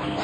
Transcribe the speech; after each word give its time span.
Først 0.00 0.16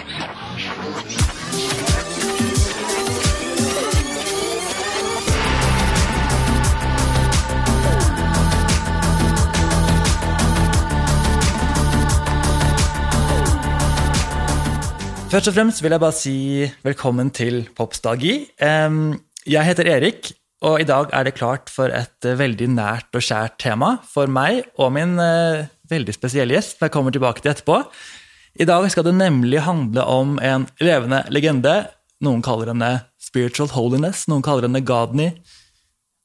og 15.50 15.52
fremst 15.52 15.84
vil 15.84 15.93
jeg 15.93 16.00
bare 16.00 16.16
si 16.16 16.64
velkommen 16.80 17.29
til 17.29 17.68
Popsdagi. 17.77 18.56
Jeg 18.56 19.68
heter 19.68 19.84
Erik, 19.93 20.32
og 20.64 20.80
i 20.80 20.88
dag 20.88 21.12
er 21.12 21.29
det 21.29 21.36
klart 21.36 21.68
for 21.68 21.93
et 21.93 22.24
eh, 22.24 22.38
veldig 22.38 22.68
nært 22.72 23.12
og 23.12 23.20
kjært 23.20 23.61
tema 23.61 24.00
for 24.08 24.24
meg 24.32 24.64
og 24.80 24.96
min 24.96 25.20
eh, 25.20 25.68
veldig 25.93 26.16
spesielle 26.16 26.56
gjest, 26.56 26.79
som 26.79 26.86
jeg 26.86 26.95
kommer 26.96 27.12
tilbake 27.12 27.45
til 27.45 27.52
etterpå. 27.52 27.84
I 28.57 28.64
dag 28.64 28.86
skal 28.91 29.04
det 29.04 29.16
nemlig 29.18 29.61
handle 29.66 30.02
om 30.09 30.38
en 30.41 30.65
levende 30.80 31.23
legende. 31.33 31.74
Noen 32.24 32.41
kaller 32.45 32.70
henne 32.73 32.91
spiritual 33.20 33.69
holiness, 33.74 34.24
noen 34.30 34.45
kaller 34.45 34.65
henne 34.65 34.80
Godney. 34.87 35.34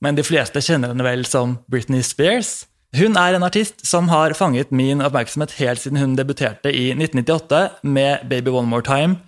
Men 0.01 0.15
de 0.15 0.23
fleste 0.25 0.61
kjenner 0.63 0.93
henne 0.93 1.05
vel 1.05 1.25
som 1.27 1.57
Britney 1.71 2.05
Spears. 2.05 2.65
Hun 2.95 3.19
er 3.19 3.35
en 3.35 3.45
artist 3.47 3.83
som 3.87 4.09
har 4.11 4.35
fanget 4.35 4.71
min 4.75 5.03
oppmerksomhet 5.03 5.57
helt 5.59 5.83
siden 5.83 5.99
hun 5.99 6.15
debuterte 6.17 6.71
i 6.71 6.89
1998 6.95 7.61
med 7.83 8.25
Baby 8.31 8.51
One 8.51 8.71
More 8.71 8.83
Time. 8.87 9.19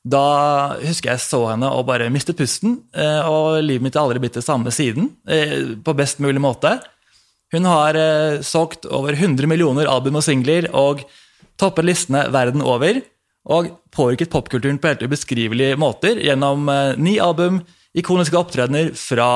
Da 0.00 0.80
husker 0.80 1.12
jeg 1.12 1.24
så 1.24 1.42
henne 1.50 1.68
og 1.76 1.86
bare 1.88 2.08
mistet 2.12 2.38
pusten, 2.40 2.78
eh, 2.96 3.20
og 3.28 3.60
livet 3.64 3.84
mitt 3.84 3.96
har 3.96 4.08
aldri 4.08 4.22
blitt 4.24 4.38
det 4.40 4.46
samme 4.46 4.72
siden. 4.72 5.12
eh, 5.28 5.76
På 5.84 5.92
best 5.96 6.20
mulig 6.20 6.40
måte. 6.40 6.78
Hun 7.52 7.64
har 7.68 7.96
eh, 7.96 8.40
solgt 8.40 8.86
over 8.86 9.12
100 9.12 9.46
millioner 9.46 9.86
album 9.86 10.16
og 10.16 10.24
singler 10.24 10.70
og 10.72 11.04
toppet 11.60 11.86
listene 11.86 12.26
verden 12.32 12.64
over. 12.64 13.02
Og 13.50 13.70
påvirket 13.94 14.32
popkulturen 14.32 14.78
på 14.80 14.90
helt 14.90 15.02
ubeskrivelige 15.06 15.78
måter 15.80 16.20
gjennom 16.20 16.68
eh, 16.68 16.96
ni 17.00 17.16
album, 17.22 17.62
ikoniske 17.96 18.36
opptredener 18.36 18.92
fra 18.98 19.30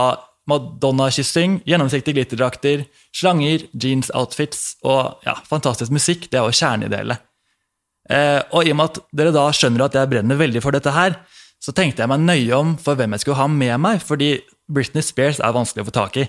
Madonna-kyssing, 0.51 1.63
gjennomsiktige 1.65 2.19
glitterdrakter, 2.19 2.85
slanger, 3.17 3.65
jeans-outfits 3.73 4.75
og 4.85 5.25
ja, 5.25 5.39
fantastisk 5.49 5.95
musikk. 5.95 6.29
Det 6.29 6.37
er 6.41 6.45
jo 6.45 6.59
kjernedelet. 6.59 7.25
Eh, 8.13 8.41
og 8.53 8.67
i 8.67 8.75
og 8.75 8.77
med 8.77 8.91
at 8.91 9.01
dere 9.17 9.33
da 9.33 9.47
skjønner 9.57 9.87
at 9.87 9.97
jeg 9.97 10.11
brenner 10.13 10.37
veldig 10.37 10.61
for 10.61 10.77
dette 10.77 10.93
her, 10.93 11.17
så 11.65 11.73
tenkte 11.73 12.05
jeg 12.05 12.13
meg 12.13 12.27
nøye 12.27 12.57
om 12.59 12.75
for 12.77 12.99
hvem 12.99 13.17
jeg 13.17 13.25
skulle 13.25 13.41
ha 13.41 13.49
med 13.49 13.81
meg, 13.81 14.03
fordi 14.05 14.35
Britney 14.69 15.05
Spears 15.05 15.41
er 15.41 15.57
vanskelig 15.57 15.87
å 15.87 15.89
få 15.89 15.97
tak 15.97 16.19
i. 16.21 16.27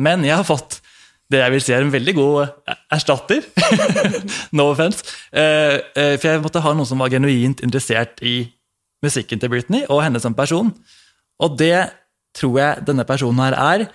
Men 0.00 0.24
jeg 0.24 0.38
har 0.38 0.48
fått 0.48 0.78
det 1.28 1.42
jeg 1.42 1.52
vil 1.52 1.62
si 1.62 1.74
er 1.76 1.84
en 1.84 1.92
veldig 1.92 2.14
god 2.16 2.36
eh, 2.42 2.76
erstatter. 2.96 3.44
no 4.56 4.70
offense. 4.72 5.04
Eh, 5.32 5.78
eh, 5.96 6.14
for 6.16 6.30
jeg 6.30 6.42
måtte 6.44 6.62
ha 6.64 6.74
noen 6.76 6.88
som 6.88 7.02
var 7.02 7.12
genuint 7.12 7.60
interessert 7.64 8.22
i 8.24 8.40
musikken 9.04 9.40
til 9.40 9.52
Britney 9.52 9.84
og 9.88 10.02
henne 10.04 10.20
som 10.22 10.36
person. 10.36 10.72
Og 11.38 11.58
det 11.60 11.88
tror 12.36 12.58
jeg 12.60 12.86
denne 12.88 13.06
personen 13.08 13.44
her 13.44 13.56
er. 13.58 13.88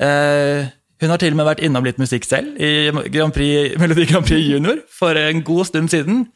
Eh, 0.00 0.70
hun 1.00 1.12
har 1.12 1.20
til 1.20 1.32
og 1.32 1.40
med 1.40 1.48
vært 1.48 1.62
innom 1.64 1.84
litt 1.86 2.00
musikk 2.00 2.26
selv 2.28 2.56
i 2.60 2.90
Grand 3.12 3.32
Prix, 3.32 3.76
Melodi 3.80 4.04
Grand 4.08 4.26
Prix 4.26 4.44
Junior 4.44 4.82
for 4.92 5.16
en 5.16 5.44
god 5.44 5.68
stund 5.70 5.92
siden. 5.92 6.26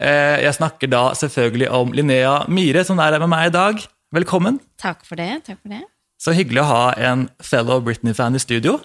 Eh, 0.00 0.42
jeg 0.42 0.54
snakker 0.58 0.90
da 0.90 1.08
selvfølgelig 1.18 1.70
om 1.74 1.94
Linnea 1.94 2.44
Myhre, 2.50 2.84
som 2.86 2.98
er 2.98 3.14
her 3.14 3.22
med 3.22 3.30
meg 3.30 3.50
i 3.50 3.54
dag. 3.54 3.82
Velkommen. 4.14 4.60
Takk 4.78 5.02
for 5.06 5.18
det. 5.18 5.44
takk 5.46 5.58
for 5.62 5.74
det. 5.74 5.82
Så 6.18 6.34
hyggelig 6.34 6.62
å 6.62 6.70
ha 6.70 6.84
en 7.10 7.28
fellow 7.42 7.82
Britney-fan 7.82 8.38
i 8.38 8.42
studio. 8.42 8.78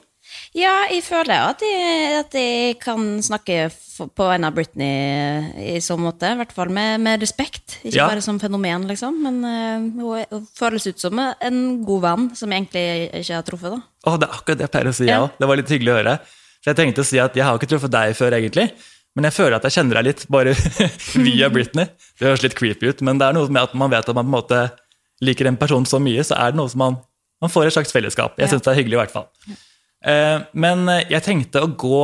Ja, 0.58 0.88
jeg 0.90 1.04
føler 1.06 1.44
at 1.52 1.62
jeg, 1.62 2.24
at 2.24 2.34
jeg 2.34 2.80
kan 2.82 3.20
snakke 3.22 3.68
på 4.18 4.26
vegne 4.32 4.50
av 4.50 4.56
Britney 4.56 5.76
i 5.76 5.80
så 5.84 5.94
måte. 6.00 6.32
I 6.34 6.40
hvert 6.40 6.54
fall 6.56 6.72
med, 6.74 6.98
med 7.06 7.22
respekt. 7.22 7.76
Ikke 7.84 8.00
Ja. 8.00 8.08
bare 8.10 8.24
som 8.26 8.40
fenomen, 8.42 8.88
liksom. 8.90 9.20
Men 9.22 9.38
uh, 9.46 10.02
hun 10.02 10.18
er- 10.18 10.48
føles 10.58 10.88
ut 10.90 11.00
som 11.00 11.20
en 11.22 11.60
god 11.86 12.02
venn 12.02 12.26
som 12.36 12.50
jeg 12.52 12.64
egentlig 12.66 12.86
ikke 13.22 13.36
har 13.38 13.44
truffet. 13.46 13.76
da. 13.76 13.82
Å, 14.10 14.18
det 14.18 14.28
er 14.30 14.34
akkurat 14.40 14.58
det 14.58 14.66
jeg 14.66 14.74
pleier 14.74 14.90
å 14.90 14.96
si, 14.98 15.06
Ja. 15.06 15.20
Det 15.40 15.48
var 15.52 15.56
litt 15.62 15.70
hyggelig 15.70 15.94
å 15.94 16.00
høre. 16.02 16.16
Så 16.64 16.72
jeg 16.74 16.76
tenkte 16.82 17.02
å 17.06 17.06
si 17.06 17.20
at 17.22 17.36
jeg 17.38 17.46
har 17.46 17.56
ikke 17.60 17.70
truffet 17.70 17.92
deg 17.94 18.16
før, 18.18 18.34
egentlig. 18.42 18.72
Men 19.16 19.24
jeg 19.30 19.34
føler 19.38 19.56
at 19.60 19.64
jeg 19.70 19.72
kjenner 19.78 20.00
deg 20.02 20.06
litt 20.10 20.26
bare 20.34 20.54
via 21.30 21.50
Britney. 21.54 21.86
Det 22.18 22.26
høres 22.26 22.42
litt 22.44 22.56
creepy 22.58 22.90
ut, 22.90 23.02
men 23.06 23.20
det 23.22 23.30
er 23.30 23.34
noe 23.38 23.48
med 23.54 23.62
at 23.70 23.74
man 23.78 23.90
vet 23.94 24.10
at 24.10 24.16
man 24.18 24.26
på 24.26 24.34
en 24.34 24.38
måte 24.42 24.66
liker 25.22 25.46
en 25.46 25.58
person 25.62 25.86
så 25.86 26.00
mye, 26.02 26.24
så 26.26 26.34
er 26.42 26.52
det 26.52 26.58
noe 26.58 26.70
som 26.74 26.80
man, 26.80 26.98
man 27.44 27.52
får 27.54 27.68
et 27.70 27.74
slags 27.78 27.92
fellesskap. 27.94 28.34
Jeg 28.40 28.48
Ja. 28.50 28.54
syns 28.56 28.64
det 28.66 28.72
er 28.74 28.80
hyggelig, 28.82 28.98
i 28.98 29.02
hvert 29.06 29.12
fall. 29.14 29.28
Eh, 30.06 30.40
men 30.54 30.88
eh, 30.92 31.06
jeg 31.12 31.26
tenkte 31.26 31.64
å 31.66 31.72
gå 31.72 32.02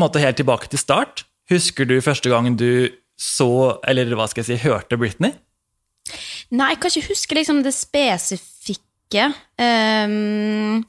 måte 0.00 0.22
helt 0.22 0.38
tilbake 0.40 0.70
til 0.72 0.80
start. 0.82 1.24
Husker 1.52 1.86
du 1.88 1.98
første 2.02 2.32
gangen 2.32 2.56
du 2.58 2.90
så, 3.20 3.78
eller 3.86 4.10
hva 4.18 4.26
skal 4.30 4.42
jeg 4.42 4.58
si, 4.58 4.62
hørte 4.66 4.98
Britney? 4.98 5.36
Nei, 6.54 6.72
jeg 6.74 6.80
kan 6.82 6.90
ikke 6.92 7.12
huske 7.12 7.36
liksom 7.38 7.62
det 7.64 7.72
spesifikke. 7.76 9.28
Øh, 9.62 10.82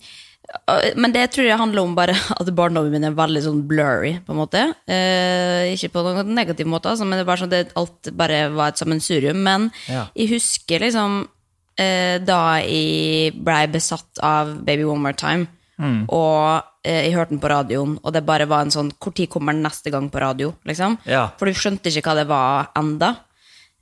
men 0.95 1.13
det 1.13 1.25
tror 1.33 1.47
jeg 1.47 1.59
handler 1.59 1.83
om 1.83 1.95
bare 1.97 2.15
at 2.39 2.49
barndommen 2.55 2.93
min 2.93 3.07
er 3.07 3.15
veldig 3.17 3.43
sånn 3.45 3.61
blurry, 3.69 4.15
på 4.25 4.33
en 4.33 4.39
måte. 4.39 4.63
Uh, 4.89 5.71
ikke 5.73 5.91
på 5.95 6.03
noen 6.05 6.33
negativ 6.37 6.69
måte, 6.69 6.91
altså, 6.91 7.07
men 7.07 7.19
det 7.19 7.27
bare 7.27 7.43
sånn 7.43 7.55
at 7.57 7.73
alt 7.79 8.11
bare 8.17 8.45
var 8.55 8.73
et 8.73 8.81
sammensurium. 8.81 9.41
Men 9.45 9.69
Ja. 9.91 10.07
jeg 10.15 10.33
husker 10.35 10.85
liksom 10.85 11.23
uh, 11.25 12.15
da 12.23 12.39
jeg 12.61 13.35
blei 13.45 13.63
besatt 13.73 14.21
av 14.23 14.55
Baby 14.65 14.85
One 14.87 15.03
More 15.05 15.17
Time, 15.17 15.49
og 15.77 16.63
eh, 16.85 17.03
jeg 17.07 17.13
hørte 17.15 17.29
den 17.35 17.39
på 17.43 17.49
radioen, 17.51 17.97
og 18.03 18.13
det 18.13 18.25
bare 18.25 18.45
var 18.47 18.61
en 18.63 18.71
sånn 18.71 18.91
tid 19.13 19.27
kommer 19.29 19.53
den 19.53 19.63
neste 19.63 19.91
gang 19.91 20.09
på 20.09 20.19
radio? 20.21 20.53
liksom? 20.65 20.97
Ja. 21.05 21.29
For 21.37 21.45
du 21.45 21.53
skjønte 21.53 21.89
ikke 21.91 22.03
hva 22.09 22.15
det 22.21 22.27
var 22.29 22.69
enda. 22.75 23.15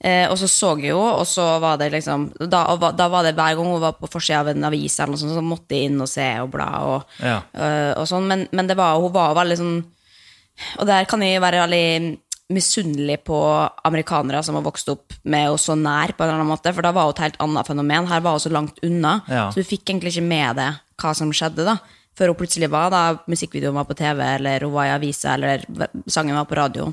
Eh, 0.03 0.27
og 0.27 0.35
så 0.37 0.47
så 0.51 0.73
jeg 0.81 0.89
jo, 0.89 0.99
og 0.99 1.23
så 1.29 1.59
var 1.63 1.77
det 1.79 1.91
liksom 1.93 2.25
Da, 2.49 2.65
da 2.91 3.05
var 3.07 3.23
det 3.23 3.35
hver 3.37 3.55
gang 3.55 3.65
hun 3.71 3.79
var 3.79 3.93
på 3.95 4.09
forsida 4.11 4.41
av 4.41 4.49
en 4.51 4.65
avis, 4.67 4.97
eller 4.99 5.13
noe 5.13 5.21
sånt, 5.21 5.31
så 5.37 5.43
måtte 5.45 5.77
jeg 5.77 5.85
inn 5.91 6.01
og 6.03 6.09
se 6.11 6.25
og 6.41 6.49
bla. 6.51 6.67
Og, 6.83 7.03
Ja. 7.23 7.37
eh, 7.53 7.93
og 7.95 8.05
sånn, 8.09 8.27
men, 8.27 8.47
men 8.51 8.67
det 8.67 8.75
var, 8.75 8.99
hun 8.99 9.13
var 9.13 9.33
veldig 9.35 9.57
sånn 9.61 9.77
Og 10.79 10.85
der 10.85 11.05
kan 11.05 11.21
jeg 11.21 11.39
være 11.41 11.63
veldig 11.63 12.17
misunnelig 12.53 13.23
på 13.25 13.37
amerikanere 13.87 14.43
som 14.45 14.55
har 14.59 14.65
vokst 14.65 14.89
opp 14.91 15.13
med 15.23 15.47
henne 15.47 15.57
så 15.61 15.73
nær, 15.79 16.11
på 16.13 16.21
en 16.21 16.27
eller 16.29 16.41
annen 16.41 16.51
måte, 16.51 16.73
for 16.75 16.85
da 16.85 16.91
var 16.93 17.07
hun 17.07 17.15
et 17.15 17.21
helt 17.23 17.39
annet 17.41 17.69
fenomen. 17.71 18.07
Her 18.11 18.21
var 18.21 18.35
hun 18.35 18.43
så 18.43 18.51
langt 18.53 18.77
unna, 18.83 19.21
Ja. 19.31 19.47
så 19.49 19.55
du 19.55 19.63
fikk 19.63 19.85
egentlig 19.89 20.11
ikke 20.13 20.27
med 20.27 20.55
deg 20.59 20.73
hva 21.01 21.13
som 21.17 21.31
skjedde. 21.33 21.65
da 21.65 21.77
Før 22.17 22.33
hun 22.33 22.39
plutselig 22.39 22.69
var 22.71 22.91
da 22.93 23.03
musikkvideoen 23.29 23.77
var 23.77 23.87
på 23.89 23.97
TV, 23.97 24.21
eller 24.35 24.65
hun 24.67 24.73
var 24.75 24.89
i 24.89 24.95
avisa, 24.95 25.33
eller 25.33 25.65
sangen 26.07 26.37
var 26.37 26.45
på 26.49 26.59
radio. 26.59 26.91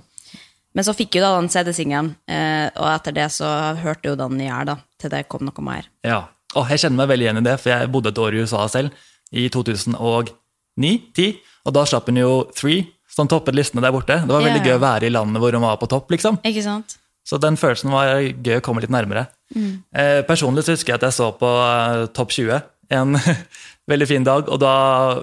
Men 0.75 0.87
så 0.87 0.95
fikk 0.95 1.19
hun 1.19 1.25
da 1.25 1.33
den 1.35 1.51
CD-singelen, 1.51 2.13
eh, 2.31 2.69
og 2.79 2.87
etter 2.93 3.17
det 3.17 3.27
så 3.35 3.49
hørte 3.81 4.13
hun 4.13 4.21
den 4.21 4.45
i 4.45 4.51
hjel, 4.51 4.71
da, 4.71 4.77
til 5.01 5.13
det 5.13 5.27
kom 5.31 5.43
noe 5.47 5.67
mer. 5.67 5.91
Ja. 6.07 6.23
Og 6.59 6.71
jeg 6.71 6.83
kjenner 6.83 7.03
meg 7.03 7.11
veldig 7.13 7.27
igjen 7.27 7.41
i 7.41 7.47
det, 7.47 7.57
for 7.63 7.71
jeg 7.71 7.91
bodde 7.95 8.11
et 8.11 8.19
år 8.19 8.35
i 8.35 8.41
USA 8.43 8.65
selv, 8.71 8.95
i 9.31 9.45
2009-10, 9.55 11.29
og 11.67 11.75
da 11.77 11.85
slapp 11.87 12.09
hun 12.11 12.19
jo 12.19 12.33
Three, 12.57 12.89
som 13.11 13.29
toppet 13.31 13.55
listene 13.55 13.83
der 13.85 13.95
borte. 13.95 14.17
Det 14.25 14.35
var 14.35 14.43
veldig 14.43 14.63
ja. 14.63 14.71
gøy 14.71 14.79
å 14.79 14.83
være 14.83 15.07
i 15.07 15.13
landet 15.15 15.43
hvor 15.43 15.55
hun 15.55 15.67
var 15.67 15.79
på 15.79 15.91
topp, 15.91 16.11
liksom. 16.15 16.41
Ikke 16.47 16.65
sant? 16.65 16.97
Så 17.27 17.39
den 17.39 17.59
følelsen 17.61 17.93
var 17.93 18.17
gøy 18.19 18.59
å 18.59 18.65
komme 18.65 18.83
litt 18.83 18.91
nærmere. 18.91 19.27
Mm. 19.55 19.73
Eh, 19.95 20.21
personlig 20.27 20.65
så 20.67 20.75
husker 20.75 20.95
jeg 20.95 21.01
at 21.01 21.09
jeg 21.09 21.19
så 21.19 21.31
på 21.39 21.51
eh, 21.51 22.07
Topp 22.17 22.35
20 22.35 22.63
en 22.91 23.15
veldig 23.91 24.07
fin 24.09 24.27
dag, 24.27 24.49
og 24.49 24.61
da 24.63 24.75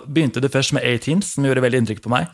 begynte 0.05 0.43
det 0.43 0.51
først 0.53 0.75
med 0.75 0.85
A-Teams, 0.87 1.33
som 1.35 1.47
gjorde 1.47 1.63
veldig 1.63 1.81
inntrykk 1.83 2.03
på 2.03 2.11
meg, 2.13 2.27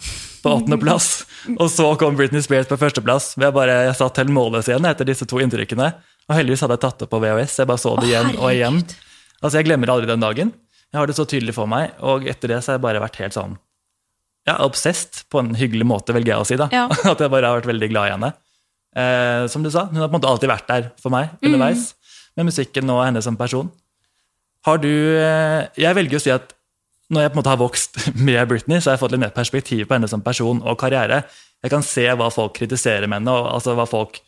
på 0.43 0.55
åttendeplass. 0.57 1.09
og 1.61 1.67
så 1.71 1.91
kom 2.01 2.17
Britney 2.19 2.43
Spears 2.45 2.69
på 2.69 2.79
førsteplass. 2.81 3.33
Jeg, 3.37 3.53
bare, 3.55 3.83
jeg 3.89 3.97
satt 3.99 4.21
helt 4.21 4.33
målløs 4.33 4.69
igjen 4.71 4.89
etter 4.89 5.07
disse 5.09 5.27
to 5.29 5.41
inntrykkene. 5.43 5.91
Og 6.29 6.37
heldigvis 6.37 6.63
hadde 6.63 6.77
jeg 6.77 6.85
tatt 6.85 7.03
det 7.03 7.09
på 7.11 7.19
VHS. 7.23 7.59
Jeg 7.61 7.69
bare 7.69 7.83
så 7.83 7.93
det 7.99 8.09
igjen 8.09 8.31
og 8.37 8.47
igjen. 8.51 8.79
Altså, 9.41 9.57
Jeg 9.59 9.67
glemmer 9.67 9.91
aldri 9.91 10.09
den 10.09 10.23
dagen. 10.23 10.53
Jeg 10.93 11.01
har 11.01 11.09
det 11.09 11.17
så 11.17 11.25
tydelig 11.27 11.55
for 11.57 11.69
meg, 11.69 11.95
og 12.05 12.27
etter 12.29 12.53
det 12.53 12.61
så 12.61 12.73
har 12.73 12.77
jeg 12.77 12.85
bare 12.85 13.01
vært 13.01 13.19
helt 13.23 13.35
sånn 13.35 13.55
ja, 14.47 14.57
obsessed, 14.65 15.23
på 15.31 15.39
en 15.39 15.53
hyggelig 15.55 15.85
måte, 15.87 16.13
velger 16.15 16.35
jeg 16.35 16.43
å 16.43 16.47
si. 16.47 16.57
da. 16.59 16.67
Ja. 16.73 16.87
At 17.13 17.21
jeg 17.23 17.31
bare 17.31 17.49
har 17.49 17.61
vært 17.61 17.69
veldig 17.71 17.89
glad 17.91 18.09
i 18.09 18.13
henne. 18.15 18.31
Eh, 18.93 19.45
som 19.49 19.63
du 19.65 19.71
sa, 19.73 19.87
hun 19.89 20.01
har 20.01 20.09
på 20.09 20.13
en 20.13 20.19
måte 20.19 20.29
alltid 20.29 20.51
vært 20.51 20.69
der 20.69 20.89
for 21.01 21.13
meg 21.13 21.31
underveis, 21.41 21.93
med 22.37 22.49
musikken 22.49 22.91
og 22.93 23.01
henne 23.05 23.23
som 23.25 23.37
person. 23.39 23.71
Har 24.63 24.79
du 24.83 24.89
eh, 24.89 25.69
Jeg 25.79 25.97
velger 25.97 26.19
å 26.19 26.23
si 26.23 26.33
at 26.33 26.53
når 27.13 27.25
jeg 27.25 27.31
på 27.31 27.35
en 27.35 27.41
måte 27.41 27.51
har 27.51 27.61
vokst 27.61 27.97
med 28.27 28.43
Britney, 28.49 28.79
så 28.79 28.89
har 28.89 28.97
jeg 28.97 29.03
fått 29.03 29.15
litt 29.15 29.23
mer 29.25 29.33
perspektiv 29.35 29.87
på 29.87 29.97
henne 29.97 30.09
som 30.09 30.23
person 30.25 30.61
og 30.63 30.79
karriere. 30.81 31.23
Jeg 31.63 31.71
kan 31.73 31.83
se 31.85 32.05
hva 32.09 32.29
folk 32.33 32.55
kritiserer 32.57 33.05
med 33.07 33.21
henne, 33.21 33.33
og 33.33 33.51
altså 33.57 33.77
hva 33.77 33.87
folk 33.89 34.21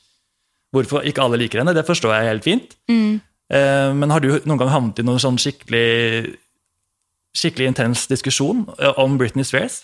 Hvorfor 0.75 1.05
ikke 1.07 1.21
alle 1.23 1.37
liker 1.39 1.61
henne, 1.61 1.71
det 1.71 1.85
forstår 1.87 2.11
jeg 2.11 2.27
helt 2.27 2.43
fint. 2.43 2.73
Mm. 2.91 3.21
men 3.95 4.11
har 4.11 4.19
du 4.19 4.41
noen 4.43 4.59
gang 4.59 4.71
havnet 4.73 4.97
i 4.99 5.05
noen 5.07 5.21
sånn 5.23 5.37
skikkelig 5.39 6.33
skikkelig 7.35 7.71
intens 7.71 8.07
diskusjon 8.11 8.65
eh, 8.79 8.93
om 9.01 9.17
Britney 9.19 9.45
Spears? 9.47 9.83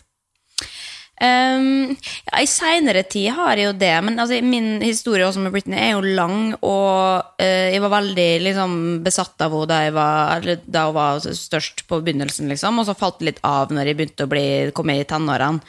Um, 1.21 1.91
ja, 2.25 2.39
I 2.41 2.47
seinere 2.49 3.03
tid 3.05 3.29
har 3.37 3.59
jeg 3.59 3.67
jo 3.67 3.73
det, 3.77 3.93
men 4.01 4.17
altså, 4.17 4.39
min 4.41 4.79
historie 4.81 5.27
også 5.27 5.43
med 5.43 5.53
Britney 5.53 5.77
er 5.77 5.91
jo 5.93 6.15
lang. 6.17 6.55
Og 6.65 7.37
uh, 7.37 7.67
jeg 7.69 7.83
var 7.83 7.93
veldig 7.99 8.29
liksom, 8.47 8.73
besatt 9.05 9.45
av 9.45 9.53
henne 9.53 9.69
da, 9.69 9.81
jeg 9.85 9.95
var, 9.97 10.49
da 10.65 10.87
hun 10.87 10.97
var 10.97 11.21
størst 11.21 11.85
på 11.89 12.01
begynnelsen. 12.01 12.49
Liksom, 12.49 12.81
og 12.81 12.89
så 12.89 12.97
falt 12.97 13.21
det 13.21 13.29
litt 13.29 13.43
av 13.45 13.73
når 13.73 13.91
jeg 13.91 13.99
begynte 13.99 14.25
å 14.25 14.31
bli, 14.31 14.45
komme 14.77 14.97
i 14.97 15.05
tenårene. 15.07 15.61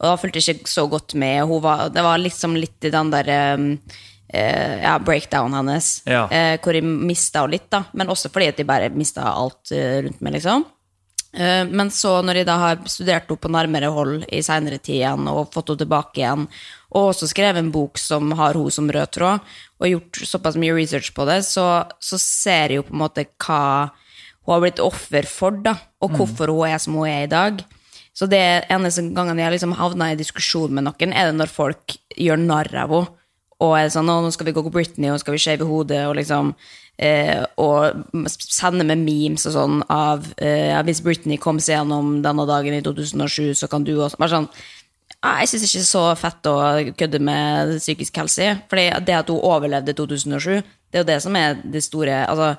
Og 0.00 0.06
da 0.08 0.14
fulgte 0.16 0.40
jeg 0.40 0.62
ikke 0.62 0.72
så 0.72 0.86
godt 0.88 1.16
med. 1.20 1.42
Var, 1.60 1.90
det 1.92 2.04
var 2.06 2.22
liksom 2.22 2.54
litt 2.56 2.88
i 2.88 2.92
den 2.94 3.10
der 3.12 3.34
um, 3.58 3.66
uh, 4.32 4.76
ja, 4.80 4.94
breakdown 5.02 5.58
hennes. 5.58 5.92
Ja. 6.08 6.24
uh, 6.30 6.54
hvor 6.62 6.78
jeg 6.78 6.86
mista 6.86 7.42
henne 7.42 7.58
litt, 7.58 7.68
da. 7.72 7.82
Men 7.92 8.14
også 8.14 8.30
fordi 8.32 8.48
at 8.54 8.62
jeg 8.62 8.70
bare 8.70 8.88
mista 8.94 9.26
alt 9.34 9.74
eh, 9.74 10.00
rundt 10.06 10.22
meg, 10.24 10.38
liksom. 10.38 10.64
Eh, 11.32 11.64
Men 11.66 11.90
så 11.90 12.18
når 12.22 12.40
jeg 12.40 12.46
da 12.48 12.58
har 12.58 12.82
studert 12.90 13.28
henne 13.28 13.38
på 13.40 13.50
nærmere 13.52 13.90
hold 13.94 14.24
i 14.32 14.42
seinere 14.42 14.78
tid 14.78 15.00
igjen, 15.00 15.28
og 15.30 15.52
fått 15.54 15.70
henne 15.70 15.84
tilbake 15.84 16.22
igjen, 16.22 16.48
og 16.90 17.12
også 17.12 17.28
skrevet 17.30 17.62
en 17.62 17.70
bok 17.70 17.98
som 17.98 18.32
har 18.32 18.58
henne 18.58 18.70
som 18.74 18.90
rød 18.90 19.12
tråd, 19.14 19.40
og 19.80 19.88
gjort 19.88 20.22
såpass 20.26 20.58
mye 20.58 20.74
research 20.74 21.12
på 21.14 21.26
det, 21.28 21.42
så, 21.46 21.86
så 22.02 22.18
ser 22.18 22.74
jeg 22.74 22.80
jo 22.80 22.88
på 22.88 22.96
en 22.96 23.04
måte 23.04 23.26
hva 23.38 23.90
hun 24.46 24.54
har 24.56 24.64
blitt 24.64 24.82
offer 24.82 25.28
for, 25.28 25.54
da, 25.62 25.76
og 26.02 26.16
hvorfor 26.16 26.50
hun 26.50 26.66
er 26.66 26.80
som 26.82 26.96
hun 26.98 27.06
er 27.06 27.28
i 27.28 27.30
dag. 27.30 27.62
Så 28.16 28.26
det 28.26 28.66
eneste 28.72 29.04
gangen 29.14 29.38
jeg 29.38 29.46
har 29.46 29.54
liksom 29.54 29.76
havna 29.78 30.10
i 30.10 30.18
diskusjon 30.18 30.72
med 30.74 30.88
noen, 30.88 31.14
er 31.14 31.30
det 31.30 31.38
når 31.38 31.52
folk 31.52 31.94
gjør 32.18 32.40
narr 32.42 32.74
av 32.74 32.94
henne. 32.96 33.16
Og 33.60 33.74
er 33.76 33.90
sånn, 33.92 34.08
nå 34.08 34.30
skal 34.32 34.46
vi 34.48 34.54
gå 34.56 34.62
på 34.64 34.70
Britney, 34.72 35.10
og 35.12 35.20
skal 35.20 35.34
vi 35.36 35.40
shave 35.42 35.66
hodet, 35.68 36.06
og 36.08 36.14
liksom 36.16 36.54
eh, 37.00 37.40
Og 37.60 38.02
sende 38.30 38.86
med 38.86 39.02
memes 39.02 39.46
og 39.48 39.56
sånn 39.56 39.80
av 39.90 40.28
eh, 40.36 40.76
Hvis 40.86 41.02
Britney 41.04 41.40
kom 41.40 41.60
seg 41.62 41.78
gjennom 41.78 42.18
denne 42.24 42.46
dagen 42.48 42.76
i 42.76 42.82
2007, 42.84 43.56
så 43.62 43.70
kan 43.70 43.86
du 43.86 43.94
også 43.96 44.20
Bare 44.20 44.34
sånn 44.36 44.50
Jeg 45.20 45.50
syns 45.50 45.64
ikke 45.66 45.80
det 45.80 45.86
er 45.86 45.90
så 45.90 46.04
fett 46.20 46.50
å 46.50 46.58
kødde 46.96 47.18
med 47.20 47.74
psykisk 47.76 48.20
helse. 48.22 48.52
Fordi 48.70 48.86
det 49.04 49.16
at 49.18 49.28
hun 49.28 49.42
overlevde 49.44 49.92
2007, 49.98 50.62
det 50.62 50.96
er 50.96 51.02
jo 51.02 51.08
det 51.10 51.18
som 51.20 51.36
er 51.36 51.58
det 51.60 51.82
store 51.84 52.22
Altså, 52.24 52.54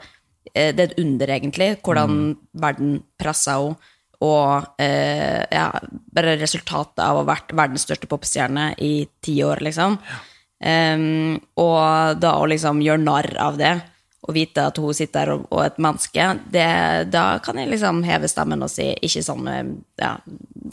eh, 0.54 0.70
det 0.76 0.84
er 0.84 0.92
et 0.92 1.00
under, 1.02 1.34
egentlig, 1.34 1.72
hvordan 1.82 2.36
verden 2.54 3.00
pressa 3.18 3.58
henne. 3.58 3.80
Og 4.22 4.78
eh, 4.78 5.42
ja, 5.50 5.72
bare 6.14 6.36
resultatet 6.38 7.02
av 7.02 7.18
å 7.18 7.24
ha 7.24 7.30
vært 7.32 7.56
verdens 7.58 7.88
største 7.88 8.10
popstjerne 8.10 8.68
i 8.78 9.08
ti 9.24 9.40
år, 9.42 9.64
liksom. 9.66 9.98
Em, 10.62 11.40
og 11.58 12.20
da 12.22 12.36
å 12.38 12.46
liksom 12.50 12.84
gjøre 12.86 13.02
narr 13.02 13.32
av 13.42 13.58
det, 13.58 13.74
og 14.32 14.38
vite 14.38 14.66
at 14.72 14.80
hun 14.82 14.96
sitter 14.96 15.28
der 15.28 15.36
og, 15.36 15.46
og 15.52 15.64
et 15.66 15.80
menneske, 15.82 16.28
det, 16.54 16.68
da 17.14 17.26
kan 17.44 17.60
jeg 17.60 17.70
liksom 17.72 18.02
heve 18.08 18.30
stemmen 18.32 18.64
og 18.64 18.72
si 18.72 18.88
ikke 19.04 19.24
sånn 19.26 19.50
ja, 20.02 20.16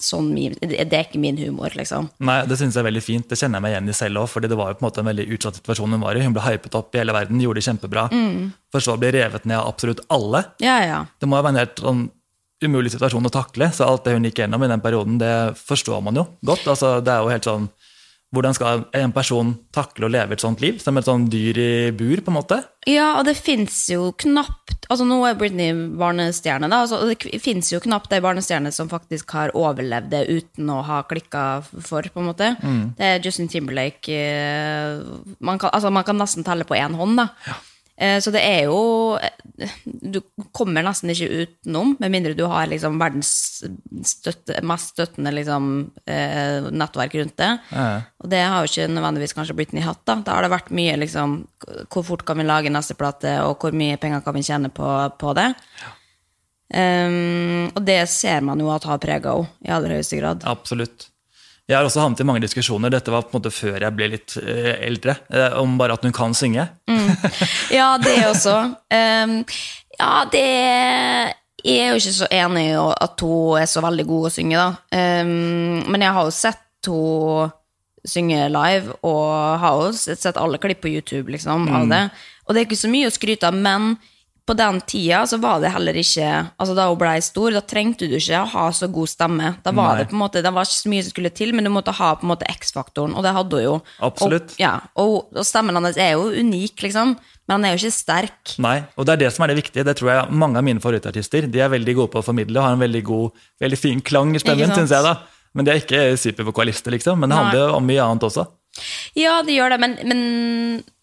sånn 0.03 0.31
min, 0.33 0.55
det, 0.63 0.87
er 0.87 1.07
ikke 1.07 1.21
min 1.21 1.39
humor, 1.41 1.75
liksom. 1.77 2.09
Nei, 2.25 2.41
det 2.49 2.59
synes 2.61 2.77
jeg 2.77 2.85
er 2.85 2.89
veldig 2.89 3.05
fint. 3.05 3.27
Det 3.29 3.39
kjenner 3.39 3.59
jeg 3.59 3.67
meg 3.67 3.75
igjen 3.75 3.91
i 3.91 3.97
selv 3.97 4.23
òg. 4.23 4.29
fordi 4.31 4.51
det 4.51 4.59
var 4.59 4.73
jo 4.73 4.79
på 4.79 4.85
en 4.85 4.89
måte 4.89 5.03
en 5.03 5.11
veldig 5.11 5.27
utsatt 5.37 5.59
situasjon 5.61 5.97
hun 5.97 6.05
var 6.05 6.19
i. 6.19 6.23
Hun 6.25 6.37
ble 6.37 6.45
hypet 6.47 6.79
opp 6.79 6.95
i 6.95 7.03
hele 7.03 7.17
verden, 7.17 7.43
gjorde 7.43 7.61
det 7.61 7.67
kjempebra. 7.69 8.07
For 8.73 8.85
så 8.85 8.95
å 8.95 9.01
bli 9.01 9.11
revet 9.17 9.49
ned 9.49 9.59
av 9.59 9.73
absolutt 9.73 10.05
alle. 10.15 10.45
Ja, 10.65 10.79
ja. 10.87 11.03
Det 11.19 11.29
må 11.29 11.41
jo 11.41 11.47
være 11.47 11.57
en 11.57 11.63
helt 11.65 11.83
sånn 11.83 12.07
umulig 12.65 12.93
situasjon 12.95 13.29
å 13.29 13.33
takle. 13.33 13.71
Så 13.75 13.87
alt 13.87 14.07
det 14.07 14.17
hun 14.17 14.27
gikk 14.29 14.43
gjennom 14.43 14.65
i 14.65 14.71
den 14.71 14.83
perioden, 14.85 15.19
det 15.21 15.35
forstår 15.61 16.03
man 16.05 16.19
jo 16.19 16.27
godt. 16.47 16.67
Altså, 16.67 16.99
det 17.05 17.15
er 17.15 17.23
jo 17.23 17.33
helt 17.35 17.49
sånn 17.49 17.69
Hvordan 18.35 18.53
skal 18.53 18.83
en 18.93 19.13
person 19.17 19.55
takle 19.73 20.05
å 20.05 20.11
leve 20.13 20.37
et 20.37 20.43
sånt 20.43 20.61
liv? 20.61 20.77
Som 20.83 20.99
et 21.01 21.07
sånt 21.07 21.31
dyr 21.33 21.57
i 21.63 21.71
bur, 21.97 22.21
på 22.21 22.29
en 22.29 22.37
måte? 22.37 22.59
Ja, 22.89 23.15
og 23.17 23.25
det 23.29 23.39
fins 23.41 23.87
jo 23.93 24.13
knapt 24.17 24.75
Altså 24.89 25.05
Nå 25.05 25.19
er 25.29 25.35
Britney 25.37 25.75
barnestjerne, 26.01 26.69
da. 26.73 26.79
Altså, 26.87 27.03
det 27.11 27.41
fins 27.45 27.69
jo 27.69 27.81
knapt 27.85 28.13
ei 28.17 28.23
barnestjerne 28.25 28.71
som 28.73 28.89
faktisk 28.89 29.35
har 29.37 29.53
overlevd 29.53 30.09
det 30.15 30.23
uten 30.31 30.71
å 30.73 30.79
ha 30.87 31.03
klikka 31.05 31.43
for, 31.85 32.09
på 32.09 32.23
en 32.23 32.29
måte. 32.31 32.49
Det 32.97 33.11
er 33.11 33.21
Justin 33.25 33.51
Timberlake 33.53 34.17
eh, 34.17 35.03
man 35.45 35.61
kan, 35.61 35.75
altså, 35.77 35.93
man 35.93 36.07
kan 36.09 36.17
nesten 36.17 36.47
telle 36.47 36.65
på 36.65 36.79
én 36.79 36.97
hånd, 36.97 37.21
da. 37.21 37.29
Eh, 37.45 37.68
Så 37.99 38.31
det 38.31 38.43
er 38.47 38.69
jo 38.69 39.19
eh, 39.19 39.73
Du 39.83 40.21
kommer 40.55 40.85
nesten 40.87 41.11
ikke 41.11 41.43
utenom, 41.43 41.97
med 41.99 42.12
mindre 42.15 42.37
du 42.39 42.45
har 42.47 42.69
liksom 42.71 43.00
verdens 43.00 43.33
støtte, 44.06 44.61
mest 44.62 44.93
støttende 44.95 45.33
liksom, 45.35 45.91
eh, 46.06 46.69
nettverk 46.71 47.17
rundt 47.19 47.37
det. 47.41 47.50
Ja. 47.75 47.89
Og 48.23 48.31
det 48.31 48.45
har 48.45 48.62
jo 48.62 48.71
ikke 48.71 48.87
nødvendigvis 48.93 49.35
kanskje 49.35 49.56
Britney 49.59 49.83
hatt. 49.83 50.05
da. 50.06 50.21
Da 50.23 50.37
har 50.37 50.47
det 50.47 50.55
vært 50.55 50.71
mye 50.75 50.95
liksom 51.00 51.41
Hvor 51.91 52.06
fort 52.06 52.25
kan 52.29 52.39
vi 52.39 52.47
lage 52.47 52.71
neste 52.73 52.95
plate, 52.99 53.41
og 53.43 53.59
hvor 53.59 53.75
mye 53.75 53.99
penger 54.00 54.23
kan 54.25 54.37
vi 54.39 54.47
tjene 54.47 54.71
på, 54.71 54.89
på 55.19 55.35
det? 55.39 55.53
Um, 56.69 57.71
og 57.73 57.81
det 57.89 58.03
ser 58.12 58.43
man 58.45 58.61
jo 58.61 58.69
at 58.75 58.85
har 58.85 58.99
prega 59.00 59.33
henne 59.33 59.65
i 59.65 59.73
aller 59.73 59.97
høyeste 59.97 60.19
grad. 60.21 60.45
Absolutt. 60.49 61.09
Jeg 61.69 61.76
har 61.76 61.85
også 61.85 62.00
havnet 62.00 62.23
i 62.23 62.25
mange 62.25 62.41
diskusjoner, 62.41 62.88
dette 62.88 63.12
var 63.12 63.26
på 63.26 63.35
en 63.35 63.43
måte 63.43 63.53
før 63.53 63.82
jeg 63.85 63.93
ble 63.93 64.06
litt 64.15 64.38
eh, 64.41 64.79
eldre, 64.87 65.19
eh, 65.29 65.56
om 65.61 65.75
bare 65.76 65.99
at 65.99 66.06
hun 66.06 66.15
kan 66.17 66.32
synge. 66.37 66.65
Ja, 67.79 67.91
det 68.00 68.15
også. 68.25 68.55
Um, 68.88 69.35
ja, 69.99 70.12
det 70.32 70.47
Jeg 71.67 71.82
er 71.82 71.91
jo 71.93 71.99
ikke 72.00 72.15
så 72.17 72.29
enig 72.32 72.65
i 72.70 72.79
at 72.79 73.20
hun 73.20 73.61
er 73.61 73.69
så 73.69 73.82
veldig 73.85 74.06
god 74.09 74.31
å 74.31 74.32
synge, 74.32 74.62
da. 74.62 75.20
Um, 75.20 75.85
men 75.93 76.06
jeg 76.06 76.17
har 76.17 76.25
jo 76.31 76.35
sett 76.38 76.88
hun 76.88 77.53
synge 78.09 78.47
live, 78.55 78.94
og 79.05 79.61
har 79.61 79.82
jo 79.82 79.93
sett 79.93 80.23
sett 80.25 80.41
alle 80.41 80.61
klipp 80.62 80.81
på 80.87 80.94
YouTube 80.94 81.35
liksom, 81.35 81.69
av 81.69 81.88
det. 81.91 82.05
Og 82.47 82.55
det 82.55 82.62
er 82.62 82.71
ikke 82.71 82.81
så 82.81 82.88
mye 82.88 83.11
å 83.11 83.12
skryte 83.12 83.50
av, 83.50 83.59
men 83.59 83.99
på 84.49 84.56
den 84.56 84.81
tida 84.89 85.21
så 85.29 85.37
var 85.43 85.61
det 85.61 85.71
heller 85.75 85.97
ikke 86.00 86.29
Altså 86.59 86.75
Da 86.77 86.89
hun 86.89 86.99
blei 87.00 87.19
stor, 87.25 87.53
da 87.53 87.61
trengte 87.61 88.09
du 88.09 88.17
ikke 88.17 88.41
å 88.41 88.49
ha 88.55 88.67
så 88.75 88.89
god 88.93 89.11
stemme. 89.11 89.53
Da 89.65 89.73
var 89.77 89.93
Nei. 89.93 90.03
det 90.03 90.11
på 90.11 90.17
en 90.17 90.23
måte 90.23 90.43
Det 90.45 90.53
var 90.55 90.67
ikke 90.67 90.79
så 90.79 90.93
mye 90.93 91.05
som 91.05 91.15
skulle 91.15 91.33
til, 91.37 91.55
men 91.56 91.69
du 91.69 91.73
måtte 91.75 91.95
ha 91.99 92.11
på 92.19 92.27
en 92.27 92.33
måte 92.33 92.49
X-faktoren, 92.49 93.17
og 93.17 93.27
det 93.27 93.35
hadde 93.37 93.61
hun 93.61 93.65
jo. 93.65 93.75
Absolutt. 94.09 94.55
Og, 94.56 94.61
ja, 94.62 94.75
og, 94.99 95.17
og 95.37 95.47
stemmen 95.47 95.77
hennes 95.79 95.99
er 96.00 96.15
jo 96.17 96.29
unik, 96.33 96.85
liksom, 96.87 97.15
men 97.19 97.55
han 97.56 97.67
er 97.67 97.75
jo 97.75 97.83
ikke 97.83 97.97
sterk. 97.97 98.55
Nei, 98.65 98.77
og 98.97 99.09
det 99.09 99.17
er 99.17 99.23
det 99.25 99.33
som 99.35 99.45
er 99.45 99.53
det 99.53 99.59
viktige. 99.61 99.87
Det 99.87 99.97
tror 100.00 100.12
jeg 100.12 100.39
mange 100.45 100.61
av 100.61 100.67
mine 100.67 100.83
favorittartister 100.85 101.49
de 101.49 101.65
er 101.65 101.73
veldig 101.73 101.97
gode 102.00 102.12
på 102.15 102.23
å 102.23 102.27
formidle 102.27 102.61
og 102.61 102.67
har 102.69 102.77
en 102.77 102.85
veldig 102.85 103.03
god, 103.09 103.43
veldig 103.65 103.81
fin 103.81 104.05
klang 104.05 104.35
i 104.37 104.43
stemmen, 104.43 104.73
syns 104.77 104.95
jeg. 104.95 105.05
da. 105.05 105.17
Men 105.56 105.67
de 105.67 105.73
er 105.73 105.83
ikke 105.83 106.03
supervokalister, 106.21 106.93
liksom. 106.95 107.21
Men 107.21 107.33
det 107.33 107.39
handler 107.41 107.62
jo 107.62 107.69
om 107.79 107.89
mye 107.89 108.05
annet 108.05 108.29
også. 108.29 108.45
Ja, 109.19 109.43
det 109.43 109.55
gjør 109.57 109.71
det, 109.75 109.79
men, 109.81 109.97
men 110.09 110.21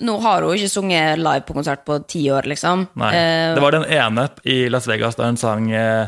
nå 0.08 0.18
har 0.22 0.42
hun 0.46 0.56
ikke 0.58 0.70
sunget 0.72 1.18
live 1.20 1.44
på 1.48 1.54
konsert 1.58 1.86
på 1.86 1.98
ti 2.08 2.26
år, 2.32 2.48
liksom. 2.48 2.88
Nei. 2.96 3.12
Eh, 3.16 3.54
Det 3.56 3.62
var 3.64 3.72
den 3.72 3.86
ene 3.86 4.30
i 4.46 4.68
Las 4.70 4.88
Vegas 4.88 5.16
da 5.16 5.26
hun 5.30 5.38
sang 5.38 5.72
eh, 5.72 6.08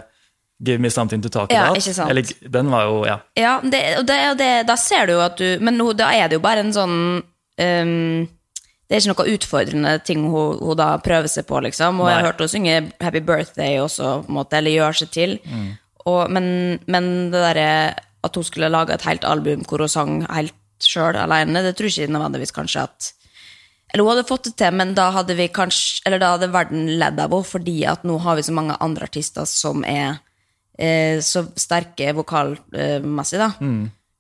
'Give 0.60 0.80
me 0.82 0.90
something 0.90 1.22
to 1.22 1.30
talk 1.30 1.52
Ja, 1.54 1.68
about'. 1.70 1.78
ikke 1.78 1.94
sant. 1.94 2.10
Eller, 2.10 2.24
den 2.50 2.72
var 2.72 2.84
jo, 2.88 3.06
ja. 3.06 3.20
Ja, 3.38 3.60
det, 3.62 3.82
det, 4.08 4.38
det, 4.40 4.52
da 4.68 4.76
ser 4.76 5.06
du 5.06 5.14
jo 5.14 5.20
at 5.22 5.38
du 5.38 5.58
Men 5.62 5.78
nå- 5.78 5.94
da 5.96 6.10
er 6.12 6.28
det 6.30 6.34
jo 6.40 6.40
bare 6.42 6.60
en 6.66 6.74
sånn 6.74 7.22
um, 7.62 8.28
Det 8.90 8.96
er 8.96 9.02
ikke 9.04 9.14
noe 9.14 9.36
utfordrende 9.36 10.04
ting 10.04 10.24
hun, 10.32 10.58
hun 10.58 10.78
da 10.80 10.98
prøver 10.98 11.28
seg 11.28 11.46
på, 11.46 11.60
liksom. 11.62 12.00
Og 12.02 12.08
jeg 12.10 12.16
har 12.18 12.26
hørt 12.32 12.40
henne 12.40 12.50
synge 12.50 12.92
'Happy 13.02 13.20
Birthday' 13.22 13.78
også, 13.84 14.24
på 14.26 14.30
en 14.30 14.36
måte, 14.40 14.58
eller 14.58 14.72
gjøre 14.72 14.96
seg 14.96 15.10
til. 15.12 15.40
Og, 16.08 16.32
men, 16.32 16.80
men 16.88 17.32
det 17.32 17.42
derre 17.44 17.94
at 18.24 18.36
hun 18.36 18.44
skulle 18.44 18.70
lage 18.72 18.94
et 18.96 19.02
helt 19.06 19.26
album 19.26 19.62
hvor 19.68 19.80
hun 19.84 19.90
sang 19.92 20.26
helt 20.32 20.54
sjøl 20.84 21.16
alene, 21.16 21.62
det 21.64 21.76
tror 21.78 21.88
jeg 21.90 22.08
ikke 22.08 22.14
nødvendigvis 22.18 22.52
kanskje 22.56 22.84
at 22.84 23.14
Eller 23.94 24.04
hun 24.04 24.12
hadde 24.18 24.28
fått 24.28 24.44
det 24.50 24.56
til, 24.60 24.74
men 24.76 24.94
da 24.94 25.12
hadde 25.16 25.36
vi 25.36 25.48
kanskje 25.48 26.02
Eller 26.06 26.20
da 26.20 26.34
hadde 26.36 26.52
verden 26.52 26.88
ledd 27.00 27.20
av 27.20 27.32
henne, 27.32 27.46
fordi 27.48 27.86
at 27.88 28.04
nå 28.04 28.18
har 28.20 28.36
vi 28.36 28.44
så 28.44 28.54
mange 28.54 28.76
andre 28.80 29.08
artister 29.08 29.46
som 29.48 29.84
er 29.88 30.20
eh, 30.78 31.20
så 31.24 31.46
sterke 31.56 32.14
vokalmessig, 32.14 33.40
da. 33.40 33.52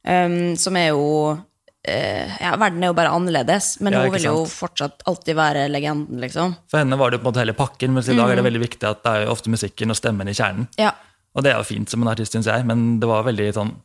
Um, 0.07 0.55
som 0.55 0.75
er 0.79 0.87
jo 0.93 1.37
eh, 1.83 2.31
Ja, 2.41 2.53
verden 2.57 2.83
er 2.83 2.87
jo 2.93 2.95
bare 2.97 3.11
annerledes, 3.11 3.79
men 3.81 3.93
Ja, 3.93 4.03
hun 4.05 4.13
vil 4.15 4.23
jo 4.29 4.45
fortsatt 4.47 5.03
alltid 5.05 5.35
være 5.35 5.67
legenden, 5.69 6.21
liksom. 6.23 6.55
For 6.71 6.79
henne 6.79 6.97
var 6.97 7.11
det 7.11 7.19
på 7.19 7.27
en 7.27 7.33
måte 7.33 7.43
hele 7.43 7.53
pakken, 7.57 7.93
mens 7.93 8.07
i 8.07 8.15
dag 8.15 8.25
Mm. 8.25 8.31
er 8.31 8.35
det 8.39 8.45
veldig 8.47 8.63
viktig 8.63 8.87
at 8.89 9.03
det 9.03 9.11
er 9.11 9.25
jo 9.25 9.31
ofte 9.35 9.49
musikken 9.51 9.91
og 9.91 9.97
stemmen 9.99 10.27
i 10.27 10.33
kjernen. 10.33 10.67
Ja. 10.79 10.93
Og 11.35 11.43
det 11.43 11.51
er 11.53 11.57
jo 11.59 11.67
fint 11.67 11.89
som 11.89 12.01
en 12.01 12.07
artist, 12.09 12.31
syns 12.33 12.47
jeg, 12.47 12.65
men 12.65 12.99
det 12.99 13.07
var 13.07 13.23
veldig 13.27 13.53
sånn 13.53 13.75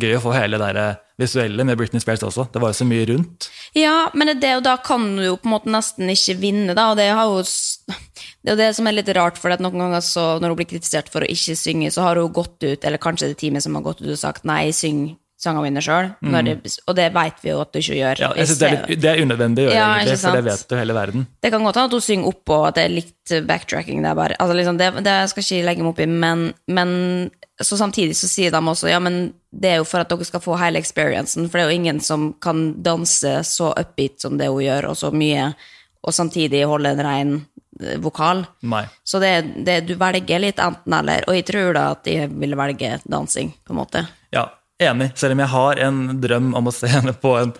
gøy 0.00 0.16
å 0.16 0.22
få 0.24 0.32
hele 0.34 0.58
det 0.58 0.68
der 0.70 0.80
eh, 0.80 1.00
visuelle 1.20 1.66
med 1.68 1.78
Britney 1.78 2.00
Spears 2.02 2.24
også. 2.24 2.46
Det 2.52 2.62
var 2.62 2.72
jo 2.72 2.78
så 2.80 2.86
mye 2.88 3.06
rundt. 3.10 3.48
Ja, 3.76 4.10
men 4.16 4.30
det, 4.30 4.36
er 4.38 4.42
det, 4.42 4.52
og 4.60 4.66
da 4.66 4.76
kan 4.84 5.04
du 5.18 5.24
jo 5.26 5.38
på 5.40 5.50
en 5.50 5.54
måte 5.56 5.72
nesten 5.72 6.10
ikke 6.12 6.38
vinne, 6.40 6.76
da. 6.78 6.90
Og 6.92 7.00
det, 7.00 7.10
har 7.12 7.28
jo, 7.28 7.42
det 7.44 8.52
er 8.52 8.56
jo 8.56 8.60
det 8.62 8.70
som 8.78 8.88
er 8.88 8.96
litt 8.98 9.12
rart, 9.18 9.40
for 9.40 9.52
noen 9.54 9.84
ganger 9.84 10.04
så, 10.06 10.26
når 10.42 10.54
hun 10.54 10.62
blir 10.62 10.70
kritisert 10.74 11.12
for 11.12 11.24
å 11.24 11.32
ikke 11.32 11.58
synge, 11.58 11.92
så 11.94 12.06
har 12.08 12.20
hun 12.20 12.32
gått 12.34 12.58
ut, 12.64 12.78
eller 12.78 13.02
kanskje 13.02 13.32
det 13.32 13.40
teamet 13.42 13.64
som 13.64 13.76
har 13.78 13.84
gått 13.86 14.04
ut 14.04 14.14
og 14.14 14.20
sagt 14.20 14.48
nei, 14.48 14.64
syng 14.76 15.10
sangene 15.42 15.66
mine 15.66 15.82
sjøl. 15.82 16.12
Og 16.22 16.96
det 16.96 17.08
vet 17.14 17.40
vi 17.42 17.50
jo 17.50 17.60
at 17.62 17.72
du 17.74 17.80
ikke 17.80 17.98
gjør. 17.98 18.20
Ja, 18.22 18.30
jeg 18.38 18.48
synes 18.50 18.60
det, 18.60 18.68
er 18.68 18.76
litt, 18.86 19.02
det 19.02 19.10
er 19.10 19.22
unødvendig 19.24 19.64
å 19.64 19.68
gjøre, 19.68 19.78
Ja, 19.78 19.88
egentlig, 19.98 20.18
for 20.22 20.38
det 20.38 20.44
vet 20.46 20.74
jo 20.74 20.78
hele 20.78 20.96
verden. 20.96 21.26
Det 21.42 21.52
kan 21.54 21.66
godt 21.66 21.80
hende 21.80 21.90
at 21.90 21.96
hun 21.98 22.04
synger 22.06 22.30
oppå 22.30 22.58
at 22.68 22.78
det 22.78 22.84
er 22.86 22.94
litt 22.94 23.34
backtracking. 23.48 24.02
Det, 24.04 24.12
er 24.12 24.18
bare, 24.18 24.38
altså 24.42 24.58
liksom, 24.58 24.78
det, 24.78 24.90
det 25.06 25.16
skal 25.32 25.46
ikke 25.46 25.66
legge 25.66 25.86
meg 25.86 25.92
opp 25.92 26.02
i, 26.04 26.08
men, 26.12 26.44
men 26.78 26.94
så 27.66 27.76
samtidig 27.76 28.16
så 28.16 28.28
sier 28.30 28.52
de 28.54 28.58
også 28.58 28.90
ja, 28.90 28.98
men 29.02 29.32
det 29.50 29.74
er 29.74 29.80
jo 29.80 29.86
for 29.88 30.02
at 30.02 30.10
dere 30.10 30.26
skal 30.26 30.42
få 30.42 30.56
hele 30.60 30.80
experiencen, 30.80 31.48
for 31.48 31.58
det 31.58 31.64
er 31.64 31.70
jo 31.70 31.80
ingen 31.80 32.00
som 32.04 32.30
kan 32.42 32.70
danse 32.82 33.34
så 33.48 33.72
upbeat 33.78 34.22
som 34.24 34.38
det 34.40 34.48
hun 34.50 34.64
gjør, 34.64 34.90
og 34.92 34.98
så 34.98 35.12
mye, 35.14 35.50
og 36.02 36.16
samtidig 36.16 36.64
holde 36.68 36.94
en 36.94 37.04
ren 37.04 37.34
eh, 37.82 37.98
vokal. 38.02 38.44
Nei. 38.72 38.84
Så 39.04 39.20
det, 39.22 39.34
det, 39.66 39.82
du 39.90 39.94
velger 40.00 40.42
litt 40.42 40.62
enten-eller, 40.62 41.28
og 41.28 41.38
jeg 41.38 41.46
tror 41.52 41.76
da 41.76 41.86
at 41.92 42.08
jeg 42.10 42.32
vil 42.32 42.58
velge 42.58 42.96
dansing, 43.04 43.52
på 43.62 43.76
en 43.76 43.82
måte. 43.82 44.06
Ja, 44.34 44.48
enig. 44.82 45.12
Selv 45.20 45.36
om 45.36 45.44
jeg 45.44 45.52
har 45.52 45.84
en 45.86 46.02
drøm 46.22 46.52
om 46.58 46.70
å 46.70 46.74
se 46.74 46.90
henne 46.90 47.14
på 47.14 47.36
en 47.40 47.54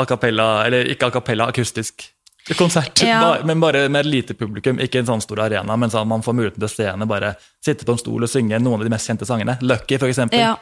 a 0.00 0.06
cappella, 0.08 0.64
eller 0.66 0.88
ikke 0.90 1.10
a 1.10 1.14
cappella, 1.14 1.48
akustisk 1.52 2.08
konsert, 2.56 3.02
Ja. 3.02 3.20
bare- 3.20 3.44
men 3.44 3.60
bare 3.60 3.88
med 3.88 4.06
et 4.06 4.10
lite 4.12 4.34
publikum, 4.34 4.78
ikke 4.80 4.98
en 5.00 5.06
sånn 5.06 5.22
stor 5.22 5.36
arena, 5.38 5.76
men 5.78 5.90
sånn 5.90 6.02
at 6.02 6.06
man 6.08 6.22
får 6.22 6.34
muligheten 6.34 6.58
til 6.58 6.68
å 6.68 6.74
se 6.74 6.84
henne 6.86 7.06
bare 7.06 7.36
sitte 7.64 7.84
på 7.84 7.92
en 7.92 7.98
stol 7.98 8.22
og 8.22 8.28
synge 8.28 8.58
noen 8.60 8.74
av 8.80 8.84
de 8.84 8.90
mest 8.90 9.08
kjente 9.08 9.26
sangene. 9.26 9.58
Lucky, 9.62 9.96
for 9.98 10.06
eksempel. 10.08 10.38
Ja. 10.38 10.56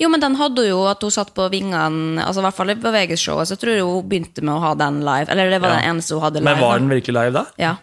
Jo, 0.00 0.08
men 0.08 0.20
den 0.20 0.34
hadde 0.36 0.66
jo 0.68 0.86
at 0.88 1.02
hun 1.02 1.10
satt 1.10 1.34
på 1.34 1.50
vingene, 1.50 2.18
altså 2.24 2.38
i 2.38 2.42
hvert 2.46 2.54
fall 2.54 2.70
i 2.70 2.74
bevegelsesshowet, 2.74 3.46
så 3.46 3.50
jeg 3.56 3.60
tror 3.60 3.78
hun 4.00 4.08
begynte 4.08 4.42
med 4.42 4.54
å 4.54 4.60
ha 4.60 4.74
den 4.74 5.02
live. 5.04 5.28
Eller 5.28 5.50
det 5.50 5.60
var 5.60 5.70
Ja. 5.70 5.76
den 5.80 5.96
eneste 5.96 6.12
hun 6.14 6.22
hadde 6.22 6.40
live. 6.40 6.44
Men 6.44 6.60
var 6.60 6.78
den 6.78 6.88
virkelig 6.88 7.12
live 7.14 7.32
da? 7.32 7.46
Ja. 7.58 7.76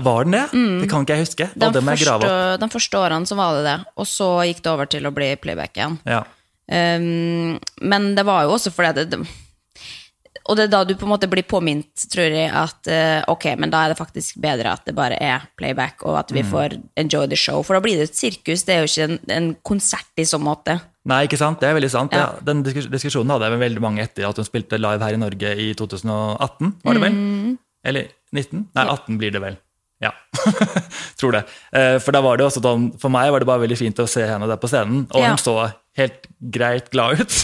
Var 0.00 0.24
den 0.24 0.32
det? 0.32 0.50
Det 0.80 0.88
kan 0.90 1.04
ikke 1.04 1.14
jeg 1.16 1.26
huske. 1.26 1.50
Den, 1.56 1.72
grave 1.72 1.84
første, 1.84 2.14
opp. 2.54 2.60
de 2.60 2.68
første 2.68 2.98
årene 2.98 3.26
så 3.28 3.36
var 3.36 3.54
det 3.54 3.64
det, 3.64 3.86
og 3.96 4.06
så 4.06 4.42
gikk 4.48 4.62
det 4.62 4.72
over 4.72 4.86
til 4.86 5.02
å 5.04 5.12
bli 5.14 5.36
playback 5.36 5.74
igjen. 5.76 5.98
Ja. 6.06 6.24
Um, 6.70 7.58
men 7.82 8.14
det 8.14 8.24
var 8.24 8.44
jo 8.44 8.54
også 8.56 8.72
fordi 8.72 8.94
det, 8.94 9.10
det 9.10 9.26
Og 10.48 10.56
det 10.58 10.64
er 10.64 10.72
da 10.72 10.80
du 10.84 10.94
på 10.98 11.06
en 11.06 11.12
måte 11.12 11.28
blir 11.30 11.44
påminnet, 11.46 12.06
tror 12.10 12.26
jeg, 12.34 12.50
at 12.50 12.88
uh, 12.90 13.32
ok, 13.32 13.44
men 13.58 13.70
da 13.70 13.84
er 13.84 13.92
det 13.92 13.98
faktisk 14.00 14.40
bedre 14.42 14.72
at 14.72 14.84
det 14.88 14.94
bare 14.98 15.18
er 15.22 15.44
playback, 15.56 16.02
og 16.02 16.18
at 16.18 16.32
Mm. 16.32 16.36
vi 16.38 16.42
får 16.50 16.76
enjoy 16.96 17.26
the 17.28 17.36
show. 17.36 17.62
For 17.62 17.74
da 17.74 17.80
blir 17.84 17.96
det 18.00 18.08
et 18.10 18.16
sirkus, 18.18 18.64
det 18.64 18.74
er 18.74 18.80
jo 18.82 18.90
ikke 18.90 19.04
en, 19.10 19.18
en 19.30 19.54
konsert 19.62 20.08
i 20.18 20.24
så 20.26 20.38
måte. 20.42 20.80
Nei, 21.04 21.24
ikke 21.26 21.38
sant? 21.38 21.58
Det 21.60 21.68
er 21.68 21.74
veldig 21.74 21.90
sant. 21.90 22.12
Ja. 22.14 22.32
Den 22.42 22.62
diskus- 22.64 22.90
diskusjonen 22.90 23.30
hadde 23.34 23.48
jeg 23.48 23.56
med 23.58 23.64
veldig 23.68 23.80
mange 23.82 24.02
etter 24.02 24.28
at 24.28 24.36
hun 24.38 24.46
spilte 24.46 24.78
live 24.78 25.02
her 25.02 25.14
i 25.14 25.20
Norge 25.22 25.50
i 25.58 25.72
2018, 25.74 26.72
var 26.84 26.94
det 26.94 27.02
vel? 27.02 27.12
Mm. 27.12 27.58
Eller 27.84 28.08
19? 28.32 28.66
Nei, 28.74 28.84
18 28.86 29.18
blir 29.18 29.30
det 29.34 29.40
vel. 29.42 29.56
Ja, 30.02 30.10
tror 31.18 31.32
det. 31.36 31.44
Eh, 31.74 31.96
For 32.02 32.10
da 32.14 32.20
var 32.24 32.38
det 32.38 32.46
også 32.46 32.62
sånn, 32.62 32.88
for 32.98 33.12
meg 33.14 33.30
var 33.30 33.42
det 33.42 33.46
bare 33.46 33.62
veldig 33.62 33.78
fint 33.78 34.00
å 34.02 34.06
se 34.10 34.24
henne 34.26 34.48
der 34.50 34.58
på 34.62 34.70
scenen, 34.70 35.04
og 35.14 35.20
Ja. 35.22 35.28
hun 35.30 35.38
så 35.38 35.54
helt 35.98 36.28
greit 36.54 36.90
glad 36.92 37.20
ut. 37.20 37.34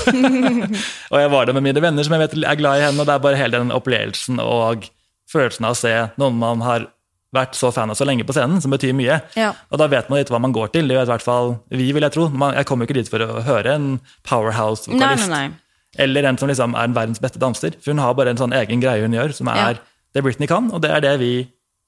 og 1.12 1.18
jeg 1.20 1.32
var 1.34 1.48
der 1.48 1.56
med 1.56 1.66
mine 1.66 1.82
venner 1.84 2.06
som 2.06 2.14
jeg 2.16 2.24
vet 2.26 2.36
er 2.42 2.60
glad 2.60 2.80
i 2.80 2.86
henne, 2.86 3.00
og 3.02 3.08
det 3.08 3.16
er 3.16 3.24
bare 3.26 3.40
hele 3.40 3.60
den 3.60 3.74
opplevelsen 3.74 4.40
og 4.44 4.86
følelsen 5.28 5.66
av 5.68 5.74
å 5.76 5.80
se 5.82 5.92
noen 6.20 6.38
man 6.40 6.62
har 6.64 6.86
vært 7.36 7.58
så 7.58 7.68
fan 7.74 7.90
av 7.92 7.98
så 7.98 8.06
lenge 8.08 8.24
på 8.24 8.32
scenen, 8.32 8.60
som 8.64 8.72
betyr 8.72 8.94
mye. 8.96 9.18
Ja. 9.36 9.50
Og 9.68 9.80
da 9.82 9.88
vet 9.92 10.08
man 10.08 10.16
litt 10.22 10.30
hva 10.32 10.40
man 10.40 10.54
går 10.56 10.70
til. 10.72 10.88
Det 10.88 10.96
vet 10.96 11.10
i 11.10 11.12
hvert 11.12 11.26
fall 11.26 11.58
vi, 11.68 11.90
vil 11.92 12.06
jeg 12.06 12.14
tro. 12.14 12.28
Man, 12.32 12.54
jeg 12.56 12.64
kommer 12.70 12.86
jo 12.86 12.88
ikke 12.88 13.00
dit 13.02 13.10
for 13.12 13.20
å 13.20 13.42
høre 13.44 13.74
en 13.76 13.90
powerhouse-vokalist. 14.28 15.58
Eller 16.00 16.24
en 16.28 16.38
som 16.40 16.48
liksom 16.48 16.72
er 16.76 16.88
en 16.88 16.96
verdens 16.96 17.20
beste 17.20 17.40
danser. 17.42 17.76
For 17.82 17.92
hun 17.92 18.00
har 18.00 18.16
bare 18.16 18.32
en 18.32 18.40
sånn 18.40 18.56
egen 18.56 18.80
greie 18.80 19.04
hun 19.04 19.16
gjør, 19.16 19.34
som 19.36 19.48
er 19.52 19.60
Ja. 19.60 19.68
det 20.16 20.24
Britney 20.24 20.48
kan, 20.48 20.70
og 20.72 20.80
det 20.80 20.90
er 20.90 21.04
det 21.04 21.18
vi 21.20 21.32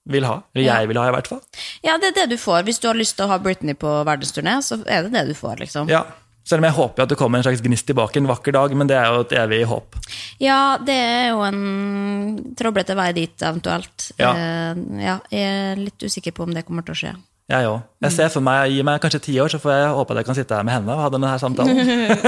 vil 0.08 0.24
ha. 0.24 0.42
Eller 0.54 0.64
jeg 0.66 0.88
vil 0.88 0.98
ha, 1.00 1.08
i 1.08 1.12
hvert 1.16 1.28
fall. 1.28 1.40
Ja, 1.84 1.96
det 2.00 2.12
er 2.12 2.14
det 2.22 2.30
du 2.30 2.36
får. 2.40 2.64
Hvis 2.68 2.80
du 2.80 2.88
har 2.88 2.96
lyst 2.96 3.16
til 3.16 3.24
å 3.26 3.28
ha 3.32 3.38
Britney 3.38 3.74
på 3.74 3.88
verdensturné, 4.04 4.58
så 4.64 4.80
er 4.86 5.04
det 5.08 5.12
det 5.12 5.26
du 5.28 5.34
får, 5.36 5.60
liksom. 5.64 5.88
Ja. 5.88 6.04
Selv 6.46 6.62
om 6.62 6.66
jeg 6.68 6.76
håper 6.76 7.04
at 7.04 7.12
det 7.12 7.18
kommer 7.20 7.40
en 7.40 7.46
slags 7.46 7.62
gnist 7.62 7.86
tilbake 7.88 8.18
en 8.18 8.28
vakker 8.30 8.54
dag, 8.56 8.74
men 8.74 8.88
det 8.90 8.96
er 8.98 9.10
jo 9.12 9.24
et 9.26 9.34
evig 9.38 9.62
håp. 9.70 9.98
Ja, 10.42 10.60
det 10.82 10.96
er 10.96 11.26
jo 11.30 11.42
en 11.46 12.54
trøblete 12.58 12.96
vei 12.98 13.10
dit, 13.16 13.34
eventuelt. 13.44 14.10
Ja. 14.20 14.32
Eh, 14.32 14.84
ja, 15.04 15.18
jeg 15.30 15.58
er 15.58 15.82
litt 15.82 16.00
usikker 16.00 16.34
på 16.36 16.48
om 16.48 16.56
det 16.56 16.64
kommer 16.68 16.86
til 16.86 16.96
å 16.96 17.02
skje. 17.02 17.12
Jeg 17.50 17.66
òg. 17.66 17.80
Jeg 18.04 18.14
ser 18.14 18.28
for 18.30 18.46
meg, 18.46 18.70
Gi 18.70 18.82
meg 18.86 19.00
kanskje 19.02 19.20
ti 19.24 19.32
år, 19.42 19.50
så 19.50 19.58
får 19.58 19.72
jeg 19.74 19.94
håpe 19.96 20.14
at 20.14 20.20
jeg 20.20 20.26
kan 20.28 20.36
sitte 20.38 20.54
her 20.54 20.66
med 20.66 20.76
henne 20.76 20.94
og 20.94 21.02
ha 21.02 21.08
denne 21.10 21.30
her 21.32 21.40
samtalen. 21.42 21.80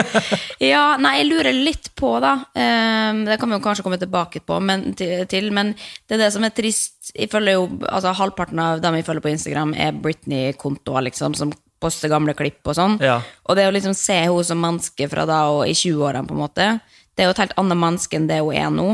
Ja, 0.63 0.97
nei, 1.01 1.17
jeg 1.19 1.27
lurer 1.27 1.57
litt 1.57 1.89
på, 1.99 2.13
da. 2.23 2.37
Eh, 2.55 3.23
det 3.27 3.39
kan 3.41 3.51
vi 3.51 3.57
jo 3.57 3.63
kanskje 3.65 3.83
komme 3.87 3.99
tilbake 3.99 4.43
på, 4.47 4.59
men, 4.63 4.93
til, 4.95 5.49
men 5.55 5.73
det 5.75 6.17
er 6.17 6.25
det 6.25 6.31
som 6.35 6.47
er 6.47 6.55
trist. 6.55 7.11
Jeg 7.15 7.31
følger 7.33 7.57
jo, 7.59 7.65
altså 7.89 8.15
Halvparten 8.19 8.63
av 8.63 8.83
dem 8.83 8.99
jeg 8.99 9.07
følger 9.09 9.25
på 9.25 9.33
Instagram, 9.33 9.75
er 9.75 9.99
Britney-kontoer, 10.05 11.09
liksom, 11.09 11.35
som 11.39 11.55
poster 11.83 12.13
gamle 12.13 12.35
klipp 12.39 12.63
og 12.71 12.79
sånn. 12.79 12.97
Ja. 13.03 13.19
Og 13.49 13.59
det 13.59 13.67
å 13.69 13.75
liksom 13.75 13.95
se 13.99 14.23
henne 14.25 14.47
som 14.47 14.63
menneske 14.63 15.09
fra 15.11 15.27
da 15.29 15.45
og 15.53 15.67
i 15.67 15.75
20-årene, 15.77 16.29
på 16.29 16.37
en 16.37 16.45
måte, 16.45 16.69
det 17.13 17.25
er 17.25 17.29
jo 17.29 17.35
et 17.35 17.43
helt 17.43 17.59
annet 17.61 17.77
menneske 17.77 18.17
enn 18.17 18.29
det 18.31 18.39
hun 18.41 18.57
er 18.57 18.71
nå. 18.73 18.87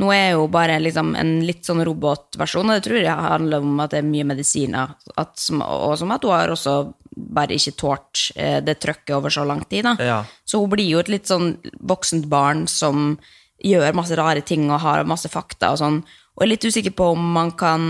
Nå 0.00 0.12
er 0.14 0.38
hun 0.38 0.52
bare 0.52 0.78
liksom 0.80 1.12
en 1.20 1.34
litt 1.44 1.68
sånn 1.68 1.84
robotversjon, 1.84 2.70
og 2.70 2.78
det 2.78 2.86
tror 2.86 3.02
jeg 3.02 3.26
handler 3.28 3.66
om 3.66 3.82
at 3.84 3.92
det 3.92 4.00
er 4.00 4.08
mye 4.08 4.28
medisiner, 4.30 4.94
at, 5.20 5.34
og 5.60 5.98
som 6.00 6.14
at 6.14 6.24
hun 6.24 6.32
har 6.32 6.54
også 6.54 6.78
bare 7.18 7.56
ikke 7.58 7.74
tålt 7.76 8.28
eh, 8.38 8.60
det 8.64 8.78
trøkket 8.80 9.16
over 9.16 9.32
så 9.32 9.44
lang 9.44 9.64
tid. 9.66 9.84
da. 9.84 9.96
Ja. 10.00 10.18
Så 10.48 10.62
hun 10.62 10.70
blir 10.72 10.86
jo 10.86 11.02
et 11.02 11.10
litt 11.12 11.28
sånn 11.28 11.56
voksent 11.80 12.28
barn 12.30 12.66
som 12.70 13.18
gjør 13.64 13.96
masse 13.98 14.16
rare 14.16 14.44
ting 14.46 14.68
og 14.70 14.80
har 14.84 15.06
masse 15.08 15.28
fakta 15.28 15.72
og 15.74 15.80
sånn. 15.82 16.00
Og 16.38 16.44
jeg 16.44 16.46
er 16.46 16.52
litt 16.52 16.66
usikker 16.70 16.94
på 16.94 17.10
om 17.16 17.24
man 17.34 17.50
kan 17.58 17.82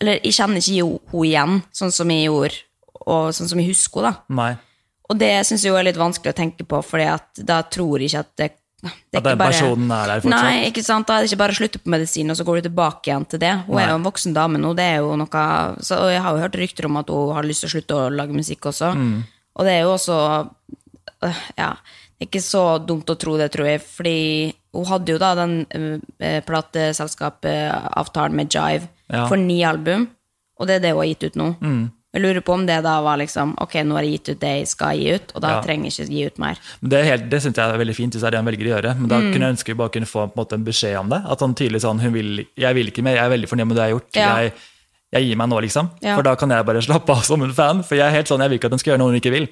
Eller 0.00 0.18
jeg 0.24 0.34
kjenner 0.34 0.58
ikke 0.58 0.74
henne 0.74 1.26
igjen, 1.28 1.60
sånn 1.70 1.94
som 1.94 2.10
jeg 2.10 2.26
gjorde, 2.26 2.64
og 3.06 3.32
sånn 3.34 3.48
som 3.50 3.58
jeg 3.58 3.68
husker 3.72 4.02
henne. 4.06 4.16
da. 4.28 4.34
Nei. 4.34 4.52
Og 5.10 5.18
det 5.18 5.32
syns 5.46 5.62
jeg 5.64 5.72
jo 5.72 5.76
er 5.78 5.84
litt 5.90 5.98
vanskelig 6.00 6.32
å 6.32 6.36
tenke 6.38 6.64
på, 6.64 6.78
for 6.84 6.98
da 7.44 7.62
tror 7.68 7.98
jeg 8.00 8.08
ikke 8.10 8.20
at 8.24 8.36
det, 8.36 8.50
det 8.82 9.18
At 9.18 9.24
den 9.24 9.38
bare- 9.38 9.50
personen 9.52 9.90
er 9.92 10.06
der 10.06 10.20
fortsatt. 10.24 10.42
Nei, 10.42 10.70
ikke 10.70 10.82
sant? 10.84 11.06
Da 11.06 11.16
er 11.18 11.22
det 11.22 11.30
ikke 11.30 11.38
bare 11.42 11.52
å 11.52 11.58
slutte 11.60 11.78
på 11.82 11.90
medisin, 11.92 12.30
og 12.30 12.36
så 12.36 12.44
går 12.44 12.56
du 12.62 12.68
tilbake 12.70 13.10
igjen 13.10 13.26
til 13.28 13.38
det. 13.38 13.52
Hun 13.66 13.76
Nei. 13.76 13.82
er 13.84 13.88
jo 13.90 13.98
en 14.00 14.06
voksen 14.08 14.32
dame 14.34 14.58
nå, 14.58 14.72
det 14.74 14.84
er 14.84 14.96
jo 15.02 15.16
noe 15.16 15.42
så, 15.82 15.98
jeg 16.10 16.22
har 16.22 16.32
jo 16.34 16.42
hørt 16.42 16.56
rykter 16.58 16.86
om 16.86 16.96
at 16.96 17.08
hun 17.12 17.34
har 17.34 17.42
lyst 17.44 17.60
til 17.62 17.68
å 17.68 17.74
slutte 17.76 17.94
å 17.94 18.08
lage 18.10 18.32
musikk 18.32 18.60
også. 18.72 18.94
Mm. 18.96 19.22
Og 19.56 19.64
det 19.66 19.72
er 19.72 19.82
jo 19.82 19.92
også 19.92 20.16
øh, 21.22 21.40
Ja, 21.58 21.74
det 22.18 22.24
er 22.24 22.30
ikke 22.30 22.42
så 22.42 22.64
dumt 22.86 23.06
å 23.10 23.18
tro 23.18 23.36
det, 23.36 23.50
tror 23.52 23.66
jeg, 23.66 23.80
fordi 23.82 24.54
hun 24.72 24.86
hadde 24.88 25.12
jo 25.12 25.18
da 25.18 25.34
den 25.36 25.66
uh, 26.22 26.40
plateselskapavtalen 26.46 28.34
med 28.34 28.48
Jive 28.54 28.88
Ja. 29.12 29.26
for 29.28 29.36
ni 29.36 29.62
album, 29.62 30.08
og 30.58 30.66
det 30.66 30.76
er 30.76 30.80
det 30.80 30.92
hun 30.94 31.00
har 31.02 31.08
gitt 31.10 31.24
ut 31.24 31.34
nå. 31.36 31.48
Mm. 31.60 31.90
Jeg 32.12 32.20
lurer 32.22 32.42
på 32.44 32.52
om 32.52 32.66
det 32.68 32.82
da 32.84 32.98
var 33.00 33.16
liksom 33.16 33.54
Ok, 33.62 33.72
nå 33.88 33.94
har 33.96 34.02
jeg 34.04 34.18
gitt 34.18 34.28
ut 34.34 34.40
det 34.40 34.50
jeg 34.58 34.66
skal 34.68 34.96
gi 35.00 35.14
ut, 35.14 35.32
og 35.34 35.40
da 35.40 35.48
Ja. 35.54 35.60
trenger 35.64 35.88
jeg 35.88 35.92
ikke 36.06 36.12
gi 36.12 36.24
ut 36.26 36.38
mer. 36.38 36.58
Men 36.82 36.90
Det, 36.90 37.04
helt- 37.06 37.30
det 37.30 37.40
syns 37.42 37.56
jeg 37.56 37.64
er 37.74 37.78
veldig 37.78 37.94
fint, 37.96 38.12
hvis 38.12 38.20
det 38.20 38.26
er 38.28 38.30
det 38.36 38.40
han 38.44 38.46
velger 38.50 38.66
å 38.68 38.74
gjøre. 38.76 38.98
Men 39.00 39.08
da 39.08 39.16
Mm. 39.20 39.32
kunne 39.32 39.46
jeg 39.46 39.54
ønske 39.56 39.66
vi 39.66 39.74
bare 39.74 39.88
kunne 39.88 40.06
få 40.06 40.26
på 40.28 40.32
en, 40.32 40.44
måte, 40.44 40.52
en 40.52 40.64
beskjed 40.64 40.98
om 41.00 41.08
det. 41.08 41.22
At 41.30 41.40
han 41.40 41.54
tydelig 41.54 41.80
sånn, 41.80 42.00
hun 42.00 42.12
vil, 42.12 42.46
jeg 42.56 42.74
vil 42.74 42.86
ikke 42.90 43.02
mer, 43.02 43.16
jeg 43.16 43.24
er 43.24 43.36
veldig 43.38 43.48
fornøyd 43.48 43.66
med 43.68 43.76
det 43.76 43.82
jeg 43.82 43.90
har 43.92 43.98
gjort. 44.00 44.14
Ja. 44.14 44.36
Jeg, 44.42 44.52
jeg 45.12 45.22
gir 45.28 45.36
meg 45.36 45.48
nå, 45.48 45.60
liksom. 45.62 45.90
Ja. 46.02 46.16
For 46.16 46.22
da 46.22 46.34
kan 46.36 46.50
jeg 46.50 46.66
bare 46.66 46.82
slappe 46.88 47.10
av 47.10 47.22
som 47.24 47.42
en 47.42 47.52
fan. 47.52 47.82
For 47.82 47.94
jeg 47.96 48.04
er 48.04 48.10
helt 48.16 48.28
sånn, 48.28 48.40
jeg 48.40 48.50
vil 48.50 48.58
ikke 48.58 48.64
at 48.66 48.72
hun 48.72 48.78
skal 48.78 48.92
gjøre 48.92 48.98
noe 48.98 49.12
hun 49.12 49.20
ikke 49.20 49.32
vil. 49.32 49.48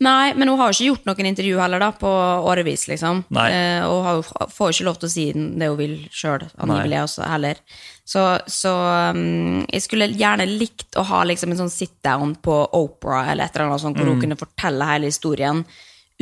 Nei, 0.00 0.32
men 0.34 0.48
hun 0.48 0.58
har 0.58 0.72
jo 0.72 0.74
ikke 0.74 0.96
gjort 0.96 1.04
noen 1.06 1.26
intervju 1.36 1.60
heller, 1.60 1.78
da, 1.78 1.92
på 1.92 2.08
årevis, 2.42 2.88
liksom. 2.88 3.24
Eh, 3.36 3.82
og 3.86 4.02
har, 4.04 4.22
får 4.50 4.72
jo 4.72 4.74
ikke 4.74 4.84
lov 4.88 4.98
til 4.98 5.06
å 5.08 5.12
si 5.12 5.26
det 5.32 5.68
hun 5.68 5.76
vil 5.78 6.08
sjøl, 6.10 6.42
angivelig 6.58 6.98
også, 7.04 7.28
heller. 7.28 7.54
Så, 8.12 8.22
så 8.50 8.72
um, 9.14 9.62
jeg 9.72 9.84
skulle 9.86 10.10
gjerne 10.12 10.44
likt 10.50 10.98
å 11.00 11.04
ha 11.08 11.22
liksom 11.28 11.54
en 11.54 11.62
sånn 11.62 11.72
sit-down 11.72 12.34
på 12.44 12.56
Opera, 12.76 13.22
eller 13.32 13.46
et 13.48 13.56
eller 13.56 13.70
annet 13.70 13.84
sånt, 13.86 13.96
hvor 13.96 14.08
Mm. 14.10 14.12
hun 14.18 14.22
kunne 14.26 14.40
fortelle 14.40 14.88
hele 14.90 15.08
historien 15.08 15.62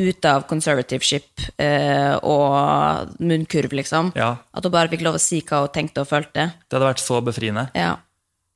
ute 0.01 0.29
av 0.31 0.45
conservativeship 0.49 1.41
eh, 1.61 2.13
og 2.25 3.11
munnkurv, 3.21 3.73
liksom. 3.77 4.13
Ja. 4.17 4.31
At 4.55 4.65
hun 4.65 4.73
bare 4.73 4.89
fikk 4.89 5.03
lov 5.05 5.17
å 5.19 5.21
si 5.21 5.41
hva 5.45 5.65
hun 5.65 5.73
tenkte 5.75 6.01
og 6.05 6.07
følte. 6.09 6.47
Det 6.65 6.77
hadde 6.77 6.87
vært 6.93 7.03
så 7.03 7.19
befriende. 7.21 7.67
Ja. 7.77 7.97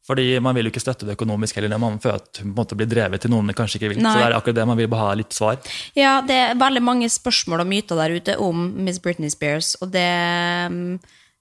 Fordi 0.06 0.40
man 0.40 0.54
vil 0.56 0.68
jo 0.68 0.72
ikke 0.72 0.84
støtte 0.84 1.06
det 1.08 1.16
økonomisk 1.18 1.58
heller, 1.58 1.78
man 1.82 2.00
føler 2.02 2.22
at 2.22 2.40
hun 2.42 2.52
på 2.52 2.54
en 2.54 2.58
måte 2.62 2.78
blir 2.78 2.90
drevet 2.90 3.22
til 3.26 3.32
noen 3.34 3.48
man 3.50 3.58
kanskje 3.58 3.80
ikke 3.80 3.92
vil. 3.96 4.02
Nei. 4.06 4.14
Så 4.14 4.22
det 4.22 4.26
er 4.30 4.38
akkurat 4.38 4.58
det 4.62 4.66
man 4.70 4.78
vil 4.80 4.90
bare 4.92 5.08
ha 5.10 5.14
litt 5.18 5.34
svar. 5.34 5.58
Ja, 5.98 6.16
det 6.26 6.38
er 6.44 6.58
veldig 6.62 6.84
mange 6.86 7.10
spørsmål 7.10 7.66
og 7.66 7.70
myter 7.74 7.98
der 8.00 8.14
ute 8.16 8.38
om 8.42 8.68
Miss 8.86 9.02
Britney 9.02 9.34
Spears, 9.34 9.74
og 9.82 9.92
det 9.98 10.06
eh, 10.06 10.80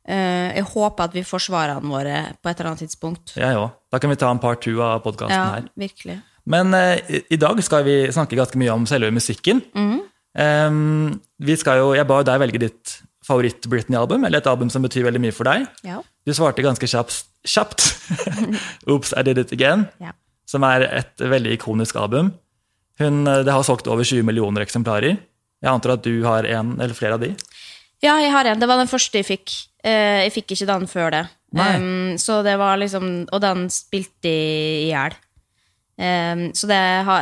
Jeg 0.06 0.64
håper 0.68 1.06
at 1.08 1.14
vi 1.16 1.22
får 1.24 1.46
svarene 1.46 1.88
våre 1.88 2.18
på 2.42 2.50
et 2.50 2.58
eller 2.60 2.72
annet 2.74 2.82
tidspunkt. 2.84 3.32
Jeg 3.40 3.56
òg. 3.56 3.70
Da 3.92 4.00
kan 4.02 4.10
vi 4.12 4.18
ta 4.20 4.28
en 4.30 4.40
par 4.42 4.58
two 4.60 4.82
av 4.84 5.00
podkasten 5.04 5.32
Ja, 5.32 5.44
her. 5.56 5.68
virkelig. 5.80 6.18
Men 6.44 6.74
eh, 6.76 7.22
i, 7.32 7.38
dag 7.40 7.60
skal 7.64 7.84
vi 7.86 7.94
snakke 8.12 8.36
ganske 8.36 8.58
mye 8.60 8.72
om 8.74 8.84
selve 8.90 9.10
musikken. 9.14 9.62
Mhm. 9.74 10.02
Um, 10.34 11.20
vi 11.38 11.54
skal 11.56 11.78
jo, 11.78 11.92
Jeg 11.94 12.08
ba 12.10 12.16
deg 12.26 12.40
velge 12.42 12.58
ditt 12.58 12.94
favoritt-Britney-album, 13.24 14.24
eller 14.26 14.42
et 14.42 14.48
album 14.50 14.68
som 14.68 14.82
betyr 14.82 15.04
veldig 15.06 15.20
mye 15.22 15.32
for 15.32 15.46
deg. 15.48 15.68
Ja. 15.86 16.00
Du 16.26 16.32
svarte 16.34 16.64
ganske 16.64 16.88
kjapt, 16.90 17.20
kjapt. 17.46 17.84
Oops, 18.90 19.14
I 19.16 19.22
did 19.22 19.38
it 19.38 19.52
again. 19.54 19.86
Ja. 20.02 20.10
Som 20.50 20.66
er 20.66 20.84
et 20.90 21.22
veldig 21.22 21.54
ikonisk 21.56 21.96
album. 21.96 22.32
Hun, 23.00 23.26
eh, 23.30 23.44
det 23.46 23.54
har 23.54 23.62
solgt 23.64 23.88
over 23.88 24.04
20 24.04 24.26
millioner 24.26 24.66
eksemplarer. 24.66 25.16
Jeg 25.64 25.70
antar 25.70 25.94
at 25.96 26.04
du 26.04 26.24
har 26.26 26.44
en 26.44 26.74
eller 26.80 26.94
flere 26.98 27.16
av 27.16 27.22
de? 27.24 27.32
ja, 28.04 28.18
jeg 28.20 28.34
har 28.34 28.44
en. 28.50 28.60
Det 28.60 28.68
var 28.68 28.76
den 28.82 28.90
første 28.90 29.16
jeg 29.22 29.24
fikk. 29.30 29.54
Eh, 29.84 30.24
jeg 30.24 30.34
fikk 30.38 30.54
ikke 30.54 30.70
den 30.70 30.86
før 30.88 31.12
det. 31.12 31.24
Um, 31.54 32.16
så 32.18 32.40
det 32.42 32.56
var 32.58 32.80
liksom 32.80 33.28
Og 33.30 33.38
den 33.38 33.68
spilte 33.70 34.26
i 34.26 34.88
hjel. 34.90 35.14
Um, 35.94 36.48
så 36.50 36.66
det 36.66 36.80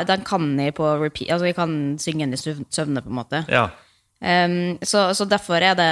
den 0.08 0.22
kan 0.24 0.46
jeg 0.60 0.76
på 0.78 0.86
repeat. 1.02 1.34
Altså 1.34 1.50
jeg 1.50 1.56
kan 1.58 1.98
synge 2.00 2.24
den 2.24 2.36
i 2.38 2.40
søvne, 2.40 3.02
på 3.02 3.10
en 3.12 3.18
måte. 3.18 3.42
Ja. 3.52 3.68
Um, 4.22 4.78
så, 4.86 5.10
så 5.18 5.26
derfor 5.26 5.58
er 5.58 5.74
det, 5.74 5.90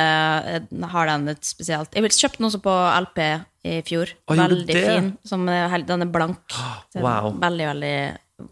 har 0.93 1.09
den 1.11 1.33
et 1.33 1.43
spesielt 1.43 1.97
Jeg 1.99 2.13
kjøpte 2.15 2.39
den 2.39 2.47
også 2.47 2.63
på 2.63 2.75
LP 3.03 3.19
i 3.67 3.81
fjor. 3.85 4.15
Å, 4.31 4.37
veldig 4.39 4.67
det? 4.71 4.85
fin. 4.87 5.13
Som 5.27 5.49
den 5.51 6.07
er 6.07 6.13
blank. 6.15 6.41
Så 6.49 7.01
jeg 7.01 7.05
er 7.05 7.41
Veldig, 7.43 7.67
veldig 7.75 7.97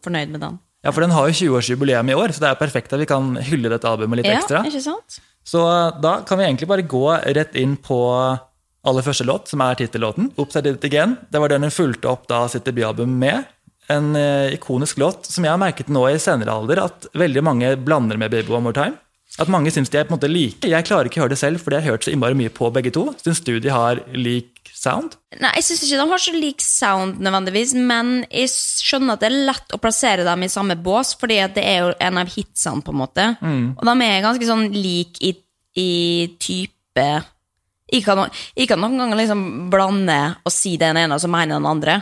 fornøyd 0.05 0.35
med 0.35 0.43
den. 0.43 0.59
ja, 0.85 0.91
for 0.91 1.01
den 1.07 1.15
har 1.15 1.31
jo 1.31 1.39
20-årsjubileum 1.39 2.11
i 2.11 2.19
år, 2.19 2.35
så 2.35 2.45
det 2.45 2.51
er 2.51 2.61
perfekt 2.61 2.93
at 2.93 3.01
vi 3.01 3.09
kan 3.09 3.39
hylle 3.49 3.71
dette 3.73 3.89
albumet 3.89 4.21
litt 4.21 4.29
ekstra. 4.35 4.67
Ja, 4.67 4.69
ikke 4.69 4.85
sant? 4.85 5.23
Så 5.49 5.65
da 6.03 6.19
kan 6.29 6.39
vi 6.39 6.45
egentlig 6.45 6.69
bare 6.69 6.85
gå 6.85 7.07
rett 7.39 7.55
inn 7.57 7.77
på 7.81 7.99
aller 8.89 9.05
første 9.05 9.25
låt, 9.25 9.49
som 9.49 9.63
er 9.65 9.79
tittellåten. 9.81 10.31
Det 10.37 11.41
var 11.41 11.49
den 11.49 11.65
hun 11.65 11.73
fulgte 11.73 12.11
opp 12.11 12.27
da 12.29 12.43
sitt 12.53 12.69
debutalbum 12.69 13.15
med. 13.21 13.49
En 13.89 14.13
eh, 14.17 14.53
ikonisk 14.53 14.99
låt 15.01 15.25
som 15.27 15.47
jeg 15.47 15.55
har 15.55 15.61
merket 15.61 15.89
nå 15.89 16.03
i 16.11 16.19
senere 16.21 16.53
alder 16.53 16.83
at 16.83 17.09
veldig 17.17 17.43
mange 17.45 17.71
blander 17.81 18.21
med 18.21 18.35
Baby 18.35 18.53
One 18.53 18.67
More 18.67 18.77
Time. 18.77 18.99
At 19.39 19.51
mange 19.53 19.71
syns 19.71 19.91
de 19.93 20.01
er 20.01 20.07
på 20.07 20.13
en 20.13 20.19
måte 20.19 20.31
like. 20.31 20.67
Jeg 20.67 20.87
klarer 20.89 21.07
ikke 21.07 21.21
å 21.21 21.25
høre 21.25 21.35
det 21.37 21.41
selv, 21.41 21.63
fordi 21.63 21.79
jeg 21.79 21.87
har 21.87 21.95
hørt 21.95 22.07
så 22.07 22.13
innmari 22.13 22.35
mye 22.39 22.51
på 22.55 22.71
begge 22.75 22.91
to. 22.95 23.05
Syns 23.23 23.41
du 23.47 23.55
de 23.63 23.71
har 23.71 24.01
lik 24.17 24.71
sound? 24.75 25.15
Nei, 25.39 25.53
jeg 25.59 25.67
syns 25.69 25.85
ikke 25.87 26.01
de 26.01 26.07
har 26.11 26.23
så 26.23 26.35
lik 26.35 26.65
sound 26.65 27.23
nødvendigvis, 27.23 27.75
men 27.79 28.13
jeg 28.31 28.51
skjønner 28.51 29.15
at 29.15 29.23
det 29.23 29.31
er 29.31 29.39
lett 29.51 29.75
å 29.75 29.81
plassere 29.83 30.27
dem 30.27 30.43
i 30.47 30.51
samme 30.51 30.79
bås, 30.83 31.15
fordi 31.19 31.39
det 31.55 31.65
er 31.67 31.81
jo 31.85 31.95
en 32.09 32.21
av 32.23 32.31
hitsene, 32.35 32.83
på 32.83 32.95
en 32.95 33.01
måte. 33.05 33.27
Og 33.79 33.87
de 33.87 33.97
er 34.07 34.25
ganske 34.27 34.51
sånn 34.51 34.69
lik 34.75 35.23
i, 35.23 35.35
i 35.79 35.91
type 36.43 36.75
Jeg 37.89 38.03
kan, 38.05 38.27
jeg 38.59 38.67
kan 38.69 38.81
noen 38.83 38.99
ganger 39.01 39.17
liksom 39.23 39.71
blande 39.73 40.17
og 40.45 40.53
si 40.53 40.75
det 40.77 40.91
ene 40.91 41.15
og 41.15 41.23
så 41.23 41.31
mene 41.31 41.57
den 41.57 41.69
andre. 41.71 42.01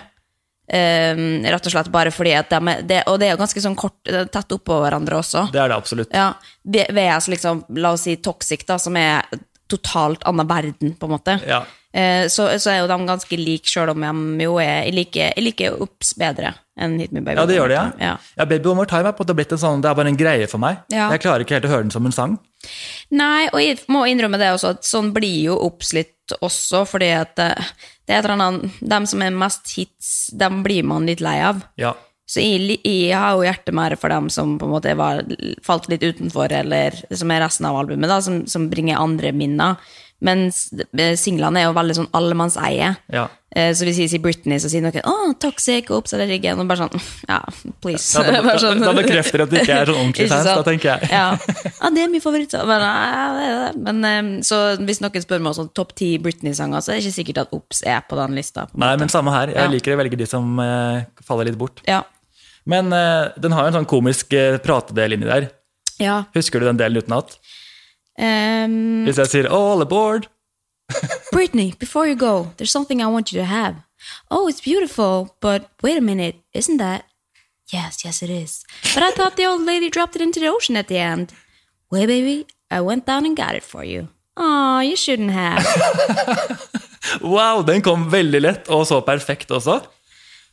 Ehm, 0.69 1.45
rett 1.47 1.67
og 1.69 1.71
slett 1.73 1.91
bare 1.95 2.11
fordi 2.11 2.33
at 2.35 2.51
de 2.51 2.73
det, 2.83 3.05
Og 3.07 3.21
det 3.23 3.29
er 3.29 3.37
jo 3.37 3.39
ganske 3.39 3.61
sånn 3.63 3.77
kort, 3.79 4.01
tett 4.03 4.55
oppå 4.57 4.81
hverandre 4.83 5.21
også. 5.21 5.47
Det 5.55 5.63
er 5.63 5.71
det 5.71 5.77
absolutt. 5.79 6.15
Ja, 6.15 6.33
VS 6.67 7.29
liksom, 7.31 7.65
la 7.79 7.95
oss 7.95 8.07
si 8.09 8.17
Toxic, 8.19 8.67
da, 8.67 8.79
som 8.83 8.97
er 8.99 9.23
totalt 9.71 10.23
annen 10.27 10.47
verden, 10.47 10.95
på 10.99 11.09
en 11.09 11.15
måte. 11.15 11.39
Ja. 11.47 11.65
Uh, 11.97 12.27
så, 12.29 12.51
så 12.61 12.71
er 12.71 12.83
jo 12.83 12.89
de 12.91 12.97
ganske 13.09 13.39
like, 13.41 13.71
sjøl 13.71 13.89
om 13.95 14.03
de 14.05 14.45
jo 14.45 14.59
er 14.61 14.85
Jeg 14.85 15.45
liker, 15.47 15.79
ups 15.81 16.13
bedre 16.19 16.53
enn 16.77 16.99
Hit 17.01 17.15
Me 17.15 17.23
Baby. 17.23 17.39
Ja, 17.39 17.47
det 17.49 17.57
gjør 17.57 17.73
det, 17.73 17.79
ja. 17.79 17.87
ja. 18.03 18.17
ja. 18.37 18.45
Baby 18.45 18.69
One 18.69 18.83
More 18.83 18.91
Time 18.91 19.09
er 19.09 19.17
på 19.17 19.25
en 19.25 19.31
måte 19.31 19.37
blitt 19.39 19.55
en 19.57 19.63
sånn, 19.63 19.81
det 19.81 19.89
er 19.89 19.97
bare 19.97 20.13
en 20.13 20.19
greie 20.19 20.49
for 20.51 20.61
meg. 20.63 20.83
Ja. 20.93 21.09
Jeg 21.15 21.23
klarer 21.25 21.47
ikke 21.47 21.57
helt 21.57 21.69
å 21.71 21.73
høre 21.73 21.87
den 21.87 21.95
som 21.95 22.05
en 22.05 22.15
sang. 22.15 22.37
Nei, 23.17 23.47
og 23.49 23.63
jeg 23.63 23.81
må 23.93 24.05
innrømme 24.11 24.41
det 24.43 24.53
også, 24.53 24.75
at 24.77 24.85
sånn 24.85 25.09
blir 25.17 25.39
jo 25.47 25.57
ups 25.71 25.95
litt 25.97 26.37
også, 26.43 26.83
fordi 26.91 27.11
at 27.17 27.41
eh, 27.41 27.73
det 28.07 28.15
er 28.15 28.21
et 28.21 28.29
eller 28.29 28.39
annet 28.39 28.81
Dem 28.81 29.07
som 29.11 29.23
er 29.25 29.35
mest 29.35 29.73
hits, 29.77 30.11
dem 30.33 30.63
blir 30.67 30.87
man 30.87 31.09
litt 31.09 31.23
lei 31.25 31.41
av. 31.43 31.65
Ja. 31.81 31.95
Så 32.27 32.43
jeg, 32.43 32.81
jeg 32.83 33.15
har 33.15 33.37
jo 33.37 33.45
hjertet 33.47 33.75
mer 33.77 33.95
for 33.99 34.11
dem 34.11 34.27
som 34.35 34.57
på 34.59 34.67
en 34.67 34.73
måte 34.75 34.95
var, 34.99 35.23
falt 35.63 35.87
litt 35.91 36.03
utenfor, 36.03 36.51
eller 36.51 36.97
som 37.15 37.31
er 37.31 37.45
resten 37.45 37.69
av 37.69 37.79
albumet, 37.79 38.11
da, 38.11 38.19
som, 38.23 38.41
som 38.51 38.67
bringer 38.71 38.99
andre 38.99 39.31
minner. 39.35 39.79
Mens 40.25 40.71
eh, 40.97 41.13
singlene 41.21 41.61
er 41.61 41.67
jo 41.69 41.75
veldig 41.77 41.95
sånn 41.99 42.07
allemannseie. 42.17 42.95
Ja. 43.13 43.27
Eh, 43.53 43.73
Så 43.77 43.85
hvis 43.85 43.99
jeg 44.01 44.09
sier 44.09 44.21
Britney, 44.25 44.57
så 44.59 44.71
sier 44.73 44.81
noen 44.81 44.97
'Å, 45.05 45.35
toxic', 45.39 45.91
ops, 45.93 46.15
eller 46.17 46.27
riggen. 46.27 46.59
Og 46.61 46.67
bare 46.69 46.87
sånn 46.89 47.03
Ja, 47.29 47.43
please. 47.85 48.17
Da, 48.17 48.41
da, 48.41 48.55
sånn- 48.65 48.81
da 48.81 48.95
bekrefter 48.97 49.39
det 49.39 49.45
at 49.47 49.51
det 49.53 49.61
ikke 49.67 49.77
er 49.83 49.87
sånn 49.93 50.01
ordentlig 50.01 50.29
fans, 50.33 50.47
sånn. 50.49 50.57
da 50.57 50.65
tenker 50.71 50.89
jeg. 50.95 51.11
Ja. 51.13 51.27
ja, 51.83 51.91
det 51.93 52.03
er 52.07 52.09
min 52.09 52.25
favoritt. 52.25 52.53
Men, 52.57 52.81
ja, 52.89 53.27
det 53.37 53.45
er 53.51 53.57
det. 53.61 53.83
men 53.85 54.05
eh, 54.09 54.43
så 54.49 54.63
hvis 54.81 55.03
noen 55.05 55.21
spør 55.27 55.41
meg 55.45 55.53
om 55.53 55.59
sånn 55.61 55.73
topp 55.77 55.93
ti 56.01 56.15
Britney-sanger, 56.19 56.81
så 56.81 56.93
er 56.93 56.97
det 57.01 57.05
ikke 57.07 57.19
sikkert 57.21 57.43
at 57.45 57.53
Ops 57.53 57.83
er 57.85 58.01
på 58.09 58.17
den 58.17 58.35
lista. 58.41 58.67
på 58.73 58.79
Nei, 58.81 58.95
men 58.97 59.09
samme 59.13 59.31
her. 59.37 59.49
Jeg 59.53 59.57
Ja. 59.65 59.69
liker 59.69 59.95
å 59.97 60.01
velge 60.01 60.17
de 60.17 60.27
som 60.27 60.59
uh, 60.59 61.05
faller 61.29 61.45
litt 61.53 61.59
bort. 61.61 61.85
Ja. 61.87 62.03
Men 62.65 62.89
uh, 62.93 63.29
den 63.39 63.53
har 63.53 63.63
jo 63.69 63.75
en 63.75 63.79
sånn 63.85 63.87
komisk 63.93 64.33
uh, 64.33 64.57
pratedel 64.65 65.13
inni 65.13 65.29
der. 65.29 65.51
ja. 66.01 66.25
Husker 66.35 66.61
du 66.61 66.67
den 66.67 66.77
delen 66.81 66.99
utenat? 67.05 67.37
Um, 68.19 69.05
Hvis 69.05 69.19
jeg 69.19 69.27
sier 69.27 69.49
'all 69.51 69.83
aboard', 69.83 70.29
Britney, 71.35 71.79
before 71.79 72.07
you 72.07 72.15
go, 72.17 72.53
there's 72.57 72.71
something 72.71 73.01
I 73.03 73.07
want 73.07 73.33
you 73.33 73.41
to 73.41 73.47
have. 73.47 73.75
Oh, 74.31 74.49
it's 74.49 74.61
beautiful, 74.61 75.35
but 75.41 75.69
wait 75.83 75.97
a 75.99 76.01
minute, 76.01 76.37
isn't 76.55 76.79
that? 76.79 77.05
Yes, 77.73 78.05
yes, 78.05 78.23
it 78.23 78.31
is. 78.31 78.65
But 78.95 79.03
I 79.03 79.11
thought 79.11 79.37
the 79.37 79.47
old 79.47 79.63
lady 79.67 79.91
dropped 79.91 80.15
it 80.17 80.23
into 80.23 80.39
the 80.41 80.49
ocean 80.49 80.77
at 80.77 80.87
the 80.87 80.99
end. 80.99 81.33
Wait, 81.91 82.07
baby, 82.07 82.47
I 82.71 82.81
went 82.81 83.05
down 83.07 83.27
and 83.27 83.37
got 83.37 83.55
it 83.57 83.65
for 83.65 83.85
you. 83.85 84.09
Aw, 84.37 84.81
you 84.83 84.97
shouldn't 84.97 85.33
have. 85.33 85.67
Wow, 87.21 87.63
den 87.63 87.83
kom 87.83 88.09
veldig 88.11 88.41
lett, 88.43 88.69
og 88.69 88.87
så 88.87 89.01
perfekt 89.07 89.51
også. 89.55 89.81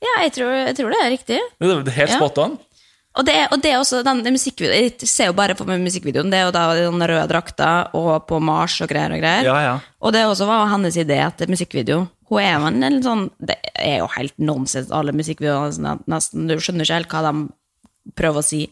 ja, 0.03 0.21
jeg 0.21 0.33
tror, 0.35 0.51
jeg 0.53 0.75
tror 0.77 0.89
det 0.93 0.99
er 1.01 1.09
riktig. 1.09 1.39
Det 1.59 1.93
Helt 1.95 2.11
spot 2.11 2.37
on. 2.37 2.57
Og 3.13 3.25
det, 3.27 3.35
og 3.53 3.61
det 3.61 3.69
er 3.69 3.77
også 3.77 3.99
den 4.05 4.23
musikkvideoen 4.33 4.87
Jeg 4.87 5.09
ser 5.09 5.29
jo 5.29 5.35
bare 5.37 5.53
meg 5.67 5.83
musikkvideoen. 5.85 6.31
Det 6.33 6.39
er 6.39 6.47
jo 6.47 6.53
da 6.55 6.63
den 6.77 7.05
røde 7.11 7.27
drakta 7.29 7.71
og 7.93 8.25
på 8.29 8.39
Mars 8.41 8.79
og 8.81 8.89
greier 8.89 9.13
og 9.13 9.21
greier. 9.21 9.45
Ja, 9.45 9.57
ja. 9.61 9.75
Og 10.01 10.15
det 10.15 10.23
også 10.25 10.47
var 10.49 10.71
hennes 10.71 10.97
idé 10.97 11.19
til 11.37 11.51
musikkvideo. 11.53 12.07
Hun 12.31 12.41
er 12.41 12.55
jo 12.55 12.69
en, 12.71 12.85
en 12.87 13.01
sånn 13.05 13.27
Det 13.37 13.59
er 13.77 13.99
jo 14.01 14.09
helt 14.15 14.33
nonsens, 14.41 14.89
alle 14.89 15.13
musikkvideoene 15.13 15.75
sånn 15.77 16.05
nesten. 16.09 16.47
Du 16.49 16.57
skjønner 16.57 16.87
ikke 16.87 17.01
helt 17.03 17.13
hva 17.13 17.25
de 17.27 18.13
prøver 18.17 18.41
å 18.41 18.45
si. 18.45 18.63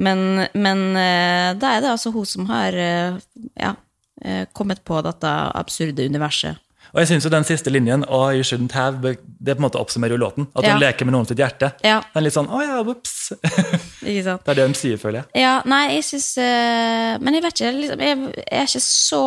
Men, 0.00 0.46
men 0.54 0.84
eh, 0.96 1.50
da 1.58 1.74
er 1.74 1.82
det 1.82 1.90
altså 1.92 2.12
hun 2.14 2.28
som 2.28 2.46
har 2.48 2.76
eh, 2.78 3.18
ja, 3.60 3.74
eh, 4.22 4.44
kommet 4.56 4.84
på 4.86 5.02
dette 5.04 5.32
absurde 5.58 6.06
universet. 6.08 6.62
Og 6.92 7.00
jeg 7.00 7.08
synes 7.08 7.24
jo 7.24 7.30
den 7.32 7.44
siste 7.48 7.70
linjen, 7.72 8.02
oh, 8.08 8.28
you 8.36 8.44
shouldn't 8.44 8.74
have, 8.76 9.00
det 9.00 9.54
på 9.56 9.60
en 9.60 9.64
måte 9.64 9.80
oppsummerer 9.80 10.12
jo 10.12 10.20
låten. 10.20 10.46
At 10.54 10.66
hun 10.66 10.74
Ja. 10.74 10.78
leker 10.78 11.06
med 11.08 11.14
noen 11.14 11.26
sitt 11.26 11.38
hjerte. 11.40 11.72
Ja. 11.82 12.00
Den 12.12 12.20
er 12.20 12.26
litt 12.26 12.34
sånn 12.36 12.48
'å 12.52 12.60
ja, 12.60 12.82
ops'. 12.82 13.32
Ikke 14.02 14.24
sant? 14.24 14.44
det 14.44 14.50
er 14.50 14.54
det 14.54 14.66
hun 14.66 14.74
sier, 14.74 14.96
føler 15.00 15.22
jeg. 15.22 15.42
Ja, 15.42 15.62
nei, 15.64 15.94
jeg 15.94 16.04
syns 16.04 16.36
uh, 16.36 17.18
Men 17.22 17.34
jeg 17.34 17.42
vet 17.42 17.54
ikke, 17.54 17.72
liksom, 17.80 18.02
jeg, 18.02 18.18
jeg 18.36 18.60
er 18.60 18.66
ikke 18.66 18.82
så 18.82 19.22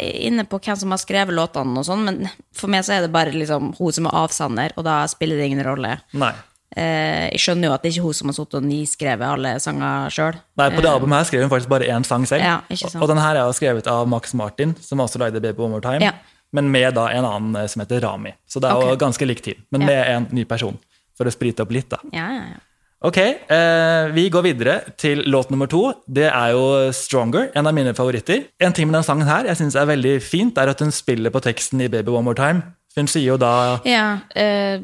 inne 0.00 0.44
på 0.48 0.60
hvem 0.62 0.76
som 0.78 0.90
har 0.94 0.98
skrevet 1.02 1.34
låtene 1.36 1.78
og 1.78 1.84
sånn, 1.84 2.04
men 2.06 2.30
for 2.54 2.68
meg 2.72 2.84
så 2.86 2.94
er 2.96 3.04
det 3.04 3.12
bare 3.12 3.34
liksom 3.34 3.74
hun 3.76 3.92
som 3.92 4.06
er 4.06 4.16
avsender, 4.22 4.72
og 4.76 4.84
da 4.84 5.02
spiller 5.10 5.36
det 5.36 5.50
ingen 5.50 5.64
rolle. 5.66 5.98
Nei. 6.14 6.32
Uh, 6.72 7.28
jeg 7.28 7.40
skjønner 7.44 7.68
jo 7.68 7.72
at 7.74 7.82
det 7.82 7.90
er 7.90 7.96
ikke 7.98 8.06
hun 8.06 8.16
som 8.16 8.30
har 8.30 8.36
sittet 8.38 8.54
og 8.56 8.64
nyskrevet 8.64 9.28
alle 9.28 9.50
sanger 9.60 10.08
sjøl. 10.14 10.38
Nei, 10.56 10.70
På 10.72 10.80
det 10.80 10.88
albumet 10.88 11.18
her 11.20 11.28
skrev 11.28 11.42
hun 11.44 11.50
faktisk 11.52 11.68
bare 11.68 11.90
én 11.92 12.06
sang 12.08 12.24
selv. 12.24 12.40
Ja, 12.40 12.60
sant. 12.72 12.96
Og 13.02 13.08
den 13.12 13.20
her 13.20 13.36
er 13.36 13.44
jo 13.44 13.52
skrevet 13.58 13.90
av 13.92 14.08
Max 14.08 14.32
Martin, 14.32 14.72
som 14.80 15.02
også 15.04 15.20
lagde 15.20 15.42
Baby 15.44 15.60
One 15.60 15.76
More 15.76 15.84
Time. 15.84 16.00
Ja. 16.00 16.14
Men 16.52 16.68
med 16.72 16.94
da 16.94 17.06
en 17.12 17.24
annen 17.24 17.62
eh, 17.62 17.68
som 17.70 17.84
heter 17.84 18.02
Rami. 18.04 18.34
Så 18.48 18.60
det 18.60 18.70
er 18.70 18.90
jo 18.92 18.98
ganske 19.00 19.28
likt 19.28 19.46
tid, 19.48 19.62
men 19.72 19.86
med 19.88 20.02
en 20.04 20.28
ny 20.36 20.44
person. 20.48 20.76
For 21.16 21.28
å 21.28 21.32
sprite 21.32 21.64
opp 21.64 21.72
litt, 21.74 21.90
da. 21.92 22.00
Ja, 22.12 22.28
ja, 22.32 22.44
ja. 22.54 22.60
Ok, 23.02 23.16
eh, 23.18 24.12
vi 24.14 24.28
går 24.30 24.44
videre 24.46 24.74
til 24.96 25.24
låt 25.26 25.50
nummer 25.50 25.66
to. 25.66 25.88
Det 26.06 26.28
er 26.28 26.52
jo 26.54 26.92
Stronger, 26.94 27.48
en 27.58 27.66
av 27.66 27.74
mine 27.74 27.94
favoritter. 27.98 28.44
En 28.62 28.72
ting 28.72 28.86
med 28.86 28.94
den 28.94 29.06
sangen 29.06 29.26
her 29.26 29.48
jeg 29.50 29.58
synes 29.58 29.74
er 29.74 29.88
veldig 29.90 30.20
fint, 30.22 30.58
er 30.58 30.70
at 30.70 30.80
hun 30.80 30.94
spiller 30.94 31.34
på 31.34 31.42
teksten 31.42 31.82
i 31.82 31.88
Baby 31.90 32.14
One 32.14 32.28
More 32.28 32.38
Time. 32.38 32.62
Hun 32.94 33.08
sier 33.10 33.32
jo 33.32 33.38
da 33.40 33.80
ja 33.88 34.18
uh, 34.36 34.82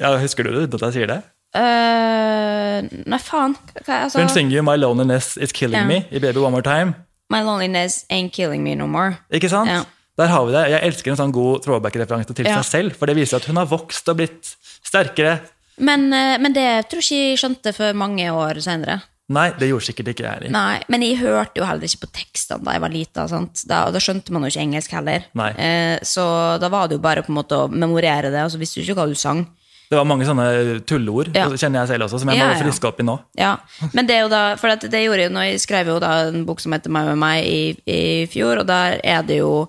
ja, 0.00 0.14
Husker 0.16 0.48
du 0.48 0.54
det, 0.54 0.72
at 0.72 0.86
jeg 0.88 0.96
sier 0.96 1.10
det? 1.10 1.18
Uh, 1.52 2.88
Nei, 3.06 3.20
faen. 3.22 3.54
Hva, 3.84 4.04
altså, 4.06 4.22
Hun 4.22 4.32
synger 4.32 4.56
jo 4.56 4.64
My 4.64 4.74
Loneliness 4.80 5.36
Is 5.36 5.52
Killing 5.52 5.84
yeah. 5.84 5.88
Me 5.88 6.02
i 6.10 6.18
Baby 6.18 6.40
One 6.40 6.56
More 6.56 6.64
Time. 6.64 6.96
My 7.30 7.42
loneliness 7.44 8.04
ain't 8.10 8.32
killing 8.32 8.64
me 8.64 8.74
no 8.74 8.86
more. 8.86 9.18
Ikke 9.30 9.50
sant? 9.52 9.70
Ja. 9.70 9.84
Der 10.18 10.26
har 10.32 10.46
vi 10.46 10.52
det. 10.52 10.64
Jeg 10.72 10.82
elsker 10.88 11.12
en 11.14 11.20
sånn 11.20 11.32
god 11.34 11.62
throwback-referanse 11.64 12.34
til 12.34 12.46
Ja. 12.48 12.60
seg 12.60 12.64
selv, 12.72 12.96
for 12.98 13.06
det 13.06 13.14
viser 13.16 13.36
at 13.38 13.44
hun 13.46 13.56
har 13.56 13.66
vokst 13.70 14.08
og 14.10 14.16
blitt 14.18 14.56
sterkere. 14.84 15.40
Men, 15.78 16.12
eh, 16.12 16.38
men 16.38 16.52
det 16.52 16.88
tror 16.90 16.98
ikke 17.04 17.20
jeg 17.30 17.38
skjønte 17.38 17.72
før 17.72 17.94
mange 17.94 18.26
år 18.34 18.58
senere. 18.60 19.02
Nei, 19.30 19.50
det 19.60 19.68
gjorde 19.68 19.84
sikkert 19.84 20.08
ikke 20.14 20.24
jeg 20.24 20.48
heller. 20.48 20.80
Men 20.88 21.02
jeg 21.04 21.18
hørte 21.20 21.60
jo 21.60 21.64
heller 21.68 21.84
ikke 21.84 22.06
på 22.06 22.12
tekstene 22.16 22.64
da 22.64 22.72
jeg 22.72 22.80
var 22.80 22.88
lita. 22.88 23.26
Da, 23.68 23.84
og 23.86 23.92
da 23.92 23.98
skjønte 24.00 24.30
man 24.32 24.42
jo 24.42 24.48
ikke 24.48 24.64
engelsk 24.64 24.90
heller. 24.96 25.22
Eh, 25.36 25.98
så 26.02 26.58
da 26.58 26.68
var 26.68 26.88
det 26.88 26.96
jo 26.96 27.02
bare 27.04 27.22
på 27.22 27.28
en 27.28 27.36
måte 27.36 27.54
å 27.54 27.68
memorere 27.70 28.30
det, 28.32 28.42
og 28.42 28.50
så 28.50 28.58
visste 28.58 28.80
du 28.80 28.86
ikke 28.88 28.96
hva 28.96 29.06
du 29.06 29.14
sang. 29.14 29.46
Det 29.90 29.96
var 29.96 30.04
mange 30.04 30.24
sånne 30.26 30.84
tulleord, 30.84 31.34
Ja. 31.34 31.46
kjenner 31.48 31.86
jeg 31.86 31.88
selv 31.88 32.04
også, 32.08 32.20
som 32.20 32.28
jeg 32.28 32.38
må 32.38 32.44
Ja, 32.44 32.52
ja. 32.58 32.62
friske 32.64 32.84
opp 32.88 33.00
i 33.00 33.04
nå. 33.04 33.18
Ja, 33.38 33.56
Men 33.94 34.06
det 34.06 34.16
er 34.16 34.20
jo 34.22 34.28
da, 34.28 34.56
for 34.56 34.68
det 34.74 34.90
gjorde 34.90 35.20
jeg 35.20 35.30
når 35.32 35.44
jeg 35.52 35.60
skrev 35.60 35.86
jo 35.86 35.98
da 36.00 36.28
en 36.28 36.44
bok 36.44 36.60
som 36.60 36.72
heter 36.72 36.90
Meg 36.90 37.06
med 37.06 37.16
meg 37.18 37.44
i, 37.44 37.76
i 37.86 38.26
fjor, 38.26 38.58
og 38.60 38.66
der 38.66 39.00
er 39.04 39.22
det 39.22 39.38
jo 39.38 39.68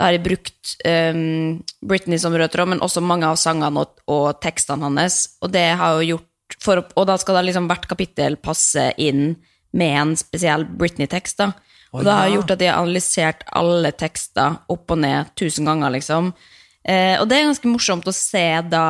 da 0.00 0.06
har 0.06 0.14
jeg 0.16 0.24
brukt 0.24 0.70
um, 0.88 1.58
Britney 1.84 2.16
som 2.16 2.32
rød 2.32 2.54
tråd, 2.54 2.70
men 2.72 2.78
også 2.80 3.02
mange 3.04 3.28
av 3.28 3.36
sangene 3.36 3.82
og, 3.82 3.98
og 4.08 4.38
tekstene 4.40 4.88
hans. 4.88 5.18
Og 5.44 5.52
det 5.52 5.66
har 5.76 5.98
jo 5.98 6.14
gjort 6.14 6.56
for, 6.64 6.80
Og 6.96 7.04
da 7.06 7.18
skal 7.20 7.36
da 7.36 7.42
liksom 7.44 7.68
hvert 7.68 7.84
kapittel 7.90 8.38
passe 8.40 8.86
inn 8.96 9.34
med 9.76 9.98
en 10.00 10.14
spesiell 10.16 10.64
Britney-tekst. 10.64 11.44
da. 11.44 11.50
Og 11.92 12.06
det 12.06 12.16
har 12.16 12.32
gjort 12.32 12.54
at 12.54 12.64
jeg 12.64 12.72
har 12.72 12.80
analysert 12.80 13.44
alle 13.60 13.92
tekster 13.92 14.56
opp 14.72 14.96
og 14.96 15.02
ned 15.04 15.34
tusen 15.36 15.68
ganger, 15.68 15.92
liksom. 15.92 16.32
Eh, 16.80 17.20
og 17.20 17.28
det 17.28 17.36
er 17.36 17.50
ganske 17.50 17.68
morsomt 17.68 18.08
å 18.08 18.16
se 18.16 18.46
da 18.72 18.84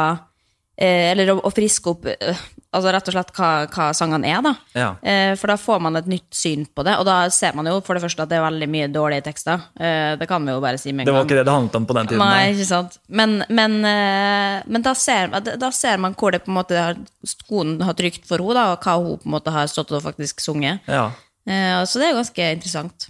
eh, 0.79 1.11
Eller 1.11 1.33
å, 1.33 1.41
å 1.43 1.51
friske 1.51 1.91
opp 1.91 2.07
eh, 2.07 2.45
altså 2.73 2.93
rett 2.95 3.09
og 3.11 3.15
slett 3.17 3.31
hva, 3.35 3.49
hva 3.75 3.87
sangene 3.97 4.29
er, 4.31 4.41
da. 4.47 4.53
Ja. 4.79 4.89
Eh, 5.03 5.33
for 5.41 5.51
da 5.51 5.57
får 5.59 5.81
man 5.83 5.99
et 5.99 6.07
nytt 6.11 6.29
syn 6.37 6.67
på 6.71 6.85
det, 6.87 6.95
og 7.01 7.07
da 7.09 7.17
ser 7.35 7.57
man 7.59 7.67
jo 7.67 7.81
for 7.83 7.99
det 7.99 8.03
første 8.05 8.23
at 8.23 8.31
det 8.31 8.39
er 8.39 8.45
veldig 8.47 8.69
mye 8.71 8.89
dårlige 8.95 9.25
tekster. 9.27 9.65
Eh, 9.75 10.13
det 10.21 10.29
kan 10.31 10.47
vi 10.47 10.55
jo 10.55 10.63
bare 10.63 10.79
si 10.79 10.93
med 10.93 11.03
en 11.03 11.11
Det 11.11 11.15
var 11.17 11.25
gang. 11.25 11.31
ikke 11.31 11.39
det 11.41 11.47
det 11.49 11.57
handlet 11.57 11.79
om 11.81 11.89
på 11.91 11.97
den 11.99 12.11
tiden. 12.13 12.23
Nei, 12.23 12.53
ikke 12.55 12.69
sant. 12.71 12.99
Men, 13.09 13.39
men, 13.51 13.79
eh, 13.91 14.63
men 14.71 14.87
da, 14.87 14.95
ser, 14.95 15.35
da 15.59 15.71
ser 15.75 15.99
man 15.99 16.15
hvor 16.15 16.31
det 16.37 16.45
på 16.47 16.53
en 16.53 16.59
måte 16.61 16.79
har, 16.79 17.01
skoen 17.27 17.81
har 17.83 17.99
trykt 17.99 18.27
for 18.29 18.39
henne, 18.39 18.55
da, 18.61 18.69
og 18.77 18.87
hva 18.87 18.99
hun 19.03 19.19
på 19.19 19.31
en 19.31 19.37
måte 19.39 19.55
har 19.55 19.67
stått 19.71 19.91
og 19.97 20.05
faktisk 20.07 20.41
sunget. 20.45 20.87
Ja. 20.87 21.11
Så 21.89 21.99
det 21.99 22.11
er 22.11 22.19
ganske 22.21 22.51
interessant. 22.55 23.09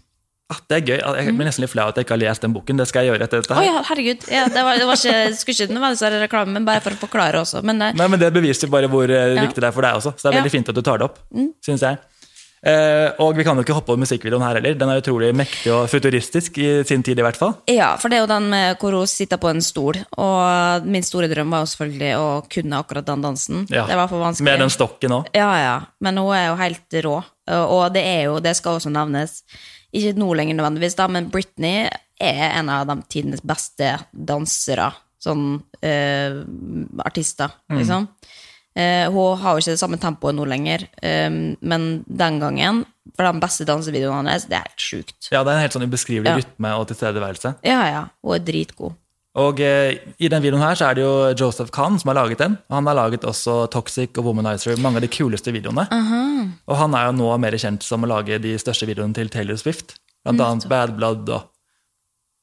Ah, 0.51 0.59
det 0.69 0.77
er 0.81 0.87
gøy. 0.89 0.99
Jeg 1.23 1.35
blir 1.39 1.47
nesten 1.47 1.63
litt 1.63 1.71
flau 1.71 1.87
at 1.93 1.97
jeg 2.01 2.05
ikke 2.09 2.17
har 2.17 2.23
lest 2.25 2.43
den 2.43 2.55
boken. 2.57 2.81
Det 2.83 2.89
skal 2.91 3.07
jeg 3.07 3.13
gjøre 3.15 3.29
etter 3.29 3.45
dette. 3.45 3.55
her. 3.55 3.63
Oh, 3.63 3.69
ja, 3.71 3.83
herregud. 3.87 4.25
Ja, 4.35 4.45
det, 4.51 4.65
var, 4.67 4.81
det 4.83 4.87
var 4.91 4.99
ikke, 4.99 5.35
skulle 5.39 5.57
ikke 5.69 5.77
nødvendigvis 5.77 6.23
reklame, 6.27 6.57
men 6.59 6.67
bare 6.67 6.83
for 6.85 6.97
å 6.97 7.03
forklare 7.07 7.41
også. 7.45 7.63
Men 7.63 7.81
eh, 7.87 7.95
Nei, 7.95 8.09
men 8.11 8.19
Det 8.23 8.33
beviser 8.35 8.73
bare 8.73 8.91
hvor 8.91 9.07
eh, 9.09 9.37
Ja. 9.39 9.45
viktig 9.47 9.63
det 9.63 9.71
er 9.71 9.77
for 9.77 9.87
deg 9.87 10.01
også. 10.03 10.17
Så 10.19 10.27
det 10.27 10.33
er. 10.33 10.41
Mm. 10.41 10.43
veldig 10.43 10.57
fint 10.59 10.73
at 10.75 10.81
du 10.81 10.83
tar 10.91 10.99
det 10.99 11.07
opp, 11.11 11.21
synes 11.65 11.87
jeg. 11.87 12.03
Eh, 12.61 13.09
og 13.25 13.39
vi 13.39 13.45
kan 13.47 13.57
jo 13.57 13.63
ikke 13.65 13.73
hoppe 13.73 13.95
over 13.95 14.03
musikkvideoen 14.03 14.43
her 14.45 14.59
heller. 14.59 14.75
Den 14.77 14.91
er 14.93 14.99
utrolig 15.01 15.31
mektig 15.33 15.71
og 15.73 15.87
futuristisk 15.89 16.59
i 16.61 16.69
sin 16.85 17.01
tid, 17.07 17.17
i 17.23 17.25
hvert 17.25 17.39
fall. 17.41 17.55
Ja, 17.73 17.95
for 17.97 18.13
det 18.13 18.19
er 18.19 18.25
jo 18.27 18.29
den 18.35 18.51
med 18.53 18.77
hvor 18.83 18.99
hun 18.99 19.09
sitter 19.09 19.41
på 19.41 19.49
en 19.49 19.63
stol. 19.65 19.97
Og 20.21 20.85
min 20.85 21.07
store 21.07 21.31
drøm 21.33 21.55
var 21.55 21.65
jo 21.65 21.71
selvfølgelig 21.73 22.13
å 22.21 22.27
kunne 22.53 22.83
akkurat 22.85 23.09
den 23.09 23.25
dansen. 23.25 23.65
Ja. 23.73 23.87
Det 23.89 23.97
var 23.97 24.11
for 24.13 24.21
vanskelig. 24.27 24.45
Med 24.51 24.61
den 24.67 24.75
stokken 24.77 25.17
òg. 25.23 25.31
Ja, 25.33 25.49
ja. 25.63 25.77
Men 26.05 26.21
hun 26.21 26.35
er 26.37 26.51
jo 26.51 26.59
helt 26.61 26.99
rå. 27.07 27.17
Og 27.65 27.85
det 27.97 28.05
er 28.07 28.27
jo, 28.29 28.37
det 28.45 28.53
skal 28.61 28.77
også 28.77 28.93
nevnes, 28.93 29.41
ikke 29.93 30.15
nå 30.19 30.29
lenger 30.39 30.55
nødvendigvis, 30.59 30.97
da, 30.99 31.09
men 31.09 31.31
Britney 31.33 31.89
er 32.21 32.59
en 32.59 32.69
av 32.73 32.87
de 32.91 32.99
tidenes 33.11 33.41
beste 33.43 33.95
dansere 34.13 34.91
sånn 35.21 35.61
eh, 35.85 36.39
artister, 37.05 37.51
liksom. 37.69 38.07
Eh, 38.79 39.09
hun 39.11 39.37
har 39.43 39.57
jo 39.57 39.61
ikke 39.65 39.75
det 39.75 39.81
samme 39.83 39.99
tempoet 40.01 40.37
nå 40.39 40.45
lenger, 40.49 40.87
eh, 41.03 41.29
men 41.61 41.89
den 42.07 42.39
gangen, 42.41 42.85
for 43.17 43.27
de 43.27 43.43
beste 43.43 43.67
dansevideoene 43.69 44.31
hennes, 44.31 44.47
det 44.49 44.57
er 44.61 44.69
helt 44.69 44.85
sjukt. 44.87 45.29
Ja, 45.33 45.43
det 45.45 45.51
er 45.53 45.59
en 45.59 45.65
helt 45.67 45.75
sånn 45.77 45.85
ubeskrivelig 45.91 46.31
Ja. 46.31 46.37
rytme 46.39 46.73
og 46.79 46.87
tilstedeværelse. 46.89 47.57
Ja, 47.67 47.81
ja. 47.91 48.03
Hun 48.23 48.37
er 48.37 48.45
dritgod. 48.47 48.95
Og 49.39 49.61
eh, 49.63 50.01
i 50.19 50.29
den 50.33 50.43
videoen 50.43 50.63
her 50.65 50.75
så 50.75 50.89
er 50.89 50.97
det 50.99 51.05
jo 51.05 51.13
Joseph 51.39 51.71
Kahn 51.75 52.01
som 52.01 52.11
har 52.11 52.19
laget 52.19 52.41
den. 52.43 52.57
Og 52.71 52.81
han 52.81 52.91
har 52.91 52.99
laget 52.99 53.27
også 53.29 53.69
Toxic 53.71 54.19
og 54.19 54.27
Womanizer, 54.27 54.81
mange 54.83 54.99
av 54.99 55.07
de 55.07 55.13
kuleste 55.13 55.55
videoene. 55.55 55.87
Og 56.67 56.75
han 56.81 56.97
er 56.99 57.11
jo 57.11 57.17
nå 57.21 57.31
mer 57.43 57.55
kjent 57.61 57.87
som 57.87 58.03
å 58.03 58.11
lage 58.11 58.41
de 58.43 58.57
største 58.59 58.89
videoene 58.91 59.15
til 59.15 59.31
Taylor 59.31 59.61
Swift. 59.61 59.95
Blant 60.27 60.43
annet 60.45 60.67
Bad 60.69 60.97
Blood 60.99 61.31
og 61.31 61.47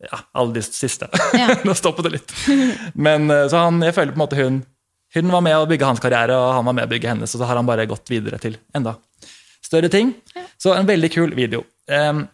ja, 0.05 0.21
alle 0.37 0.53
de 0.59 0.63
siste. 0.63 1.09
Ja. 1.35 1.57
nå 1.67 1.75
stoppet 1.77 2.07
det 2.07 2.13
litt. 2.19 2.33
Men 2.95 3.27
eh, 3.33 3.47
så 3.51 3.65
han, 3.67 3.81
jeg 3.83 3.95
føler 3.97 4.13
på 4.13 4.21
en 4.21 4.25
måte 4.25 4.39
hun 4.39 4.63
Hun 5.15 5.29
var 5.31 5.39
med 5.39 5.55
å 5.55 5.67
bygge 5.69 5.87
hans 5.87 6.01
karriere, 6.03 6.35
og 6.35 6.49
han 6.51 6.65
var 6.67 6.75
med 6.75 6.83
å 6.83 6.91
bygge 6.91 7.07
hennes, 7.07 7.31
og 7.31 7.39
så 7.39 7.47
har 7.47 7.55
han 7.55 7.67
bare 7.67 7.85
gått 7.87 8.09
videre 8.11 8.35
til 8.43 8.57
enda 8.75 8.97
større 9.63 9.87
ting. 9.89 10.11
Så 10.59 10.73
en 10.75 10.87
veldig 10.87 11.09
kul 11.13 11.31
video. 11.35 11.61
Em, 11.87 12.25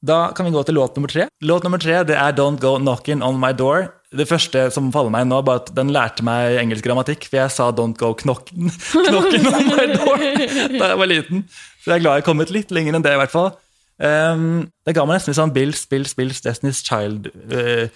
da 0.00 0.18
kan 0.36 0.46
vi 0.48 0.52
gå 0.54 0.62
til 0.64 0.78
låt 0.78 0.96
nummer 0.96 1.12
tre. 1.12 1.26
Låt 1.44 1.64
nummer 1.66 1.80
tre 1.80 1.98
det 2.08 2.16
er 2.16 2.36
Don't 2.36 2.60
Go 2.60 2.76
Knocking 2.80 3.24
On 3.24 3.36
My 3.40 3.52
Door. 3.56 3.90
Det 4.16 4.26
første 4.26 4.64
som 4.74 4.88
faller 4.94 5.12
meg 5.14 5.26
nå, 5.28 5.38
bare 5.46 5.60
at 5.60 5.72
den 5.76 5.92
lærte 5.94 6.24
meg 6.26 6.56
engelsk 6.58 6.86
grammatikk, 6.86 7.28
for 7.28 7.42
jeg 7.42 7.54
sa 7.54 7.68
Don't 7.76 7.98
Go 8.00 8.14
Knocking, 8.18 8.70
knocking 9.10 9.46
On 9.50 9.68
My 9.68 9.84
Door 9.92 10.24
da 10.80 10.92
jeg 10.92 11.00
var 11.02 11.10
liten. 11.10 11.44
Så 11.82 11.92
jeg 11.92 11.98
er 11.98 12.04
glad 12.06 12.18
jeg 12.18 12.24
er 12.24 12.28
kommet 12.30 12.54
litt 12.54 12.72
lenger 12.74 12.96
enn 12.96 13.04
det, 13.06 13.12
i 13.14 13.20
hvert 13.20 13.34
fall. 13.34 13.52
Um, 14.00 14.70
det 14.88 14.96
ga 14.96 15.04
meg 15.04 15.18
nesten 15.18 15.34
litt 15.34 15.40
sånn 15.42 15.52
Bills, 15.52 15.84
Bills, 15.90 16.16
Bills, 16.16 16.40
Destiny's 16.46 16.80
Child-vibes. 16.86 17.92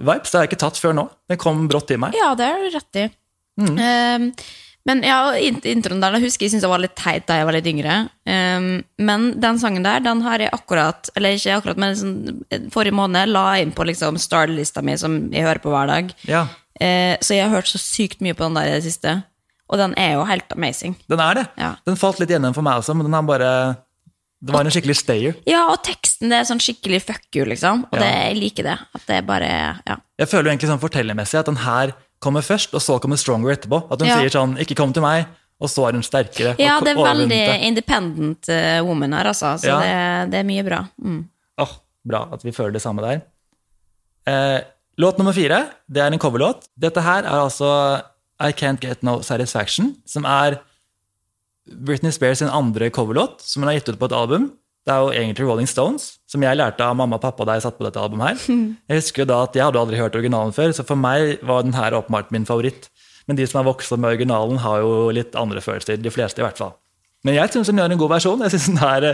det 0.00 0.38
har 0.38 0.46
jeg 0.46 0.54
ikke 0.54 0.62
tatt 0.64 0.80
før 0.80 0.96
nå. 0.96 1.06
Den 1.28 1.40
kom 1.40 1.66
brått 1.68 1.90
til 1.92 2.00
meg. 2.00 2.16
Ja, 2.16 2.32
det 2.38 2.48
har 2.48 2.64
du 2.64 2.72
rett 2.72 3.02
i. 3.02 3.10
Um, 3.60 4.30
men 4.88 5.02
ja, 5.06 5.18
introen 5.38 6.00
der, 6.02 6.16
jeg 6.18 6.24
husker 6.26 6.46
jeg 6.46 6.50
syntes 6.54 6.64
det 6.66 6.70
var 6.72 6.82
litt 6.82 6.96
teit 6.98 7.26
da 7.28 7.36
jeg 7.38 7.46
var 7.46 7.54
litt 7.54 7.68
yngre. 7.70 7.96
Um, 8.26 8.66
men 8.98 9.28
den 9.40 9.58
sangen 9.62 9.84
der, 9.86 10.00
den 10.02 10.22
har 10.26 10.42
jeg 10.42 10.50
akkurat, 10.52 11.10
eller 11.16 11.36
ikke 11.36 11.56
akkurat, 11.60 11.78
men 11.78 11.92
liksom, 11.94 12.70
forrige 12.74 12.96
måned 12.98 13.30
la 13.30 13.44
jeg 13.56 13.68
inn 13.68 13.74
på 13.76 13.86
liksom 13.86 14.18
Star-lista 14.18 14.82
mi, 14.82 14.96
som 14.98 15.20
jeg 15.32 15.44
hører 15.46 15.62
på 15.62 15.70
hver 15.74 15.86
dag. 15.92 16.12
Ja, 16.28 16.46
Uh, 16.80 17.14
så 17.20 17.36
jeg 17.36 17.44
har 17.44 17.52
hørt 17.52 17.68
så 17.68 17.78
sykt 17.78 18.22
mye 18.24 18.32
på 18.34 18.42
den 18.48 18.54
der 18.56 18.70
i 18.70 18.70
det 18.78 18.82
siste. 18.86 19.10
Og 19.70 19.76
den 19.78 19.92
er 20.00 20.14
jo 20.16 20.22
helt 20.26 20.50
amazing. 20.56 20.96
den 21.06 21.20
er 21.20 21.34
det. 21.34 21.44
Ja. 21.60 21.74
Den 21.86 21.98
falt 22.00 22.18
litt 22.18 22.30
gjennom 22.32 22.54
for 22.56 22.64
meg 22.64 22.80
også, 22.80 22.94
men 22.96 23.06
den 23.06 23.12
har 23.14 23.22
bare 23.22 23.50
Det 24.42 24.50
var 24.56 24.64
en 24.64 24.72
skikkelig 24.74 24.96
stayer. 24.98 25.36
Ja, 25.46 25.66
og 25.70 25.84
teksten 25.84 26.32
det 26.32 26.40
er 26.40 26.48
sånn 26.48 26.58
skikkelig 26.64 27.02
fuck 27.04 27.28
you, 27.36 27.44
liksom. 27.46 27.84
Og 27.92 27.94
Ja. 27.94 28.00
det, 28.00 28.10
jeg 28.24 28.36
liker 28.40 28.62
det. 28.70 28.78
At 28.96 29.06
det 29.06 29.16
er 29.20 29.22
bare 29.22 29.50
Ja. 29.86 29.96
Jeg 30.18 30.28
føler 30.32 30.44
jo 30.50 30.56
egentlig 30.56 30.72
sånn 30.72 30.80
fortellermessig 30.82 31.38
at 31.38 31.46
den 31.46 31.56
her 31.62 31.92
kommer 32.22 32.44
først, 32.46 32.72
og 32.74 32.80
så 32.84 32.98
kommer 33.02 33.18
Stronger 33.20 33.56
etterpå. 33.56 33.82
At 33.90 34.00
hun 34.00 34.08
Ja. 34.08 34.18
sier 34.20 34.30
sånn 34.30 34.56
'ikke 34.58 34.76
kom 34.78 34.92
til 34.92 35.02
meg', 35.02 35.26
og 35.60 35.68
så 35.68 35.88
er 35.88 35.92
hun 35.92 36.02
sterkere. 36.02 36.56
ja, 36.58 36.80
det 36.80 36.94
er 36.96 37.02
veldig 37.02 37.62
independent 37.68 38.48
eh, 38.48 38.80
woman 38.82 39.12
her, 39.12 39.24
altså. 39.26 39.58
Så 39.58 39.66
Ja. 39.66 39.80
det, 39.80 40.30
det 40.30 40.38
er 40.40 40.44
mye 40.44 40.64
bra. 40.64 40.88
Mm. 41.02 41.28
Åh, 41.58 41.68
bra 42.06 42.28
at 42.32 42.42
vi 42.42 42.50
føler 42.50 42.72
det 42.72 42.82
samme 42.82 43.02
der. 43.02 43.22
Eh, 44.26 44.60
låt 44.98 45.18
nummer 45.18 45.32
fire 45.32 45.70
det 45.90 46.00
er 46.02 46.12
en 46.12 46.18
coverlåt. 46.18 46.68
Dette 46.78 47.02
her 47.02 47.24
er 47.24 47.40
altså 47.42 48.02
I 48.40 48.52
Can't 48.52 48.80
Get 48.80 49.02
No 49.02 49.20
Satisfaction, 49.20 49.96
som 50.06 50.24
er 50.24 50.60
Britney 51.68 52.10
Spears 52.10 52.38
sin 52.38 52.48
andre 52.48 52.90
coverlåt, 52.90 53.40
som 53.40 53.62
hun 53.62 53.68
har 53.72 53.78
gitt 53.80 53.88
ut 53.88 53.98
på 53.98 54.06
et 54.06 54.12
album. 54.12 54.52
Det 54.82 54.90
er 54.90 54.98
jo 54.98 55.12
egentlig 55.14 55.46
Rolling 55.46 55.68
Stones, 55.70 56.08
som 56.26 56.42
jeg 56.42 56.58
lærte 56.58 56.82
av 56.82 56.96
mamma 56.98 57.14
og 57.18 57.22
pappa 57.22 57.46
da 57.46 57.54
jeg 57.54 57.62
satt 57.66 57.76
på 57.78 57.86
dette 57.86 58.02
albumet 58.02 58.32
her. 58.32 58.62
Jeg 58.90 58.98
husker 58.98 59.22
jo 59.22 59.28
da 59.30 59.36
at 59.46 59.54
jeg 59.54 59.62
hadde 59.62 59.78
aldri 59.78 60.00
hørt 60.00 60.16
originalen 60.18 60.54
før, 60.56 60.72
så 60.74 60.82
for 60.86 60.98
meg 60.98 61.38
var 61.46 61.62
den 61.62 61.76
her 61.76 61.94
åpenbart 61.94 62.32
min 62.34 62.48
favoritt. 62.48 62.88
Men 63.30 63.38
de 63.38 63.46
som 63.46 63.60
har 63.60 63.68
vokst 63.68 63.94
opp 63.94 64.02
med 64.02 64.16
originalen, 64.16 64.58
har 64.64 64.82
jo 64.82 65.12
litt 65.14 65.36
andre 65.38 65.62
følelser. 65.62 66.00
De 66.02 66.10
fleste, 66.10 66.42
i 66.42 66.46
hvert 66.46 66.58
fall. 66.58 66.74
Men 67.22 67.36
jeg 67.38 67.52
syns 67.54 67.70
den 67.70 67.78
gjør 67.78 67.94
en 67.94 68.00
god 68.00 68.10
versjon. 68.16 68.42
Jeg 68.42 68.54
synes 68.56 68.66
den 68.72 68.82
her 68.82 69.06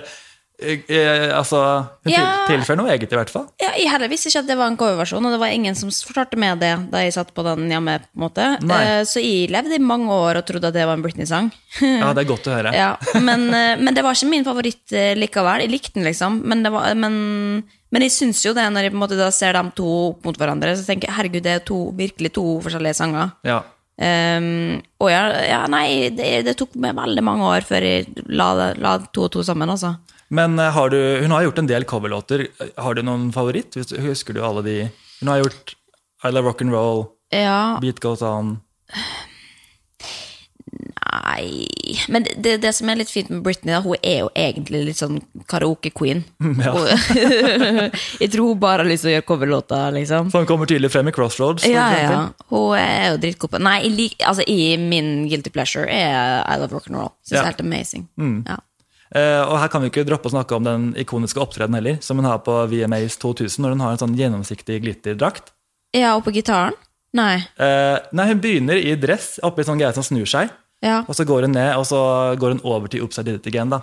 eh, 0.61 1.31
altså, 1.37 1.61
Hun 2.05 2.13
Ja. 2.13 2.25
tilfører 2.49 2.77
noe 2.81 2.91
eget, 2.91 3.13
i 3.13 3.17
hvert 3.17 3.31
fall. 3.31 3.47
Ja, 3.63 3.71
jeg 3.77 3.91
heller 3.91 4.09
visste 4.11 4.29
ikke 4.31 4.41
at 4.43 4.47
det 4.49 4.57
var 4.59 4.67
en 4.71 4.77
coverversjon, 4.77 5.25
og 5.25 5.33
det 5.35 5.41
var 5.41 5.53
ingen 5.55 5.75
som 5.79 5.91
fortalte 5.91 6.37
meg 6.41 6.59
det 6.61 6.73
da 6.91 6.99
jeg 7.05 7.15
satt 7.15 7.33
på 7.35 7.45
den 7.47 7.69
hjemme. 7.71 7.99
på 8.01 8.17
en 8.17 8.25
måte. 8.27 8.47
Eh, 8.71 9.03
Så 9.05 9.23
jeg 9.23 9.51
levde 9.51 9.75
i 9.77 9.79
mange 9.79 10.09
år 10.11 10.37
og 10.41 10.47
trodde 10.47 10.69
at 10.69 10.75
det 10.75 10.87
var 10.87 10.95
en 10.99 11.03
Britney-sang. 11.03 11.53
Ja, 11.81 12.13
det 12.13 12.25
er 12.27 12.31
godt 12.35 12.47
å 12.51 12.57
høre. 12.57 12.73
Ja, 12.83 12.97
men, 13.21 13.49
eh, 13.55 13.77
men 13.77 13.95
det 13.95 14.03
var 14.03 14.13
ikke 14.15 14.31
min 14.31 14.45
favoritt 14.45 14.93
eh, 14.93 15.15
likevel. 15.15 15.61
Jeg 15.63 15.71
likte 15.71 15.95
den, 15.95 16.05
liksom. 16.05 16.43
Men, 16.45 16.63
det 16.63 16.73
var, 16.73 16.93
men, 16.95 17.65
men 17.91 18.03
jeg 18.03 18.11
syns 18.13 18.43
jo 18.45 18.53
det, 18.55 18.67
når 18.73 18.83
jeg 18.89 18.93
på 18.93 18.99
en 18.99 19.05
måte 19.07 19.33
ser 19.33 19.53
dem 19.53 19.71
to 19.77 19.87
opp 20.11 20.25
mot 20.25 20.37
hverandre, 20.37 20.75
så 20.77 20.85
tenker 20.87 21.09
jeg 21.09 21.17
herregud, 21.17 21.43
det 21.43 21.55
er 21.61 21.65
to, 21.65 21.93
virkelig 21.97 22.33
to 22.35 22.61
forskjellige 22.67 22.95
sanger. 22.99 23.31
Ja. 23.47 23.63
Um, 23.99 24.79
og 25.03 25.09
ja, 25.11 25.25
ja, 25.43 25.67
nei, 25.67 26.09
det, 26.15 26.45
det 26.47 26.53
tok 26.57 26.77
meg 26.79 26.95
veldig 26.95 27.23
mange 27.27 27.43
år 27.51 27.65
før 27.67 27.83
jeg 27.83 28.07
la, 28.31 28.53
la 28.79 28.93
to 29.11 29.25
og 29.27 29.33
to 29.35 29.43
sammen, 29.43 29.69
altså. 29.75 29.97
Men 30.29 30.59
eh, 30.59 30.73
har 30.75 30.91
du, 30.93 30.99
hun 31.23 31.35
har 31.35 31.47
gjort 31.47 31.63
en 31.63 31.71
del 31.71 31.87
coverlåter. 31.89 32.47
Har 32.77 32.99
du 32.99 33.03
noen 33.03 33.31
favoritt? 33.33 33.79
Husker 34.05 34.37
du 34.37 34.43
alle 34.45 34.65
de 34.67 34.77
Hun 35.21 35.33
har 35.33 35.43
gjort 35.43 35.75
I 36.25 36.33
Love 36.35 36.53
Rock'n'Roll, 36.53 37.07
Ja, 37.35 37.79
Beat 37.83 38.01
Goes 38.03 38.23
On 38.23 38.59
nei 41.09 41.99
Men 42.09 42.23
det, 42.23 42.35
det, 42.45 42.57
det 42.63 42.73
som 42.77 42.91
er 42.91 43.01
litt 43.01 43.11
fint 43.13 43.31
med 43.33 43.43
Britney, 43.45 43.73
da, 43.75 43.81
hun 43.85 43.97
er 44.03 44.23
jo 44.23 44.31
egentlig 44.37 44.83
litt 44.89 45.01
sånn 45.01 45.19
karaoke-queen. 45.51 46.23
ja. 46.65 46.75
Jeg 48.23 48.31
tror 48.35 48.53
hun 48.53 48.61
bare 48.63 48.85
har 48.85 48.89
lyst 48.89 49.07
til 49.07 49.13
å 49.13 49.15
gjøre 49.17 49.27
coverlåter, 49.29 49.97
liksom. 49.97 50.31
Som 50.35 50.47
kommer 50.49 50.71
tydelig 50.71 50.93
frem 50.95 51.11
i 51.11 51.15
Crossroads. 51.15 51.67
Ja, 51.69 51.89
ja. 51.97 52.23
Hun 52.53 52.77
er 52.79 53.13
jo 53.13 53.21
dritgod 53.25 53.55
på 53.55 53.63
Nei, 53.63 53.79
jeg 53.87 53.95
lik, 53.97 54.17
altså, 54.23 54.45
i 54.49 54.77
min 54.81 55.29
guilty 55.31 55.53
pleasure 55.55 55.89
er 55.89 56.43
I 56.45 56.59
Love 56.61 56.77
Rock'n'Roll. 56.77 57.13
Syns 57.25 57.37
det 57.37 57.43
er 57.45 57.53
helt 57.53 57.65
amazing. 57.65 58.09
Ja. 58.49 58.61
Eh, 59.15 59.41
og 59.43 59.57
her 59.63 59.69
kan 59.73 59.81
vi 59.83 59.89
ikke 59.91 60.05
droppe 60.05 60.29
å 60.29 60.35
snakke 60.35 60.57
om 60.57 60.65
den 60.67 60.89
ikoniske 61.01 61.41
opptredenen 61.41 61.79
heller, 61.81 61.99
som 62.05 62.19
hun 62.21 62.27
har 62.29 62.39
på 62.45 62.55
VMAs 62.69 63.17
2000, 63.23 63.63
når 63.65 63.71
hun 63.77 63.81
har 63.87 63.95
en 63.97 64.03
sånn 64.03 64.17
gjennomsiktig 64.19 64.83
glitterdrakt. 64.85 65.53
ja, 65.97 66.15
og 66.17 66.25
på 66.25 66.33
gitaren? 66.37 66.75
Nei. 67.17 67.37
Eh, 67.59 67.99
nei, 68.13 68.27
hun 68.29 68.41
begynner 68.41 68.77
i 68.77 68.95
dress, 69.01 69.39
oppi 69.43 69.65
sånn 69.65 69.79
greie 69.81 69.95
som 69.97 70.03
snur 70.05 70.27
seg, 70.29 70.51
Ja. 70.85 71.01
og 71.09 71.15
så 71.17 71.25
går 71.25 71.43
hun 71.49 71.53
ned, 71.53 71.75
og 71.77 71.87
så 71.89 72.37
går 72.37 72.49
hun 72.59 72.61
over 72.65 72.87
til 72.89 73.01
Upside 73.03 73.25
Did 73.25 73.41
It 73.41 73.47
Again, 73.47 73.71
da. 73.71 73.81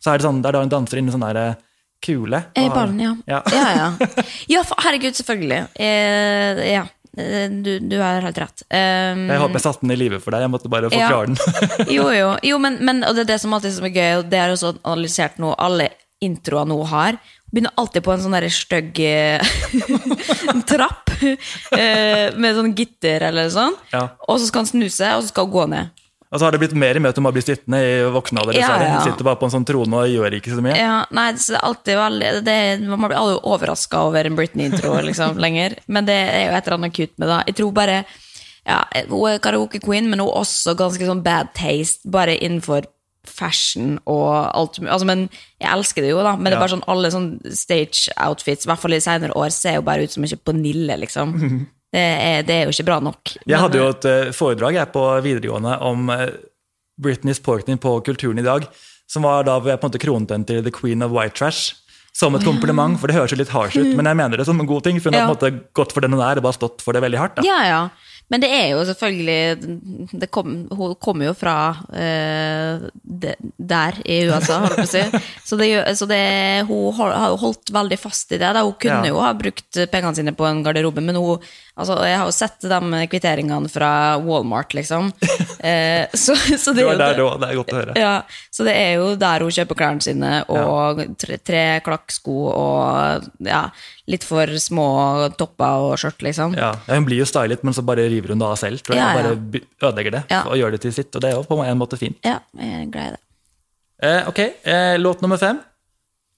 Så 0.00 0.12
er 0.14 0.18
det 0.18 0.24
sånn, 0.26 0.40
det 0.42 0.48
er 0.48 0.52
da 0.52 0.60
hun 0.60 0.68
danser 0.70 0.98
inn 0.98 1.08
i 1.08 1.12
sånn 1.12 1.26
der 1.26 1.36
eh, 1.36 1.54
kule. 2.00 2.44
I 2.54 2.68
ballen, 2.68 3.00
ja. 3.00 3.14
Ja. 3.26 3.42
ja, 3.50 3.68
ja. 3.74 4.06
Ja, 4.48 4.62
for, 4.62 4.76
herregud, 4.84 5.14
selvfølgelig. 5.18 5.68
Eh, 5.80 6.72
ja. 6.74 6.84
Eh, 7.16 7.48
Du, 7.50 7.78
du 7.80 7.96
er 8.00 8.24
helt 8.24 8.38
rett. 8.42 8.64
Um, 8.70 9.26
Jeg 9.30 9.40
håper 9.42 9.58
jeg 9.58 9.64
satte 9.66 9.84
den 9.86 9.94
i 9.94 9.98
live 9.98 10.20
for 10.22 10.34
deg, 10.34 10.44
jeg 10.46 10.52
måtte 10.54 10.70
bare 10.72 10.90
Ja. 10.90 11.08
forklare 11.08 11.26
den. 11.30 11.38
jo, 11.96 12.08
jo. 12.14 12.32
jo 12.42 12.58
men, 12.58 12.78
men, 12.84 13.04
og 13.04 13.14
det 13.14 13.26
er 13.26 13.32
det 13.34 13.40
som 13.42 13.54
alltid 13.54 13.78
er 13.78 13.94
gøy, 13.94 14.12
og 14.18 14.28
det 14.32 14.40
er 14.40 14.54
også 14.54 14.74
analysert 14.82 15.38
noe 15.42 15.54
alle 15.58 15.90
introer 16.24 16.66
nå 16.68 16.78
har. 16.90 17.18
Begynner 17.54 17.74
alltid 17.78 18.02
på 18.02 18.14
en 18.14 18.22
sånn 18.24 18.36
stygg 18.50 18.98
eh, 19.04 19.54
trapp 20.70 21.12
eh, 21.22 22.34
med 22.34 22.56
sånn 22.56 22.72
gitter 22.74 23.28
eller 23.28 23.50
sånn. 23.52 23.76
Ja. 23.92 24.08
Og 24.26 24.40
så 24.40 24.48
skal 24.48 24.64
han 24.64 24.72
snu 24.72 24.88
seg, 24.88 25.18
og 25.18 25.22
så 25.22 25.30
skal 25.30 25.46
han 25.46 25.54
gå 25.54 25.66
ned. 25.74 26.03
Og 26.34 26.40
så 26.40 26.48
har 26.48 26.54
det 26.54 26.58
blitt 26.64 26.74
mer 26.74 26.98
med 26.98 27.12
at 27.12 27.18
du 27.18 27.22
må 27.22 27.30
bli 27.30 27.44
sittende 27.46 27.78
i 27.78 27.90
voksen 28.10 28.40
alder. 28.42 28.56
Ja, 28.58 28.72
ja. 28.82 28.96
Hun 28.96 29.06
sitter 29.06 29.26
bare 29.28 29.38
på 29.38 29.46
en 29.46 29.52
sånn 29.54 29.66
trone 29.68 30.00
og 30.02 30.10
gjør 30.10 30.34
ikke 30.40 30.50
så 30.50 30.64
mye. 30.66 30.74
Ja, 30.74 30.96
nei, 31.14 31.28
det 31.38 31.54
er 31.54 31.62
alltid 31.62 32.00
veldig 32.00 32.30
det, 32.48 32.56
Man 32.88 33.04
blir 33.04 33.14
aldri 33.20 33.36
overraska 33.52 34.00
over 34.08 34.26
en 34.26 34.38
Britney-intro 34.38 34.96
liksom, 35.08 35.38
lenger. 35.38 35.78
Men 35.86 36.08
det 36.10 36.16
er 36.18 36.48
jo 36.48 36.56
et 36.58 36.66
eller 36.66 36.78
annet 36.80 36.96
kutt 36.96 37.14
med 37.22 37.30
det. 37.30 37.38
Jeg 37.52 37.58
tror 37.60 37.70
bare 37.78 38.00
ja, 38.64 38.80
Hun 39.12 39.28
er 39.30 39.38
karaoke-queen, 39.44 40.10
men 40.10 40.18
hun 40.18 40.26
er 40.26 40.40
også 40.42 40.74
ganske 40.78 41.06
sånn 41.06 41.22
bad 41.22 41.54
taste, 41.54 42.02
bare 42.10 42.34
innenfor 42.34 42.88
fashion 43.24 43.98
og 44.10 44.32
alt. 44.50 44.80
Altså, 44.82 45.06
men 45.08 45.28
jeg 45.62 45.70
elsker 45.70 46.04
det 46.04 46.10
jo, 46.12 46.20
da. 46.24 46.34
Men 46.36 46.50
det 46.50 46.58
er 46.58 46.64
bare 46.64 46.74
sånn 46.74 46.88
alle 46.90 47.12
sånn 47.14 47.30
stage 47.54 48.12
outfits, 48.20 48.66
i 48.66 48.72
hvert 48.72 48.82
fall 48.82 48.96
i 48.96 49.00
senere 49.04 49.36
år, 49.38 49.52
ser 49.54 49.78
jo 49.78 49.86
bare 49.86 50.04
ut 50.04 50.16
som 50.16 50.26
ikke 50.26 50.50
på 50.50 50.56
Nille, 50.58 50.98
liksom. 51.04 51.36
Det 51.94 52.02
er, 52.02 52.42
det 52.48 52.56
jo 52.64 52.74
ikke 52.74 52.88
bra 52.90 52.98
nok. 53.06 53.36
Jeg 53.46 53.60
hadde 53.62 53.78
jo 53.78 53.86
et 53.92 54.08
eh, 54.10 54.32
foredrag 54.34 54.80
jeg 54.80 54.90
på 54.94 55.04
videregående 55.22 55.76
om 55.86 56.10
Britney's 56.10 56.50
Britney 56.98 57.34
Porkney 57.42 57.78
på 57.78 57.94
Kulturen 58.06 58.38
i 58.42 58.46
dag, 58.46 58.66
som 59.10 59.22
var 59.26 59.46
da 59.46 59.60
på 59.62 59.70
en 59.70 59.80
måte 59.82 60.02
kronet 60.02 60.46
til 60.48 60.62
The 60.66 60.74
Queen 60.74 61.02
of 61.06 61.14
White 61.14 61.38
Trash. 61.38 61.74
Som 62.14 62.36
et 62.38 62.44
kompliment, 62.46 62.94
for 63.02 63.10
det 63.10 63.16
høres 63.16 63.32
jo 63.34 63.40
litt 63.40 63.50
harsh 63.50 63.74
ut, 63.74 63.88
men 63.98 64.06
jeg 64.06 64.14
mener 64.14 64.38
det 64.38 64.44
som 64.46 64.60
en 64.62 64.68
god 64.70 64.84
ting. 64.86 65.00
For 65.02 65.10
hun 65.10 65.18
har 65.18 65.26
på 65.26 65.34
en 65.34 65.56
måte 65.56 65.72
gått 65.74 65.90
for 65.96 66.04
den 66.04 66.12
hun 66.14 66.20
er, 66.22 66.38
og 66.38 66.44
bare 66.46 66.54
stått 66.54 66.84
for 66.84 66.94
det 66.94 67.00
veldig 67.02 67.18
hardt. 67.18 67.40
da. 67.40 67.42
Ja, 67.42 67.56
ja. 67.66 67.80
Men 68.30 68.40
det 68.40 68.52
er 68.54 68.68
jo 68.70 68.84
selvfølgelig 68.88 70.12
det 70.22 70.28
kom, 70.32 70.52
Hun 70.70 70.94
kommer 71.02 71.26
jo 71.26 71.34
fra 71.36 71.56
uh, 71.74 72.86
de, 73.02 73.34
der 73.58 73.98
i 74.06 74.20
USA, 74.30 74.60
holdt 74.62 74.78
på 74.78 74.86
å 74.86 74.92
si. 74.94 75.02
Så, 75.48 75.58
det, 75.58 75.68
så 75.98 76.06
det, 76.08 76.22
hun 76.70 76.94
har, 76.96 77.12
har 77.18 77.34
jo 77.34 77.42
holdt 77.42 77.74
veldig 77.74 77.98
fast 78.00 78.30
i 78.30 78.38
det. 78.38 78.54
Da. 78.56 78.62
Hun 78.62 78.78
kunne 78.78 79.02
Ja. 79.02 79.10
jo 79.10 79.18
ha 79.20 79.34
brukt 79.36 79.82
pengene 79.92 80.14
sine 80.16 80.32
på 80.38 80.46
en 80.48 80.62
garderobe, 80.64 81.02
men 81.04 81.18
hun, 81.18 81.42
altså, 81.74 81.96
jeg 82.06 82.18
har 82.20 82.28
jo 82.28 82.34
sett 82.34 82.66
de 82.70 83.00
kvitteringene 83.12 83.70
fra 83.72 83.90
Walmart, 84.22 84.76
liksom. 84.76 85.12
Eh, 85.64 86.04
så, 86.12 86.34
så 86.60 86.74
det 86.76 86.82
er 86.82 86.90
jo 86.90 86.96
der 87.00 87.14
det. 87.16 87.24
det 87.40 87.46
er 87.46 87.56
godt 87.56 87.70
å 87.72 87.76
høre. 87.78 87.92
Ja, 87.96 88.10
så 88.52 88.66
det 88.66 88.74
er 88.76 88.98
jo 88.98 89.06
der 89.16 89.40
hun 89.46 89.54
kjøper 89.56 89.78
klærne 89.78 90.04
sine, 90.04 90.32
og 90.52 91.00
tre, 91.16 91.38
tre 91.40 91.62
klakksko 91.86 92.34
og 92.50 93.24
ja, 93.48 93.62
litt 94.12 94.26
for 94.28 94.52
små 94.60 94.84
topper 95.40 95.86
og 95.86 95.94
skjørt, 96.02 96.20
liksom. 96.26 96.52
Ja, 96.60 96.74
Hun 96.90 97.08
blir 97.08 97.22
jo 97.22 97.28
stylet, 97.30 97.64
men 97.64 97.72
så 97.72 97.80
bare 97.86 98.04
river 98.12 98.34
hun 98.34 98.44
det 98.44 98.50
av 98.50 98.60
selv. 98.60 98.84
tror 98.84 98.98
jeg, 98.98 99.00
Ja, 99.00 99.30
og. 99.32 99.46
Bare 99.56 99.88
ødelegger 99.88 100.18
det 100.18 100.24
og 100.42 100.58
gjør 100.60 100.76
det 100.76 100.82
til 100.84 100.92
sitt. 100.98 101.08
Og 101.16 101.24
det 101.24 101.30
er 101.30 101.38
jo 101.38 101.46
på 101.48 101.62
en 101.64 101.80
måte 101.80 101.96
fint. 102.00 102.18
Ja, 102.28 102.42
jeg 102.60 102.90
greier 102.92 103.16
det. 103.16 103.22
Eh, 104.04 104.28
ok, 104.28 104.42
eh, 104.68 104.98
låt 105.00 105.24
nummer 105.24 105.40
fem. 105.40 105.62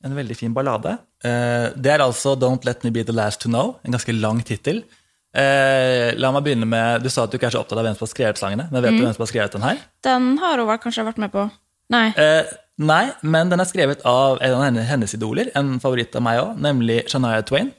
En 0.05 0.15
veldig 0.15 0.37
fin 0.37 0.55
ballade. 0.55 0.99
Eh, 1.25 1.73
det 1.75 1.97
er 1.97 2.05
altså 2.05 2.37
Don't 2.39 2.65
Let 2.69 2.85
Me 2.85 2.93
Be 2.95 3.03
The 3.03 3.17
Last 3.17 3.43
To 3.43 3.51
Know. 3.51 3.75
En 3.83 3.97
ganske 3.97 4.15
lang 4.15 4.43
tittel. 4.47 4.85
Eh, 5.37 6.15
la 6.17 6.31
meg 6.33 6.45
begynne 6.47 6.65
med, 6.69 7.03
Du 7.05 7.11
sa 7.13 7.25
at 7.27 7.31
du 7.33 7.37
ikke 7.37 7.51
er 7.51 7.57
så 7.57 7.61
opptatt 7.61 7.77
av 7.79 7.85
hvem 7.85 7.97
som 7.99 8.07
har 8.07 8.13
skrevet 8.15 8.41
sangene. 8.41 8.69
Men 8.73 8.83
vet 8.83 8.93
Mm. 8.93 8.99
du 8.99 9.05
hvem 9.05 9.15
som 9.17 9.25
har 9.27 9.33
skrevet 9.33 9.53
den 9.53 9.63
her? 9.63 9.77
Den 10.03 10.39
har 10.39 10.57
hun 10.59 10.79
kanskje 10.79 11.05
vært 11.05 11.19
med 11.19 11.33
på? 11.33 11.51
Nei. 11.91 12.09
Eh, 12.17 12.45
nei, 12.79 13.13
men 13.23 13.49
den 13.51 13.61
er 13.61 13.65
skrevet 13.69 14.01
av 14.05 14.39
en 14.41 14.55
av 14.55 14.85
hennes, 14.85 15.13
idoler, 15.15 15.51
en 15.55 15.79
favoritt 15.79 16.17
av 16.17 16.23
meg 16.23 16.41
òg, 16.41 16.57
nemlig 16.59 17.05
Shania 17.09 17.43
Twain. 17.45 17.73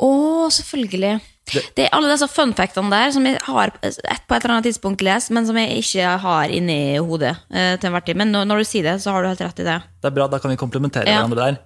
Å, 0.00 0.48
selvfølgelig. 0.48 1.20
Det, 1.50 1.84
er 1.84 1.88
alle 1.92 2.08
disse 2.12 2.28
fun 2.30 2.52
factene 2.54 2.88
der 2.92 3.10
som 3.10 3.24
jeg 3.26 3.40
har 3.42 3.72
et, 3.82 3.98
på 4.28 4.36
et 4.36 4.44
eller 4.44 4.54
annet 4.54 4.68
tidspunkt 4.70 5.02
lest, 5.02 5.32
men 5.34 5.44
som 5.48 5.56
jeg 5.56 5.82
ikke 5.82 6.12
har 6.22 6.44
inni 6.48 6.96
hodet 7.02 7.34
eh, 7.50 7.74
til 7.76 7.90
enhver 7.90 8.04
tid. 8.06 8.16
Men 8.16 8.30
når, 8.30 8.46
når 8.46 8.62
du 8.62 8.64
sier 8.70 8.86
det, 8.86 8.94
så 9.02 9.10
har 9.10 9.22
du 9.26 9.28
helt 9.32 9.40
rett 9.40 9.58
i 9.60 9.66
det. 9.66 9.82
Det 10.00 10.06
er 10.12 10.14
bra, 10.14 10.28
Da 10.28 10.38
kan 10.38 10.50
vi 10.52 10.56
komplementere 10.56 11.08
Ja. 11.10 11.18
hverandre 11.18 11.36
der. 11.50 11.58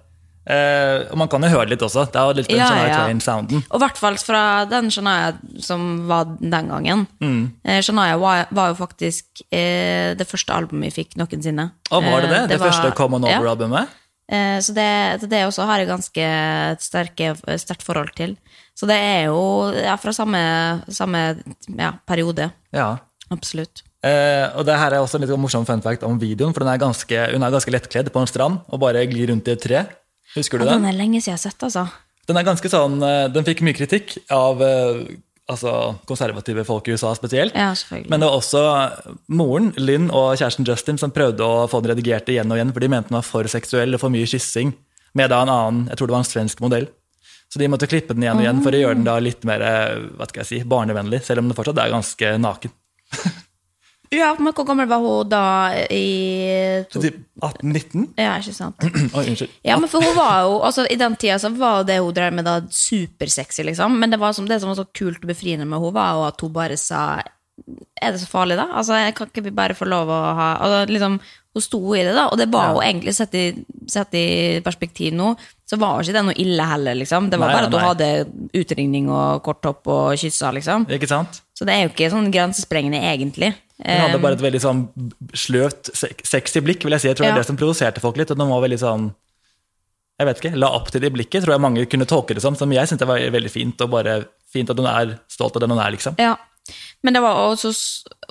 Eh, 0.45 1.07
og 1.09 1.17
man 1.17 1.29
kan 1.31 1.41
jo 1.41 1.49
høre 1.49 1.71
litt 1.71 1.81
også. 1.81 2.03
Det 2.13 2.19
er 2.21 2.29
jo 2.29 2.35
litt 2.37 2.49
den 2.51 2.59
Ja, 2.59 2.67
Shania 2.69 2.87
ja. 2.91 2.97
Twain-sounden. 3.01 3.63
Og 3.69 3.79
i 3.79 3.81
hvert 3.81 3.97
fall 3.97 4.17
fra 4.21 4.41
den 4.69 4.91
Shania 4.93 5.33
som 5.65 6.05
var 6.09 6.27
den 6.37 6.69
gangen. 6.69 7.05
Eh, 7.65 7.81
Shania 7.81 8.17
var, 8.21 8.45
var 8.53 8.73
jo 8.73 8.77
faktisk 8.77 9.41
eh, 9.49 10.13
det 10.17 10.27
første 10.29 10.53
albumet 10.53 10.91
vi 10.91 11.03
fikk 11.03 11.17
noensinne. 11.17 11.71
Og 11.91 12.03
var 12.05 12.21
det 12.21 12.29
det? 12.29 12.41
Det, 12.53 12.59
var- 12.59 12.69
første 12.69 12.91
var, 12.91 12.97
Common. 12.99 13.25
Over-albumet? 13.25 13.95
Eh, 14.31 14.59
Så 14.61 14.73
det, 14.73 15.25
det 15.29 15.43
også 15.47 15.65
har 15.65 15.81
jeg 15.81 15.89
ganske 15.89 16.29
sterke, 16.81 17.33
sterkt 17.61 17.83
forhold 17.85 18.13
til. 18.17 18.37
Så 18.75 18.87
det 18.89 18.97
er 19.01 19.27
jo 19.31 19.71
ja, 19.73 19.95
fra 19.97 20.11
samme, 20.13 20.39
samme 20.91 21.25
ja, 21.77 21.93
periode. 22.05 22.51
Ja. 22.75 22.97
Absolutt. 23.31 23.81
Uh, 24.05 24.51
og 24.59 24.65
det 24.67 24.75
her 24.77 24.93
er 24.93 25.01
også 25.01 25.17
en 25.17 25.23
litt 25.25 25.31
morsom 25.41 25.63
fun 25.65 25.81
fact 25.81 26.03
om 26.05 26.19
videoen, 26.21 26.51
for 26.53 26.61
den 26.61 26.69
er 26.69 26.77
ganske, 26.77 27.21
hun 27.33 27.41
er 27.41 27.53
ganske 27.55 27.71
lettkledd 27.73 28.11
på 28.13 28.21
en 28.21 28.29
strand 28.29 28.59
og 28.69 28.81
bare 28.83 29.01
glir 29.09 29.31
rundt 29.31 29.47
i 29.49 29.55
et 29.55 29.63
tre. 29.63 29.79
Husker 30.35 30.59
du 30.59 30.65
Ja, 30.65 30.73
den 30.75 30.83
den? 30.83 30.93
er 30.93 30.97
lenge 30.97 31.21
siden 31.21 31.33
jeg 31.33 31.39
har 31.39 31.45
sett, 31.51 31.63
altså. 31.63 31.85
Den 32.27 32.37
er 32.37 32.43
ganske 32.47 32.69
sånn, 32.71 32.97
eh, 33.05 33.27
den 33.29 33.45
fikk 33.45 33.61
mye 33.61 33.77
kritikk 33.77 34.15
av 34.33 34.61
eh, 34.65 35.03
altså, 35.47 35.95
konservative 36.09 36.63
folk 36.65 36.87
i 36.89 36.95
USA 36.97 37.13
spesielt. 37.15 37.53
Ja, 37.55 37.69
selvfølgelig. 37.77 38.09
Men 38.09 38.19
det 38.23 38.29
var 38.31 38.39
også 38.39 38.63
moren, 39.29 39.71
Lynn, 39.77 40.09
og 40.11 40.33
kjæresten 40.39 40.65
Justin 40.67 40.97
som 41.01 41.13
prøvde 41.15 41.45
å 41.45 41.67
få 41.69 41.81
den 41.85 41.93
redigert 41.93 42.27
igjen 42.33 42.49
og 42.51 42.57
igjen, 42.57 42.73
for 42.73 42.81
de 42.83 42.89
mente 42.91 43.09
den 43.13 43.19
var 43.19 43.27
for 43.27 43.47
seksuell 43.51 43.93
og 43.93 44.01
for 44.01 44.09
mye 44.13 44.25
kyssing, 44.27 44.73
med 45.15 45.29
da 45.31 45.43
en 45.45 45.53
annen, 45.53 45.83
jeg 45.91 45.97
tror 46.01 46.09
det 46.09 46.17
var 46.17 46.25
en 46.25 46.31
svensk 46.33 46.59
modell. 46.65 46.89
Så 47.53 47.59
de 47.61 47.69
måtte 47.71 47.87
klippe 47.87 48.15
den 48.17 48.25
igjen 48.25 48.41
og 48.41 48.43
igjen 48.43 48.63
for 48.65 48.75
å 48.75 48.79
gjøre 48.81 48.97
den 48.97 49.05
da 49.07 49.19
litt 49.21 49.45
mer 49.47 49.61
eh, 49.63 50.01
hva 50.17 50.25
skal 50.27 50.41
jeg 50.43 50.49
si, 50.49 50.63
barnevennlig, 50.67 51.21
selv 51.23 51.39
om 51.43 51.47
den 51.51 51.55
fortsatt 51.55 51.77
er 51.85 51.93
ganske 51.93 52.33
naken. 52.41 52.73
Ja, 54.15 54.31
men 54.39 54.53
hvor 54.55 54.65
gammel 54.67 54.87
var 54.89 55.03
hun 55.03 55.29
da 55.29 55.43
i 55.91 56.83
to... 56.91 57.01
18-19? 57.43 58.05
Ja, 58.21 58.37
ikke 58.39 58.55
sant. 58.55 58.83
Oi, 59.17 59.23
unnskyld. 59.27 59.53
Ja, 59.67 59.75
men 59.81 59.91
for 59.91 60.03
hun 60.05 60.15
var 60.17 60.45
jo, 60.45 60.59
altså 60.63 60.85
I 60.89 60.97
den 60.99 61.17
tida 61.19 61.37
så 61.41 61.51
var 61.55 61.83
det 61.87 61.99
hun 61.99 62.15
drev 62.15 62.35
med, 62.35 62.47
da 62.47 62.59
supersexy, 62.71 63.65
liksom. 63.67 63.97
Men 63.99 64.13
det, 64.13 64.21
var 64.21 64.35
som, 64.37 64.47
det 64.49 64.61
som 64.63 64.71
var 64.71 64.79
så 64.79 64.87
kult 64.95 65.23
og 65.23 65.31
befriende 65.31 65.67
med 65.67 65.79
henne, 65.81 65.95
var 65.95 66.15
jo 66.15 66.27
at 66.29 66.45
hun 66.45 66.53
bare 66.55 66.77
sa 66.79 67.01
Er 68.01 68.11
det 68.11 68.19
så 68.23 68.27
farlig, 68.27 68.57
da? 68.59 68.69
Altså, 68.75 68.99
Kan 69.15 69.31
ikke 69.31 69.45
vi 69.49 69.55
bare 69.55 69.77
få 69.77 69.87
lov 69.87 70.11
å 70.11 70.21
ha 70.37 70.49
altså, 70.63 70.85
liksom, 70.91 71.19
Hun 71.55 71.63
sto 71.63 71.79
i 71.95 72.03
det, 72.03 72.11
da. 72.11 72.25
Og 72.27 72.39
det 72.39 72.49
var 72.51 72.73
jo 72.75 72.81
egentlig, 72.83 73.13
sett 73.15 73.35
i, 73.39 73.45
sett 73.87 74.15
i 74.19 74.25
perspektiv 74.63 75.13
nå, 75.15 75.29
så 75.65 75.79
var 75.79 76.03
ikke 76.03 76.15
det 76.17 76.23
noe 76.27 76.35
ille 76.43 76.65
heller, 76.67 76.97
liksom. 76.99 77.29
Det 77.31 77.39
var 77.39 77.53
Nei, 77.53 77.55
bare 77.55 77.69
at 77.69 77.75
hun 77.77 77.85
hadde 77.85 78.09
utringning 78.59 79.07
og 79.07 79.39
kort 79.45 79.61
topp 79.63 79.87
og 79.87 80.17
kyssa, 80.19 80.51
liksom. 80.57 80.83
Ikke 80.91 81.07
sant? 81.09 81.39
Så 81.55 81.67
det 81.67 81.77
er 81.77 81.85
jo 81.85 81.93
ikke 81.93 82.11
sånn 82.11 82.27
grensesprengende, 82.33 82.99
egentlig. 83.13 83.53
Hun 83.79 84.03
hadde 84.03 84.19
bare 84.23 84.37
et 84.37 84.43
veldig 84.43 84.61
sånn 84.63 84.81
sløvt, 85.35 85.93
sexy 85.95 86.61
blikk, 86.63 86.83
vil 86.83 86.95
jeg 86.95 87.05
si. 87.05 87.09
Jeg 87.11 87.19
tror 87.19 87.29
det 87.29 87.33
er 87.37 87.41
det 87.41 87.47
som 87.47 87.59
provoserte 87.59 88.03
folk 88.03 88.19
litt. 88.19 88.31
og 88.35 88.39
den 88.39 88.51
var 88.51 88.63
veldig 88.63 88.81
sånn 88.83 89.13
jeg 90.15 90.27
vet 90.29 90.39
ikke, 90.39 90.55
La 90.55 90.69
opp 90.71 90.91
til 90.93 91.03
det 91.03 91.11
blikket, 91.11 91.43
tror 91.43 91.57
jeg 91.57 91.63
mange 91.63 91.83
kunne 91.91 92.07
tolke 92.07 92.35
det 92.37 92.43
som. 92.43 92.55
Som 92.55 92.71
jeg 92.71 92.87
syntes 92.87 93.03
det 93.03 93.09
var 93.09 93.23
veldig 93.35 93.51
fint, 93.51 93.81
og 93.83 93.91
bare 93.91 94.19
fint 94.51 94.69
at 94.71 94.79
hun 94.79 94.87
er 94.87 95.17
stolt 95.31 95.57
av 95.57 95.65
den 95.65 95.73
hun 95.75 95.81
er, 95.83 95.91
liksom. 95.95 96.15
Ja. 96.21 96.37
Men 97.05 97.13
det 97.13 97.21
var 97.21 97.37
også 97.37 97.71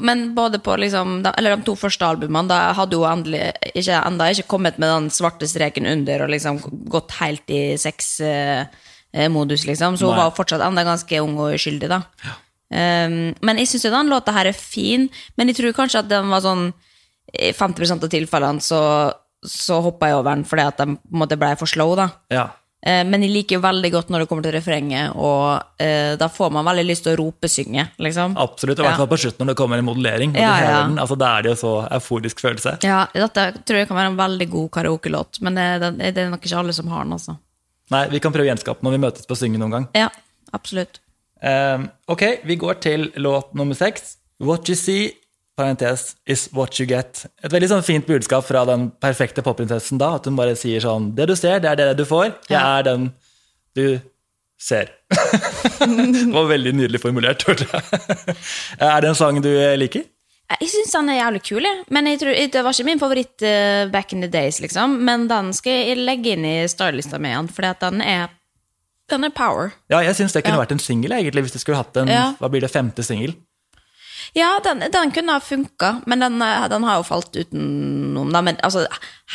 Men 0.03 0.25
både 0.35 0.59
på 0.59 0.77
liksom 0.83 1.21
de, 1.23 1.33
Eller 1.39 1.55
de 1.55 1.67
to 1.67 1.77
første 1.79 2.07
albumene, 2.07 2.49
da 2.51 2.73
hadde 2.75 2.99
hun 2.99 3.11
endelig 3.11 3.45
ikke, 3.71 4.01
enda 4.01 4.31
ikke 4.33 4.49
kommet 4.51 4.81
med 4.83 4.91
den 4.91 5.11
svarte 5.15 5.49
streken 5.49 5.87
under 5.87 6.25
og 6.25 6.33
liksom 6.35 6.59
gått 6.91 7.15
helt 7.21 7.51
i 7.55 7.77
sexmodus, 7.79 9.67
liksom. 9.69 9.99
Så 9.99 10.09
hun 10.09 10.17
Nei. 10.17 10.25
var 10.25 10.35
fortsatt 10.35 10.65
enda 10.67 10.83
ganske 10.87 11.21
ung 11.23 11.39
og 11.39 11.55
uskyldig, 11.55 11.93
da. 11.93 12.03
Um, 12.75 13.35
men 13.45 13.61
jeg 13.61 13.71
syns 13.71 13.85
jo 13.87 13.93
den 13.93 14.11
låta 14.11 14.33
her 14.35 14.49
er 14.51 14.57
fin, 14.57 15.07
men 15.39 15.51
jeg 15.51 15.61
tror 15.61 15.77
kanskje 15.77 16.01
at 16.01 16.09
den 16.11 16.33
var 16.33 16.41
sånn 16.43 16.73
I 17.31 17.53
50% 17.55 18.07
av 18.07 18.11
tilfellene 18.11 18.65
så, 18.65 18.81
så 19.47 19.79
hoppa 19.85 20.09
jeg 20.09 20.19
over 20.19 20.33
den 20.33 20.45
fordi 20.49 20.65
at 20.65 20.81
den 20.81 20.97
på 20.97 21.15
en 21.15 21.23
måte 21.23 21.39
ble 21.39 21.53
for 21.61 21.71
slow, 21.71 21.95
da. 21.99 22.09
Ja. 22.35 22.49
Eh, 22.85 23.01
Men 23.09 23.23
jeg 23.25 23.33
liker 23.33 23.57
jo 23.57 23.63
veldig 23.65 23.91
godt 23.95 24.11
når 24.13 24.25
det 24.25 24.29
kommer 24.29 24.45
til 24.45 24.53
refrenget, 24.59 25.15
og 25.17 25.81
eh, 25.81 26.17
da 26.21 26.29
får 26.29 26.51
man 26.53 26.67
veldig 26.69 26.85
lyst 26.85 27.07
til 27.07 27.15
å 27.15 27.21
ropesynge, 27.23 27.87
liksom. 28.05 28.35
Absolutt. 28.41 28.79
og 28.79 28.85
I 28.85 28.89
hvert 28.91 29.01
fall 29.01 29.13
på 29.15 29.21
slutten 29.23 29.47
når 29.47 29.55
det 29.55 29.61
kommer 29.63 29.81
en 29.81 29.89
modellering. 29.89 30.35
Ja, 30.37 30.53
ja. 30.61 30.75
den, 30.85 30.99
altså 31.01 31.17
Da 31.21 31.31
er 31.39 31.47
det 31.47 31.55
jo 31.55 31.61
så 31.63 31.73
euforisk 31.97 32.45
følelse. 32.45 32.77
Ja, 32.85 33.07
dette 33.15 33.47
tror 33.65 33.81
jeg 33.81 33.89
kan 33.89 33.97
være 34.01 34.13
en 34.13 34.21
veldig 34.21 34.49
god 34.53 34.69
karaokelåt, 34.77 35.41
men 35.47 35.57
det, 35.57 35.69
det, 35.81 36.13
det 36.13 36.27
er 36.27 36.35
nok 36.35 36.45
ikke 36.45 36.61
alle 36.61 36.77
som 36.77 36.93
har 36.93 37.09
den, 37.09 37.17
altså. 37.17 37.39
Nei, 37.95 38.05
Vi 38.13 38.21
kan 38.21 38.33
prøve 38.33 38.47
å 38.47 38.53
gjenskape 38.53 38.85
når 38.85 38.97
vi 38.97 39.01
møtes 39.07 39.29
på 39.29 39.37
å 39.37 39.41
synge 39.41 39.61
noen 39.61 39.79
gang. 39.79 39.89
Ja, 39.97 40.11
absolutt. 40.57 41.01
Um, 41.45 41.89
ok, 42.09 42.23
vi 42.49 42.57
går 42.61 42.79
til 42.85 43.11
låt 43.21 43.53
nummer 43.57 43.77
seks. 43.77 44.17
What 44.45 44.69
you 44.69 44.77
see, 44.77 45.13
parentes, 45.57 46.17
is 46.27 46.49
what 46.53 46.79
you 46.81 46.87
get. 46.89 47.25
Et 47.45 47.53
veldig 47.53 47.69
sånn 47.71 47.85
fint 47.87 48.07
budskap 48.09 48.47
fra 48.49 48.65
den 48.69 48.89
perfekte 49.03 49.43
popprinsessen 49.47 50.01
da, 50.01 50.15
at 50.19 50.27
hun 50.29 50.37
bare 50.39 50.57
sier 50.59 50.83
sånn 50.83 51.13
Det 51.15 51.29
du 51.31 51.37
ser, 51.39 51.61
det 51.63 51.71
er 51.71 51.81
det 51.81 51.93
du 52.01 52.05
får. 52.09 52.33
Jeg 52.51 52.59
er 52.61 52.83
den 52.89 53.11
du 53.75 53.87
ser. 54.61 54.91
det 55.81 56.25
var 56.33 56.49
veldig 56.51 56.73
nydelig 56.79 57.01
formulert, 57.03 57.45
hørte 57.47 57.67
jeg. 57.71 58.37
er 58.91 59.01
det 59.05 59.11
en 59.13 59.19
sang 59.19 59.41
du 59.45 59.51
liker? 59.79 60.07
Jeg 60.61 60.69
syns 60.71 60.93
den 60.93 61.09
er 61.09 61.17
jævlig 61.23 61.41
kul, 61.49 61.65
jeg. 61.65 61.85
men 61.97 62.07
jeg 62.11 62.19
tror, 62.21 62.37
det 62.53 62.63
var 62.67 62.77
ikke 62.77 62.87
min 62.87 63.01
favoritt 63.01 63.45
uh, 63.49 63.87
back 63.91 64.13
in 64.13 64.21
the 64.21 64.29
days, 64.31 64.59
liksom. 64.61 64.99
Men 65.09 65.25
den 65.31 65.53
skal 65.57 65.79
jeg 65.89 66.03
legge 66.05 66.35
inn 66.37 66.45
i 66.47 66.57
starlista 66.71 67.19
mi 67.19 67.31
igjen, 67.33 67.49
for 67.51 67.65
den 67.81 68.03
er, 68.05 68.29
den 69.11 69.25
er 69.25 69.33
power. 69.35 69.73
Ja, 69.91 70.03
jeg 70.05 70.19
syns 70.19 70.37
det 70.37 70.45
kunne 70.45 70.59
Ja. 70.59 70.63
vært 70.67 70.77
en 70.77 70.83
singel, 70.85 71.17
egentlig, 71.17 71.47
hvis 71.47 71.57
du 71.57 71.63
skulle 71.63 71.81
hatt 71.81 71.97
en 71.97 72.13
Ja. 72.13 72.27
hva 72.39 72.51
blir 72.53 72.61
det, 72.61 72.71
femte 72.71 73.03
singel. 73.03 73.35
Ja, 74.35 74.59
den, 74.65 74.81
den 74.91 75.13
kunne 75.15 75.37
ha 75.37 75.41
funka, 75.41 76.01
men 76.11 76.19
den, 76.25 76.41
eh, 76.43 76.65
den 76.73 76.83
har 76.83 76.97
jo 76.99 77.05
falt 77.07 77.37
utenom. 77.39 78.33
Men, 78.35 78.57
altså, 78.67 78.83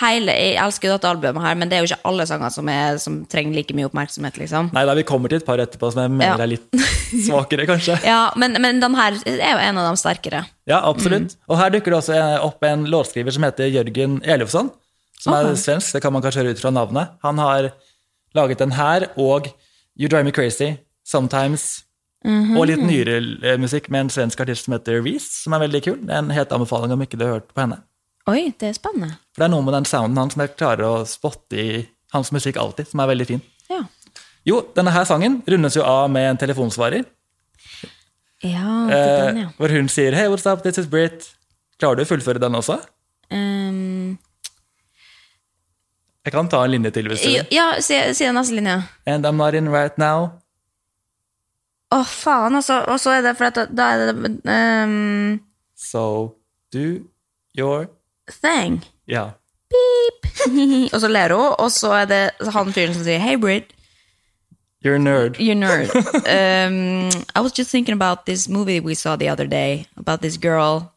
hele, 0.01 0.33
jeg 0.35 0.57
elsker 0.59 0.91
dette 0.91 1.07
albumet, 1.07 1.39
her, 1.45 1.55
men 1.55 1.69
det 1.71 1.77
er 1.77 1.85
jo 1.85 1.87
ikke 1.93 2.09
alle 2.09 2.25
sanger 2.27 2.51
som, 2.51 2.67
er, 2.73 2.97
som 2.99 3.21
trenger 3.31 3.55
like 3.55 3.75
mye 3.77 3.87
oppmerksomhet. 3.87 4.35
liksom. 4.41 4.71
Nei 4.75 4.83
da, 4.89 4.95
vi 4.99 5.05
kommer 5.07 5.31
til 5.31 5.39
et 5.39 5.47
par 5.47 5.61
etterpå 5.63 5.91
som 5.93 6.01
jeg 6.03 6.11
mener 6.17 6.35
Ja. 6.35 6.43
er 6.43 6.51
litt 6.51 6.67
svakere, 7.29 7.65
kanskje. 7.69 7.95
Ja, 8.11 8.19
men, 8.35 8.59
men 8.61 8.81
den 8.83 8.95
her 8.99 9.15
er 9.23 9.53
jo 9.55 9.63
en 9.69 9.79
av 9.79 9.87
de 9.87 10.01
sterkere. 10.03 10.43
Ja, 10.67 10.81
absolutt. 10.83 11.31
Mm. 11.37 11.47
Og 11.47 11.57
her 11.63 11.71
dukker 11.77 11.95
det 11.95 12.01
også 12.03 12.19
opp 12.49 12.63
en 12.67 12.83
låtskriver 12.91 13.31
som 13.31 13.47
heter 13.47 13.71
Jørgen 13.71 14.19
Elofsson. 14.27 14.69
Som 15.19 15.33
er 15.35 15.49
Ok. 15.53 15.57
svensk, 15.63 15.95
det 15.95 16.01
kan 16.03 16.13
man 16.15 16.21
kanskje 16.23 16.43
høre 16.43 16.55
ut 16.55 16.61
fra 16.61 16.71
navnet. 16.71 17.15
Han 17.23 17.39
har 17.39 17.71
laget 18.35 18.59
den 18.61 18.71
her 18.75 19.07
og 19.19 19.47
You 19.99 20.07
Drive 20.11 20.23
Me 20.27 20.31
Crazy, 20.35 20.73
Sometimes, 21.03 21.83
Mhm. 22.25 22.57
og 22.59 22.65
litt 22.67 22.81
nyere 22.83 23.13
eh, 23.47 23.57
musikk 23.57 23.89
med 23.89 24.01
en 24.01 24.09
svensk 24.09 24.41
artist 24.43 24.65
som 24.65 24.73
heter 24.75 25.01
Reece, 25.01 25.43
som 25.43 25.53
er 25.53 25.59
veldig 25.59 25.81
kul. 25.85 25.99
Det 26.03 26.09
er 26.11 26.17
en 26.19 26.29
helt 26.35 26.51
anbefaling 26.51 26.91
om 26.91 27.01
ikke 27.01 27.17
du 27.17 27.23
har 27.25 27.37
hørt 27.39 27.53
på 27.53 27.61
henne. 27.61 27.77
Oi, 28.27 28.53
det 28.59 28.67
er 28.69 28.73
spennende. 28.73 29.13
For 29.33 29.39
det 29.41 29.45
er 29.47 29.53
noe 29.55 29.63
med 29.63 29.73
den 29.73 29.85
sounden 29.85 30.17
hans 30.19 30.33
som 30.35 30.41
jeg 30.43 30.57
klarer 30.57 30.83
å 30.83 31.05
spotte 31.07 31.55
i 31.57 31.87
hans 32.13 32.31
musikk 32.35 32.57
alltid, 32.57 32.87
som 32.91 32.99
er 32.99 33.07
veldig 33.07 33.25
fin. 33.27 33.41
Ja. 33.69 33.83
Jo, 34.45 34.59
denne 34.75 34.91
her 34.91 35.05
sangen 35.05 35.41
rundes 35.47 35.75
jo 35.79 35.83
av 35.83 36.09
med 36.11 36.27
en 36.29 36.37
telefonsvarer. 36.37 37.05
Ja, 38.43 38.85
det 38.87 38.95
Eh, 38.95 39.07
er 39.07 39.25
den, 39.33 39.37
ja. 39.43 39.47
hvor 39.57 39.69
hun 39.69 39.87
sier 39.89 40.13
'Hey, 40.13 40.27
what's 40.27 40.45
up, 40.51 40.61
this 40.63 40.77
is 40.77 40.87
Brit'. 40.87 41.29
Klarer 41.79 41.95
du 41.97 42.03
å 42.03 42.07
fullføre 42.07 42.39
den 42.39 42.53
også? 42.55 42.79
Um, 43.31 44.17
Jeg 46.25 46.33
kan 46.33 46.47
ta 46.49 46.63
en 46.65 46.71
linje 46.71 46.91
til 46.91 47.07
hvis 47.07 47.21
du 47.23 47.29
vil. 47.29 47.47
ja, 47.51 47.79
si, 47.79 47.95
si 48.13 48.25
den 48.25 48.35
neste 48.35 48.53
linja. 48.55 48.83
And 49.07 49.25
I'm 49.25 49.37
not 49.37 49.53
in 49.53 49.69
right 49.69 49.97
now. 49.97 50.31
Å, 51.89 52.03
faen, 52.05 52.55
altså. 52.55 52.83
Og 52.91 52.99
så 53.01 53.15
er 53.17 53.25
det 53.25 53.33
for 53.39 53.49
at 53.49 53.71
da, 53.73 53.87
er 53.95 54.11
det 54.11 54.33
um, 54.45 55.39
So 55.75 56.35
do 56.73 57.09
your 57.57 57.89
thing. 58.29 58.83
Ja. 59.07 59.31
Beep. 59.69 60.29
og 60.93 61.01
så 61.01 61.09
ler 61.09 61.33
hun, 61.33 61.55
og 61.57 61.71
så 61.73 61.93
er 62.03 62.09
det 62.09 62.23
han 62.53 62.73
fyren 62.73 62.93
som 62.93 63.05
sier 63.05 63.21
Hey, 63.21 63.37
Brid. 63.41 63.73
You're 64.85 64.95
a 64.95 64.99
nerd. 64.99 65.35
You're 65.39 65.57
a 65.57 65.59
nerd. 65.59 65.89
um, 66.37 67.09
I 67.35 67.41
was 67.41 67.51
just 67.51 67.71
thinking 67.71 67.93
about 67.93 68.25
this 68.25 68.47
movie 68.47 68.79
we 68.79 68.93
saw 68.95 69.17
the 69.17 69.27
other 69.27 69.47
day 69.47 69.87
about 69.97 70.21
this 70.21 70.37
girl. 70.37 70.93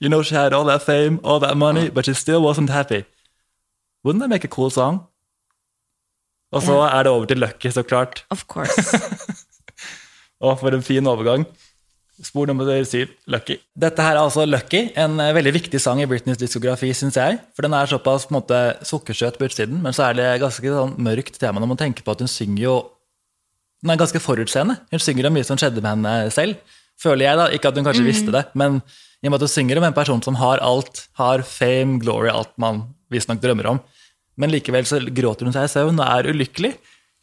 You 0.00 0.08
know 0.08 0.22
she 0.22 0.34
had 0.34 0.52
all 0.52 0.64
that 0.66 0.82
fame, 0.82 1.18
all 1.24 1.40
that 1.40 1.56
money, 1.56 1.90
but 1.90 2.04
she 2.04 2.14
still 2.14 2.42
wasn't 2.42 2.70
happy. 2.70 3.04
Wouldn't 4.04 4.20
that 4.20 4.28
make 4.28 4.44
a 4.44 4.48
cool 4.48 4.70
song? 4.70 5.06
Og 6.52 6.62
så 6.62 6.72
er 6.72 7.02
det 7.02 7.12
over 7.12 7.24
til 7.24 7.38
Lucky, 7.38 7.70
så 7.70 7.82
klart. 7.82 8.24
Of 8.30 8.46
course. 8.48 8.96
Å, 10.38 10.54
for 10.58 10.74
en 10.74 10.84
fin 10.86 11.06
overgang. 11.10 11.46
Spor 12.18 12.48
nummer 12.50 12.66
syv, 12.82 13.12
Lucky. 13.30 13.60
Dette 13.78 14.02
her 14.02 14.16
er 14.16 14.24
altså 14.24 14.42
Lucky, 14.46 14.88
en 14.98 15.20
eh, 15.22 15.34
veldig 15.36 15.52
viktig 15.54 15.78
sang 15.82 16.00
i 16.02 16.06
Britneys 16.10 16.40
diskografi, 16.40 16.90
syns 16.96 17.18
jeg. 17.18 17.36
For 17.54 17.62
den 17.62 17.76
er 17.78 17.90
såpass 17.90 18.26
på 18.26 18.34
en 18.34 18.38
måte, 18.40 18.58
sukkersøt 18.86 19.38
på 19.38 19.46
utsiden, 19.46 19.78
men 19.84 19.94
så 19.94 20.08
er 20.08 20.18
det 20.18 20.28
ganske 20.42 20.72
sånn, 20.74 20.96
mørkt 20.98 21.38
tema 21.38 21.62
når 21.62 21.70
man 21.74 21.78
tenker 21.78 22.06
på 22.06 22.16
at 22.16 22.24
hun 22.24 22.30
synger 22.30 22.64
jo 22.64 22.78
Den 23.78 23.92
er 23.92 23.98
ganske 24.00 24.18
forutseende. 24.18 24.74
Hun 24.90 24.98
synger 24.98 25.28
om 25.28 25.36
mye 25.38 25.46
som 25.46 25.58
skjedde 25.60 25.78
med 25.78 25.92
henne 25.92 26.32
selv. 26.34 26.58
Føler 26.98 27.28
jeg, 27.28 27.38
da. 27.38 27.44
Ikke 27.54 27.70
at 27.70 27.76
hun 27.78 27.86
kanskje 27.86 28.08
visste 28.08 28.32
det, 28.34 28.40
men 28.58 28.80
i 29.22 29.28
og 29.28 29.30
med 29.30 29.36
at 29.38 29.44
hun 29.46 29.52
synger 29.52 29.78
om 29.78 29.86
en 29.86 29.94
person 29.94 30.22
som 30.26 30.34
har 30.40 30.58
alt, 30.66 31.04
har 31.20 31.44
fame, 31.46 32.00
glory, 32.02 32.26
alt 32.32 32.50
man 32.58 32.80
visstnok 33.14 33.38
drømmer 33.38 33.68
om. 33.70 33.78
Men 34.34 34.50
likevel 34.50 34.82
så 34.90 34.98
gråter 34.98 35.46
hun 35.46 35.54
seg 35.54 35.68
i 35.68 35.70
søvn 35.70 36.02
og 36.02 36.10
er 36.10 36.32
ulykkelig. 36.32 36.72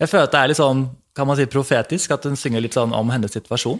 Jeg 0.01 0.11
føler 0.11 0.27
at 0.27 0.33
det 0.33 0.39
er 0.41 0.51
litt 0.51 0.59
sånn, 0.59 0.85
kan 1.15 1.27
man 1.29 1.37
si 1.39 1.47
profetisk, 1.47 2.11
at 2.11 2.25
hun 2.27 2.39
synger 2.39 2.63
litt 2.63 2.75
sånn 2.75 2.95
om 2.95 3.11
hennes 3.13 3.35
situasjon. 3.35 3.79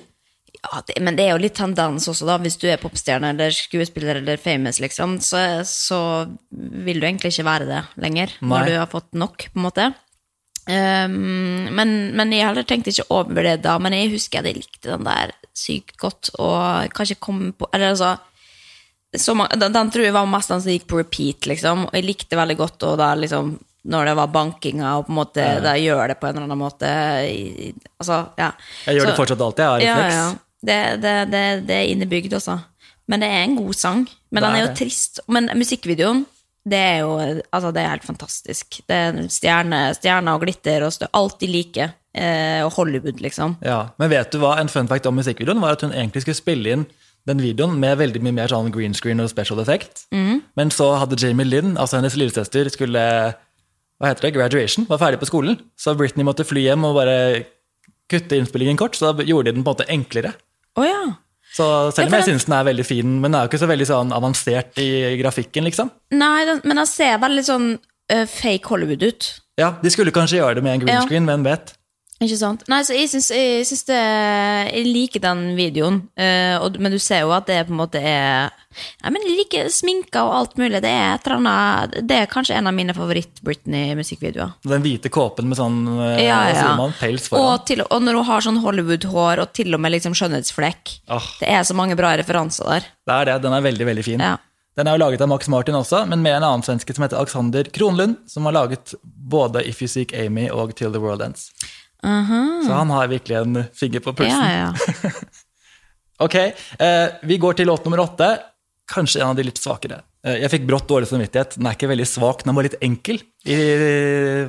Ja, 0.56 0.80
det, 0.88 0.96
men 1.04 1.18
det 1.18 1.26
er 1.26 1.36
jo 1.36 1.42
litt 1.44 1.58
tendens 1.58 2.08
også, 2.08 2.28
da. 2.30 2.38
Hvis 2.42 2.58
du 2.62 2.70
er 2.72 2.80
popstjerne 2.82 3.34
eller 3.34 3.54
skuespiller 3.54 4.22
eller 4.22 4.40
famous, 4.42 4.80
liksom, 4.84 5.18
så, 5.24 5.42
så 5.68 6.00
vil 6.50 7.02
du 7.02 7.08
egentlig 7.08 7.34
ikke 7.34 7.48
være 7.50 7.70
det 7.70 7.82
lenger. 8.02 8.36
Nei. 8.40 8.50
Når 8.52 8.70
du 8.70 8.76
har 8.80 8.92
fått 8.92 9.12
nok, 9.20 9.50
på 9.52 9.60
en 9.60 9.66
måte. 9.68 9.90
Um, 10.66 11.68
men, 11.78 11.92
men 12.18 12.32
jeg 12.34 12.48
heller 12.48 12.66
tenkte 12.66 12.94
ikke 12.94 13.10
over 13.14 13.46
det 13.46 13.60
da. 13.66 13.76
Men 13.82 13.94
jeg 13.98 14.14
husker 14.16 14.42
at 14.42 14.50
jeg 14.50 14.64
likte 14.64 14.96
den 14.96 15.06
der 15.06 15.36
sykt 15.56 16.00
godt, 16.02 16.32
og 16.42 16.90
kanskje 16.96 17.20
kom 17.22 17.52
på 17.56 17.70
Eller 17.72 17.94
altså 17.94 18.16
så 19.16 19.32
den, 19.56 19.72
den 19.72 19.92
tror 19.94 20.04
jeg 20.04 20.12
var 20.12 20.28
mest 20.28 20.52
den 20.52 20.60
som 20.60 20.74
gikk 20.74 20.90
på 20.92 20.98
repeat, 21.00 21.46
liksom. 21.48 21.86
Og 21.88 21.94
jeg 21.96 22.04
likte 22.04 22.36
veldig 22.36 22.58
godt 22.60 22.84
og 22.84 22.98
da 23.00 23.14
liksom 23.16 23.54
når 23.86 24.06
det 24.10 24.16
var 24.18 24.32
bankinga, 24.34 24.92
og 24.98 25.06
på 25.08 25.14
en 25.14 25.20
måte 25.20 25.44
da 25.64 25.76
gjør 25.78 26.08
det 26.10 26.18
på 26.20 26.28
en 26.28 26.36
eller 26.40 26.48
annen 26.50 26.62
måte 26.62 26.90
i, 27.30 27.74
Altså, 28.02 28.22
ja. 28.38 28.52
Jeg 28.88 28.98
gjør 28.98 29.06
Så- 29.06 29.10
det 29.12 29.18
fortsatt 29.20 29.42
alltid, 29.46 29.64
jeg 29.64 29.70
har 29.72 29.80
ja, 29.86 29.96
refleks. 29.96 30.16
ja. 30.16 30.36
Det, 30.66 31.02
det, 31.02 31.16
det, 31.32 31.44
det 31.68 31.76
er 31.76 31.90
innebygd, 31.94 32.34
også. 32.34 32.56
Men 33.08 33.22
det 33.22 33.28
er 33.30 33.44
en 33.44 33.56
god 33.60 33.76
sang. 33.78 34.08
Men 34.32 34.44
den 34.44 34.56
er 34.56 34.64
jo 34.66 34.74
trist. 34.74 35.20
Men 35.30 35.50
musikkvideoen, 35.54 36.24
det 36.66 36.80
er 36.82 36.98
jo 37.04 37.12
altså, 37.54 37.72
det 37.72 37.84
er 37.84 37.92
helt 37.92 38.08
fantastisk. 38.08 38.80
Det 38.90 38.96
er 38.98 39.20
stjerne, 39.30 39.94
stjerner 39.94 40.34
og 40.34 40.42
glitter 40.42 40.82
og 40.88 40.92
stø, 40.96 41.06
alt 41.14 41.38
de 41.40 41.48
liker. 41.52 41.94
Eh, 42.16 42.64
og 42.66 42.72
Hollywood, 42.80 43.20
liksom. 43.22 43.58
Ja, 43.62 43.90
Men 44.00 44.10
vet 44.10 44.32
du 44.32 44.40
hva 44.40 44.56
en 44.58 44.70
fun 44.72 44.88
fact 44.88 45.06
om 45.06 45.16
musikkvideoen 45.20 45.62
var? 45.62 45.76
At 45.78 45.82
hun 45.86 45.92
egentlig 45.92 46.24
skulle 46.24 46.40
spille 46.40 46.72
inn 46.74 46.86
den 47.28 47.42
videoen 47.42 47.78
med 47.82 47.98
veldig 48.00 48.22
mye 48.24 48.34
mer 48.38 48.48
sånn 48.48 48.72
green 48.72 48.94
screen 48.94 49.20
og 49.20 49.30
special 49.30 49.60
effect. 49.60 50.06
Mm. 50.14 50.42
Men 50.56 50.70
så 50.72 50.92
hadde 50.98 51.18
Jamie 51.22 51.46
Lynn, 51.46 51.76
altså 51.78 51.98
hennes 52.00 52.16
lillesøster, 52.18 52.70
skulle 52.74 53.36
hva 54.02 54.12
heter 54.12 54.28
det, 54.28 54.34
graduation, 54.36 54.88
var 54.90 55.00
ferdig 55.02 55.22
på 55.22 55.30
skolen. 55.30 55.60
Så 55.80 55.94
Britney 55.98 56.26
måtte 56.28 56.46
fly 56.48 56.66
hjem 56.68 56.84
og 56.88 56.98
bare 56.98 57.46
kutte 58.12 58.38
innspillingen 58.38 58.78
kort, 58.80 58.98
så 58.98 59.14
da 59.16 59.24
gjorde 59.26 59.52
de 59.52 59.58
den 59.58 59.64
på 59.66 59.72
en 59.72 59.78
måte 59.78 59.88
enklere. 59.92 60.34
Oh, 60.76 60.84
ja. 60.86 61.16
Så 61.56 61.66
selv 61.96 62.12
om 62.12 62.18
jeg 62.20 62.28
syns 62.28 62.46
den 62.50 62.58
er 62.58 62.68
veldig 62.68 62.86
fin, 62.86 63.14
men 63.22 63.30
den 63.32 63.38
er 63.40 63.46
jo 63.46 63.52
ikke 63.54 63.62
så 63.64 63.70
veldig 63.72 63.88
sånn 63.88 64.12
avansert 64.16 64.82
i 64.84 64.90
grafikken, 65.22 65.64
liksom. 65.70 65.92
Nei, 66.12 66.44
den, 66.50 66.60
men 66.68 66.82
den 66.82 66.90
ser 66.90 67.16
veldig 67.24 67.46
sånn 67.48 67.68
uh, 67.80 68.26
fake 68.28 68.68
Hollywood 68.68 69.06
ut. 69.08 69.30
Ja, 69.62 69.72
De 69.80 69.92
skulle 69.94 70.12
kanskje 70.12 70.42
gjøre 70.42 70.60
det 70.60 70.66
med 70.66 70.74
en 70.76 70.84
green 70.84 70.98
Ja. 70.98 71.06
screen, 71.08 71.30
hvem 71.30 71.46
vet? 71.48 71.72
Ikke 72.24 72.38
sant? 72.40 72.62
Nei, 72.72 72.78
så 72.88 72.96
jeg 72.96 73.10
syns, 73.12 73.26
jeg, 73.36 73.66
syns 73.68 73.82
det 73.90 73.98
Jeg 74.00 74.84
liker 74.88 75.20
den 75.20 75.42
videoen, 75.58 75.98
uh, 76.16 76.64
og, 76.64 76.78
men 76.80 76.94
du 76.94 77.00
ser 77.02 77.26
jo 77.26 77.34
at 77.36 77.50
det 77.50 77.66
på 77.68 77.76
en 77.76 77.82
måte 77.82 78.00
er 78.00 78.54
Nei, 79.04 79.12
men 79.12 79.20
jeg 79.24 79.36
liker 79.36 79.68
sminka 79.72 80.24
og 80.28 80.34
alt 80.36 80.58
mulig. 80.60 80.82
Det 80.84 80.92
er, 80.92 81.20
annet, 81.32 81.94
det 82.08 82.18
er 82.22 82.32
kanskje 82.32 82.58
en 82.58 82.68
av 82.68 82.76
mine 82.76 82.92
favoritt-Britney-musikkvideoer. 82.96 84.58
Den 84.68 84.84
hvite 84.84 85.12
kåpen 85.12 85.48
med 85.48 85.60
sånn 85.60 85.78
uh, 85.94 86.18
Ja, 86.20 86.42
ja. 86.52 86.74
man, 86.80 86.96
pels 87.00 87.30
foran. 87.32 87.54
Og, 87.54 87.68
til, 87.68 87.86
og 87.86 88.04
når 88.04 88.20
hun 88.20 88.28
har 88.28 88.44
sånn 88.44 88.60
Hollywood-hår 88.64 89.44
og 89.46 89.54
til 89.56 89.76
og 89.76 89.84
med 89.84 89.96
liksom 89.96 90.16
skjønnhetsflekk. 90.16 90.98
Oh. 91.08 91.30
Det 91.40 91.52
er 91.52 91.64
så 91.68 91.76
mange 91.78 91.96
bra 92.00 92.12
referanser 92.20 92.68
der. 92.68 92.92
Det 93.08 93.16
er 93.16 93.32
det, 93.32 93.38
den 93.48 93.56
er 93.56 93.64
veldig, 93.64 93.88
veldig 93.92 94.06
fin. 94.08 94.28
Ja. 94.28 94.36
Den 94.76 94.92
er 94.92 94.98
jo 94.98 95.06
laget 95.06 95.24
av 95.24 95.32
Max 95.32 95.48
Martin 95.48 95.80
også, 95.80 96.04
men 96.12 96.20
med 96.20 96.36
en 96.36 96.44
annen 96.44 96.66
svenske 96.68 96.96
som 96.96 97.06
heter 97.06 97.22
Alexander 97.22 97.68
Kronlund, 97.76 98.18
som 98.28 98.48
har 98.50 98.58
laget 98.58 98.92
både 99.04 99.64
If 99.64 99.80
You 99.80 99.88
Seek 99.88 100.12
Amy 100.20 100.50
og 100.52 100.76
Till 100.76 100.92
the 100.92 101.00
World 101.00 101.24
Ends. 101.24 101.48
Så 102.04 102.74
han 102.74 102.92
har 102.94 103.08
virkelig 103.12 103.38
en 103.40 103.64
finger 103.74 104.04
på 104.04 104.14
pulsen. 104.18 104.44
Ja, 104.44 104.72
ja. 104.74 105.12
Ok, 106.24 106.36
eh, 106.36 107.08
vi 107.28 107.36
går 107.38 107.58
til 107.60 107.68
låt 107.68 107.84
nummer 107.84 108.00
åtte. 108.06 108.30
Kanskje 108.88 109.20
en 109.20 109.34
av 109.34 109.36
de 109.36 109.44
litt 109.44 109.60
svakere. 109.60 109.98
Eh, 110.26 110.38
jeg 110.44 110.52
fikk 110.54 110.68
brått 110.70 110.88
dårlig 110.88 111.10
samvittighet. 111.10 111.58
Den 111.60 111.68
er 111.68 111.76
ikke 111.76 111.90
veldig 111.92 112.06
svak, 112.08 112.44
den 112.44 112.54
er 112.54 112.58
bare 112.58 112.70
litt 112.70 112.86
enkel 112.86 113.20
i, 113.20 113.58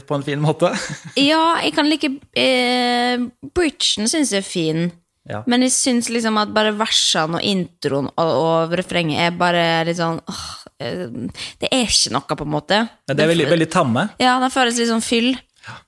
på 0.07 0.17
en 0.17 0.27
fin 0.27 0.43
måte. 0.43 0.71
ja, 1.31 1.57
jeg 1.65 1.75
kan 1.77 1.91
like 1.91 2.13
eh, 2.39 3.27
Bridgen 3.57 4.07
syns 4.13 4.31
jeg 4.31 4.45
er 4.45 4.47
fin. 4.47 4.87
Ja. 5.27 5.41
Men 5.51 5.65
jeg 5.67 5.75
syns 5.75 6.07
liksom 6.13 6.39
at 6.39 6.53
bare 6.55 6.71
versene 6.79 7.41
og 7.41 7.43
introen 7.43 8.07
og, 8.13 8.29
og 8.31 8.77
refrenget 8.79 9.25
er 9.25 9.33
bare 9.35 9.65
litt 9.89 9.99
sånn 9.99 10.21
åh, 10.23 10.45
eh, 10.79 11.09
Det 11.59 11.67
er 11.67 11.83
ikke 11.83 12.13
noe, 12.15 12.37
på 12.39 12.47
en 12.47 12.53
måte. 12.53 12.79
Ja, 13.11 13.17
det 13.17 13.25
er 13.25 13.33
veldig, 13.33 13.49
veldig 13.57 13.69
tamme. 13.75 14.07
Ja, 14.23 14.37
den 14.43 14.55
føles 14.55 14.79
litt 14.79 14.93
sånn 14.93 15.03
fyll. 15.03 15.33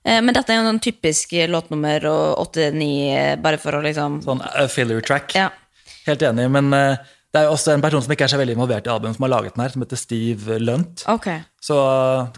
Eh, 0.04 0.18
men 0.24 0.34
dette 0.34 0.52
er 0.52 0.60
jo 0.60 0.70
en 0.70 0.80
typisk 0.82 1.34
låtnummer 1.50 2.06
og 2.10 2.42
åtte-ni, 2.46 2.92
eh, 3.14 3.36
bare 3.40 3.60
for 3.62 3.78
å 3.78 3.84
liksom 3.84 4.20
Sånn 4.24 4.42
uh, 4.42 4.66
filler 4.72 5.00
track. 5.04 5.36
Ja. 5.38 5.50
Helt 6.08 6.22
enig, 6.24 6.48
men 6.50 6.72
eh, 6.74 6.96
det 7.28 7.42
er 7.42 7.48
jo 7.48 7.54
også 7.58 7.74
en 7.74 7.82
person 7.84 8.00
som 8.04 8.12
ikke 8.14 8.24
er 8.24 8.32
så 8.32 8.38
veldig 8.40 8.54
involvert 8.56 8.86
i 8.88 8.92
albumet, 8.92 9.18
som 9.18 9.26
har 9.26 9.32
laget 9.34 9.56
den 9.56 9.62
her, 9.62 9.72
som 9.74 9.82
heter 9.84 10.00
Steve 10.00 10.58
Lunt. 10.62 11.02
Ok. 11.12 11.26
Så 11.60 11.76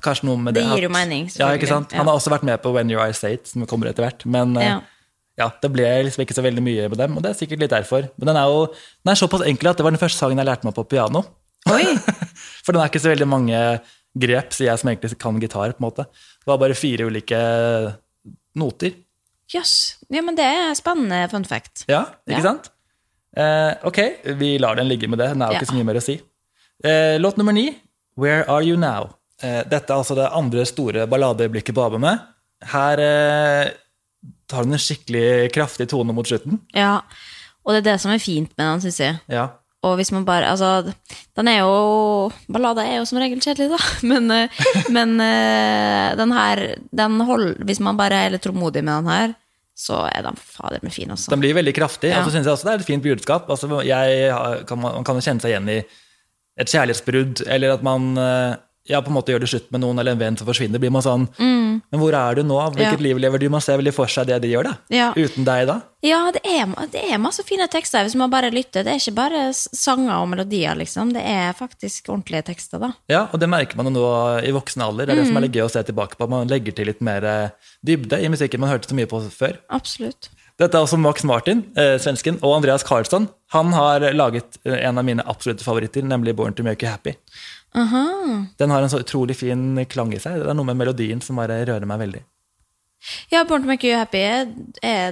kanskje 0.03 0.26
noe 0.26 0.40
med 0.42 0.57
det. 0.59 0.64
Det 0.66 0.81
gir 0.81 0.88
jo 0.88 0.94
mening, 0.94 1.29
Ja, 1.38 1.53
ikke 1.55 1.68
sant? 1.70 1.94
Han 1.94 2.11
har 2.11 2.18
også 2.18 2.33
vært 2.33 2.46
med 2.48 2.59
på 2.64 2.72
When 2.74 2.90
Your 2.90 3.05
Eyes 3.05 3.22
It, 3.29 3.46
som 3.53 3.62
kommer 3.70 3.92
etter 3.92 4.09
hvert. 4.09 4.26
Men 4.26 4.57
eh, 4.59 4.66
Ja. 4.66 4.81
ja, 5.44 5.48
det 5.62 5.70
ble 5.70 5.87
liksom 6.09 6.24
ikke 6.24 6.35
så 6.35 6.42
veldig 6.42 6.64
mye 6.66 6.88
med 6.90 6.98
dem, 6.98 7.14
og 7.16 7.22
det 7.22 7.31
er 7.31 7.38
sikkert 7.38 7.62
litt 7.62 7.76
derfor. 7.76 8.11
Men 8.18 8.33
den 8.33 8.40
er 8.42 8.50
jo 8.50 8.66
den 8.74 9.14
er 9.14 9.22
såpass 9.22 9.46
enkel 9.46 9.70
at 9.70 9.79
det 9.79 9.87
var 9.87 9.94
den 9.94 10.03
første 10.03 10.18
sangen 10.18 10.42
jeg 10.42 10.50
lærte 10.50 10.66
meg 10.66 10.74
på 10.74 10.88
piano. 10.90 11.22
Oi! 11.70 11.85
For 12.64 12.74
den 12.74 12.83
er 12.83 12.90
ikke 12.90 13.03
så 13.03 13.12
veldig 13.12 13.29
mange 13.31 13.61
grep, 14.18 14.53
sier 14.53 14.70
jeg 14.73 14.79
som 14.83 14.88
egentlig 14.90 15.18
kan 15.18 15.38
gitar. 15.40 15.73
på 15.73 15.81
en 15.85 15.87
måte. 15.90 16.05
Det 16.40 16.46
var 16.46 16.59
bare 16.59 16.75
fire 16.75 17.07
ulike 17.07 17.38
noter. 18.59 18.94
Jøss. 19.51 19.96
Ja, 20.11 20.23
men 20.23 20.37
det 20.38 20.44
er 20.46 20.75
spennende 20.79 21.25
fun 21.31 21.44
fact. 21.44 21.85
Ja, 21.88 22.05
ikke 22.29 22.38
Ja. 22.38 22.42
sant? 22.42 22.70
Eh, 23.37 23.75
ok, 23.85 23.99
vi 24.38 24.59
lar 24.59 24.75
den 24.77 24.88
ligge 24.88 25.09
med 25.09 25.18
det. 25.18 25.29
Den 25.31 25.42
er 25.42 25.46
jo 25.49 25.53
Ja. 25.55 25.61
ikke 25.61 25.70
så 25.70 25.75
mye 25.75 25.85
mer 25.85 25.94
å 25.94 26.03
si. 26.03 26.20
Eh, 26.85 27.18
låt 27.18 27.37
nummer 27.37 27.53
ni, 27.53 27.77
Where 28.16 28.44
Are 28.49 28.62
You 28.62 28.77
Now? 28.77 29.14
Eh, 29.42 29.62
dette 29.64 29.90
er 29.90 29.96
altså 29.96 30.14
det 30.16 30.31
andre 30.33 30.64
store 30.66 31.07
balladeøyeblikket 31.07 31.75
på 31.75 31.85
albumet. 31.90 32.20
Her 32.62 32.99
eh, 32.99 33.70
tar 34.49 34.62
den 34.64 34.73
en 34.73 34.79
skikkelig 34.79 35.51
kraftig 35.53 35.88
tone 35.88 36.12
mot 36.12 36.27
slutten. 36.27 36.61
Ja, 36.75 37.01
og 37.64 37.73
det 37.75 37.87
er 37.87 37.92
det 37.92 38.01
som 38.01 38.11
er 38.12 38.18
fint 38.18 38.51
med 38.59 38.66
den, 38.66 38.81
syns 38.81 38.99
jeg. 38.99 39.20
Ja, 39.29 39.49
Og 39.87 39.95
hvis 39.97 40.11
man 40.12 40.27
bare 40.29 40.51
Altså, 40.51 40.93
den 41.38 41.49
er 41.49 41.62
jo 41.62 42.31
Ballader 42.53 42.85
er 42.85 42.99
jo 42.99 43.07
som 43.09 43.21
regel 43.23 43.40
kjedelig, 43.40 43.71
da. 43.73 43.79
Men, 44.11 44.31
eh, 44.35 44.64
men 44.93 45.14
eh, 45.25 46.11
den 46.21 46.35
her 46.37 46.62
den 46.93 47.21
hold, 47.25 47.55
Hvis 47.64 47.81
man 47.81 47.97
bare 48.01 48.27
er 48.27 48.35
litt 48.35 48.45
tålmodig 48.45 48.83
med 48.85 48.93
den 49.01 49.09
her, 49.14 49.35
så 49.81 50.03
er 50.11 50.27
den 50.27 50.37
fader 50.37 50.83
meg 50.85 50.93
fin, 50.93 51.09
Også. 51.14 51.33
Den 51.33 51.40
blir 51.40 51.57
veldig 51.57 51.73
kraftig, 51.73 52.11
Ja. 52.12 52.21
og 52.21 52.29
så 52.29 52.35
syns 52.35 52.45
jeg 52.45 52.53
også 52.53 52.69
det 52.69 52.73
er 52.75 52.83
et 52.83 52.90
fint 52.90 53.03
budskap. 53.07 53.49
Altså, 53.49 53.71
jeg, 53.88 54.64
kan, 54.69 54.83
man 54.83 55.07
kan 55.09 55.16
jo 55.16 55.25
kjenne 55.25 55.40
seg 55.40 55.55
igjen 55.55 55.71
i 55.73 55.79
et 56.61 56.69
kjærlighetsbrudd, 56.69 57.47
eller 57.49 57.79
at 57.79 57.87
man 57.87 58.11
eh, 58.21 58.59
ja, 58.88 59.01
på 59.01 59.09
en 59.09 59.14
måte 59.14 59.33
gjør 59.33 59.40
det 59.45 59.49
slutt 59.51 59.71
med 59.71 59.81
noen, 59.83 59.99
eller 60.01 60.12
en 60.12 60.19
venn 60.19 60.37
som 60.38 60.47
forsvinner. 60.49 60.79
blir 60.81 60.90
man 60.90 61.03
sånn 61.03 61.29
Men 61.38 62.01
hvor 62.01 62.12
er 62.14 62.35
du 62.35 62.43
nå? 62.43 62.57
Hvilket 62.75 62.99
Ja. 62.99 63.03
liv 63.03 63.19
lever 63.19 63.38
du? 63.38 63.49
Man 63.49 63.61
ser 63.61 63.79
veldig 63.79 63.93
for 63.95 64.07
seg 64.07 64.27
det 64.27 64.40
de 64.43 64.49
gjør, 64.49 64.64
da. 64.64 64.73
Ja. 64.90 65.12
Uten 65.14 65.45
deg, 65.45 65.66
da. 65.66 65.81
Ja, 66.03 66.31
det 66.33 66.40
er, 66.45 66.66
det 66.90 67.03
er 67.12 67.19
masse 67.19 67.43
fine 67.45 67.66
tekster 67.69 68.03
hvis 68.05 68.14
man 68.16 68.31
bare 68.31 68.51
lytter. 68.51 68.85
Det 68.85 68.93
er 68.93 68.99
ikke 68.99 69.14
bare 69.14 69.53
sanger 69.55 70.14
og 70.23 70.29
melodier, 70.29 70.75
liksom. 70.77 71.12
Det 71.12 71.23
er 71.25 71.53
faktisk 71.53 72.09
ordentlige 72.09 72.45
tekster, 72.45 72.79
da. 72.81 72.93
Ja, 73.09 73.29
og 73.33 73.38
det 73.40 73.49
merker 73.49 73.77
man 73.77 73.87
jo 73.87 73.93
nå 73.99 74.43
i 74.45 74.51
voksen 74.53 74.83
alder. 74.83 75.07
Det 75.07 75.12
er 75.16 75.23
det 75.23 75.27
som 75.27 75.35
Mm. 75.35 75.43
er 75.43 75.47
litt 75.49 75.53
gøy 75.53 75.64
å 75.66 75.71
se 75.71 75.83
tilbake 75.83 76.16
på. 76.16 76.29
Man 76.29 76.49
legger 76.49 76.75
til 76.75 76.87
litt 76.87 77.01
mer 77.01 77.25
eh, 77.25 77.51
dybde 77.85 78.23
i 78.23 78.29
musikken 78.29 78.61
man 78.61 78.71
hørte 78.71 78.88
så 78.88 78.95
mye 78.95 79.07
på 79.07 79.21
før. 79.31 79.57
Absolutt. 79.71 80.29
Dette 80.59 80.75
er 80.77 80.83
også 80.85 80.99
Max 81.01 81.25
Martin, 81.25 81.64
eh, 81.75 81.97
svensken, 81.97 82.37
og 82.43 82.57
Andreas 82.61 82.83
Karlsson. 82.85 83.31
Han 83.53 83.73
har 83.73 84.01
laget 84.12 84.59
eh, 84.66 84.87
en 84.87 84.99
av 84.99 85.05
mine 85.05 85.23
absolutte 85.25 85.64
favoritter, 85.64 86.03
nemlig 86.03 86.37
Born 86.37 86.53
to 86.53 86.62
Make 86.62 86.83
You 86.83 86.90
Happy. 86.90 87.14
Aha. 87.78 88.04
Den 88.59 88.72
har 88.74 88.83
en 88.83 88.90
så 88.90 89.00
utrolig 89.02 89.37
fin 89.38 89.78
klang 89.90 90.12
i 90.14 90.20
seg. 90.22 90.40
Det 90.42 90.51
er 90.51 90.59
noe 90.59 90.68
med 90.68 90.78
melodien 90.80 91.22
som 91.22 91.38
bare 91.38 91.61
rører 91.68 91.86
meg 91.88 92.03
veldig. 92.03 92.22
Ja, 93.32 93.45
Born 93.49 93.62
to 93.62 93.70
Make 93.70 93.88
You 93.88 93.97
Happy 93.97 94.20
er, 94.20 94.51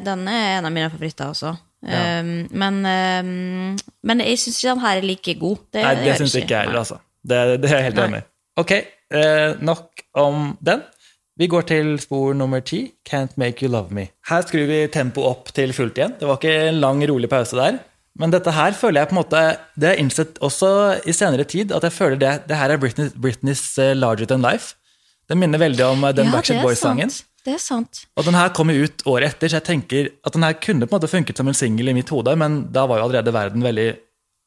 den 0.05 0.26
er 0.28 0.59
en 0.59 0.68
av 0.68 0.74
mine 0.74 0.91
favoritter 0.93 1.30
også. 1.33 1.55
Ja. 1.87 2.18
Um, 2.20 2.49
men, 2.59 2.80
um, 2.83 3.78
men 4.03 4.22
jeg 4.24 4.41
syns 4.43 4.59
ikke 4.59 4.74
den 4.74 4.83
her 4.83 5.01
er 5.01 5.07
like 5.07 5.35
god. 5.39 5.64
Det, 5.72 5.85
Nei, 5.87 5.95
det 6.03 6.18
syns 6.18 6.37
ikke 6.41 6.57
jeg 6.57 6.68
heller, 6.68 6.83
altså. 6.83 6.99
Det, 7.22 7.41
det 7.62 7.70
er 7.70 7.76
jeg 7.76 7.91
helt 7.91 8.05
enig 8.05 8.22
i. 8.22 8.26
Ok, 8.59 8.72
eh, 9.14 9.51
nok 9.62 10.03
om 10.18 10.57
den. 10.64 10.83
Vi 11.39 11.47
går 11.47 11.68
til 11.68 11.93
spor 12.03 12.33
nummer 12.35 12.61
ti, 12.66 12.80
Can't 13.07 13.37
Make 13.39 13.62
You 13.62 13.70
Love 13.70 13.95
Me. 13.95 14.09
Her 14.26 14.43
skrur 14.43 14.66
vi 14.66 14.80
tempoet 14.91 15.28
opp 15.28 15.53
til 15.55 15.70
fullt 15.76 16.01
igjen. 16.01 16.16
Det 16.18 16.26
var 16.26 16.41
ikke 16.41 16.55
en 16.72 16.80
lang, 16.83 17.05
rolig 17.07 17.30
pause 17.30 17.55
der. 17.55 17.78
Men 18.19 18.35
dette 18.35 18.53
her 18.55 18.75
føler 18.75 19.01
jeg 19.03 19.11
på 19.11 19.14
en 19.14 19.21
måte 19.21 19.41
Det 19.79 19.87
har 19.87 19.95
jeg 19.95 20.05
innsett 20.05 20.41
også 20.45 20.71
i 21.07 21.14
senere 21.14 21.47
tid, 21.47 21.73
at 21.75 21.87
jeg 21.87 21.95
føler 21.95 22.19
det, 22.21 22.33
det 22.51 22.59
her 22.59 22.75
er 22.75 22.81
Britney, 22.83 23.12
Britneys 23.14 23.62
eh, 23.79 23.95
Larger 23.97 24.27
Than 24.31 24.45
Life. 24.45 24.75
Den 25.31 25.41
minner 25.43 25.61
veldig 25.62 25.85
om 25.87 26.05
eh, 26.09 26.14
den 26.16 26.31
Ja, 26.31 26.35
Backstreet 26.35 26.64
Boys-sangen. 26.66 27.14
Det 27.47 27.55
er 27.55 27.62
sant. 27.62 28.03
Og 28.19 28.27
den 28.27 28.37
her 28.37 28.51
kom 28.57 28.73
jo 28.75 28.89
ut 28.89 29.05
året 29.09 29.31
etter, 29.31 29.49
så 29.49 29.61
jeg 29.61 29.69
tenker 29.69 30.11
at 30.27 30.35
den 30.35 30.45
her 30.45 30.57
kunne 30.59 30.89
på 30.89 30.93
en 30.93 30.99
måte 30.99 31.11
funket 31.11 31.39
som 31.39 31.49
en 31.49 31.57
singel 31.57 31.93
i 31.93 31.97
mitt 31.97 32.11
hode, 32.12 32.35
men 32.37 32.64
da 32.75 32.85
var 32.91 33.01
jo 33.01 33.07
allerede 33.07 33.33
verden 33.33 33.64
veldig 33.64 33.89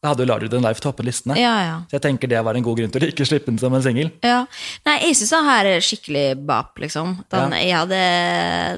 Da 0.01 0.09
hadde 0.09 0.23
jo 0.25 0.29
Larger 0.31 0.49
den 0.49 0.63
Life 0.65 0.81
toppet 0.81 1.05
listene. 1.05 1.35
Ja, 1.37 1.51
ja. 1.61 1.73
Så 1.85 1.99
jeg 1.99 2.01
tenker 2.07 2.29
det 2.31 2.39
var 2.41 2.57
en 2.57 2.63
god 2.65 2.79
grunn 2.79 2.89
til 2.93 3.03
å 3.05 3.09
ikke 3.11 3.25
slippe 3.29 3.51
den 3.51 3.59
som 3.61 3.73
en 3.77 3.83
singel. 3.85 4.07
Ja. 4.25 4.39
Nei, 4.87 4.95
jeg 5.03 5.17
syns 5.19 5.33
den 5.35 5.45
her 5.45 5.67
er 5.69 5.83
skikkelig 5.85 6.23
bap, 6.47 6.71
liksom. 6.81 7.19
Den, 7.29 7.53
Jeg 7.59 7.75
hadde 7.77 7.99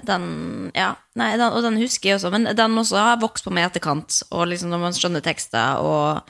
Den 0.03 0.26
Ja. 0.76 0.89
Nei, 1.15 1.30
den, 1.38 1.47
og 1.53 1.63
den 1.63 1.78
husker 1.80 2.09
jeg 2.09 2.17
også, 2.17 2.32
men 2.34 2.49
den 2.57 2.76
også 2.82 2.97
har 2.99 3.21
vokst 3.21 3.45
på 3.47 3.53
meg 3.55 3.63
i 3.63 3.69
etterkant. 3.69 4.19
Og 4.32 4.49
liksom 4.51 4.74
når 4.74 4.82
man 4.84 4.97
skjønner 4.97 5.24
tekster, 5.24 5.80
og 5.80 6.21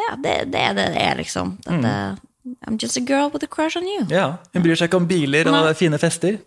Ja, 0.00 0.14
det, 0.16 0.50
det 0.54 0.60
er 0.70 0.72
det 0.74 0.86
det 0.94 1.02
er, 1.04 1.18
liksom. 1.20 1.58
Dette, 1.66 1.92
I'm 2.66 2.78
just 2.80 2.96
a 2.96 3.00
girl 3.00 3.28
with 3.32 3.44
a 3.44 3.46
crush 3.46 3.76
on 3.76 3.84
you. 3.84 4.06
Ja, 4.08 4.38
Hun 4.54 4.62
bryr 4.64 4.76
seg 4.76 4.88
ikke 4.88 5.02
om 5.02 5.06
biler 5.08 5.48
og 5.52 5.54
Nei. 5.68 5.74
fine 5.76 5.98
fester. 6.00 6.38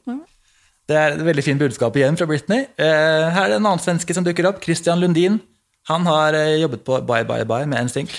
Det 0.87 0.95
er 0.97 1.13
et 1.13 1.21
veldig 1.25 1.43
fint 1.45 1.59
budskap 1.61 1.95
igjen 1.99 2.17
fra 2.17 2.25
Britney. 2.25 2.65
Eh, 2.79 3.29
her 3.35 3.43
er 3.43 3.53
det 3.53 3.59
en 3.61 3.65
annen 3.69 3.83
svenske 3.83 4.13
som 4.15 4.23
dukker 4.25 4.47
opp. 4.49 4.63
Christian 4.63 4.99
Lundin. 5.03 5.39
Han 5.91 6.07
har 6.09 6.35
eh, 6.37 6.57
jobbet 6.61 6.83
på 6.87 6.99
Bye 7.07 7.27
Bye 7.27 7.47
Bye 7.47 7.69
med 7.69 7.87
NSYNC. 7.87 8.15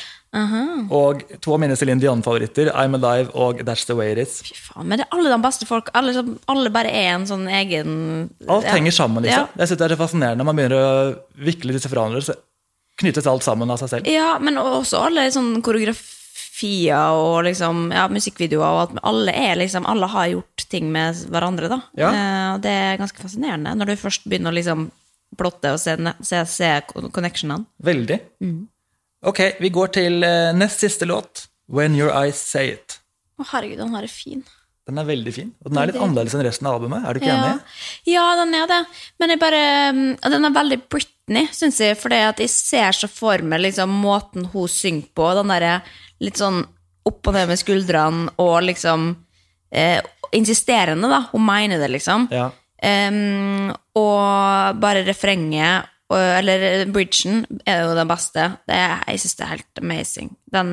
Og 0.93 1.23
to 1.41 1.55
av 1.55 1.61
mine 1.63 1.77
Céline 1.79 2.03
Dion-favoritter, 2.03 2.69
I'm 2.77 2.97
Alive 2.99 3.33
og 3.35 3.63
That's 3.65 3.87
The 3.89 3.97
Way 3.97 4.13
It 4.13 4.21
Is. 4.27 4.35
Fy 4.45 4.57
faen, 4.61 4.89
men 4.89 5.01
det 5.01 5.07
er 5.07 5.17
alle 5.17 5.33
de 5.33 5.39
beste 5.43 5.69
folk. 5.69 5.89
Alle, 5.97 6.13
alle 6.53 6.73
bare 6.75 6.93
er 6.93 7.15
en 7.15 7.25
sånn 7.29 7.47
egen 7.61 7.95
Alt 8.47 8.69
ja. 8.69 8.77
henger 8.77 8.95
sammen, 8.95 9.25
liksom. 9.25 9.49
Ja. 9.49 9.63
Jeg 9.63 9.71
synes 9.71 9.81
det 9.81 9.89
er 9.89 9.97
så 9.97 10.03
fascinerende 10.03 10.43
når 10.43 10.51
man 10.51 10.61
begynner 10.61 10.85
å 10.85 10.93
vikle 11.49 11.77
disse 11.77 11.91
fra 11.91 12.05
hverandre. 12.05 12.25
Så 12.29 12.37
knyttes 12.99 13.29
alt 13.31 13.47
sammen 13.47 13.71
av 13.71 13.81
seg 13.81 13.93
selv. 13.95 14.11
Ja, 14.11 14.37
men 14.43 14.61
også 14.61 15.01
alle 15.07 15.29
sånn 15.33 15.63
koreografier 15.65 17.17
og 17.17 17.45
liksom, 17.47 17.89
ja, 17.95 18.09
musikkvideoer 18.13 18.69
og 18.69 18.85
alt. 18.85 19.03
Alle 19.09 19.35
er 19.49 19.61
liksom, 19.63 19.89
alle 19.89 20.11
har 20.13 20.33
gjort 20.35 20.69
ting 20.69 20.93
med 20.93 21.25
hverandre, 21.33 21.73
da. 21.73 21.83
Ja. 21.99 22.13
Eh, 22.13 22.55
det 22.65 22.75
er 22.75 23.01
ganske 23.01 23.23
fascinerende 23.23 23.77
når 23.79 23.95
du 23.95 24.01
først 24.03 24.29
begynner 24.29 24.53
å 24.53 24.59
liksom 24.59 24.91
plotte 25.37 25.73
og 25.75 25.81
se, 25.83 25.97
se, 26.25 26.41
se 26.49 26.71
connectionene. 27.13 27.67
Veldig. 27.85 28.21
Ok, 29.29 29.41
vi 29.61 29.71
går 29.75 29.91
til 29.99 30.23
eh, 30.25 30.53
nest 30.57 30.81
siste 30.85 31.09
låt. 31.09 31.47
When 31.69 31.97
Your 31.99 32.15
Eyes 32.17 32.39
Say 32.41 32.71
It. 32.77 33.01
Å, 33.39 33.45
herregud, 33.53 33.79
den 33.83 33.93
her 33.95 34.07
er 34.07 34.13
fin. 34.13 34.41
Den 34.89 34.97
er 35.03 35.05
veldig 35.05 35.33
fin. 35.37 35.51
Og 35.61 35.69
den 35.69 35.79
er 35.83 35.91
litt 35.91 35.99
annerledes 36.01 36.33
enn 36.33 36.47
resten 36.47 36.67
av 36.71 36.79
albumet. 36.79 37.05
Er 37.05 37.13
du 37.13 37.21
ikke 37.21 37.29
Ja. 37.29 37.43
enig? 37.51 37.75
ja, 38.09 38.23
den 38.41 38.55
er 38.57 38.67
det. 38.71 38.79
Men 39.21 39.31
jeg 39.35 39.41
bare 39.43 39.63
mm, 39.93 40.07
Den 40.23 40.45
er 40.49 40.55
veldig 40.55 40.79
Britney, 40.89 41.49
syns 41.53 41.77
jeg. 41.85 41.99
For 42.01 42.09
jeg 42.15 42.49
ser 42.49 42.97
så 42.97 43.11
for 43.13 43.45
meg 43.45 43.61
liksom, 43.67 43.91
måten 44.01 44.47
hun 44.55 44.67
synger 44.73 45.11
på. 45.13 45.27
Den 45.37 45.53
derre 45.53 45.83
litt 46.25 46.41
sånn 46.41 46.63
opp 47.05 47.29
og 47.29 47.35
ned 47.37 47.49
med 47.53 47.61
skuldrene 47.61 48.33
og 48.41 48.63
liksom 48.65 49.11
eh, 49.73 50.01
Insisterende, 50.33 51.09
da. 51.09 51.23
Hun 51.33 51.45
mener 51.45 51.79
det, 51.81 51.87
liksom. 51.89 52.27
Ja. 52.33 52.51
Em, 52.83 53.71
og 53.99 54.79
bare 54.81 55.05
refrenget, 55.07 55.89
eller 56.11 56.87
bridgen, 56.93 57.43
er 57.69 57.83
jo 57.85 57.95
den 57.99 58.09
beste. 58.09 58.45
Det 58.69 58.79
jeg 58.79 59.21
syns 59.23 59.37
det 59.39 59.45
er 59.45 59.53
helt 59.57 59.81
amazing. 59.83 60.31
Den, 60.55 60.71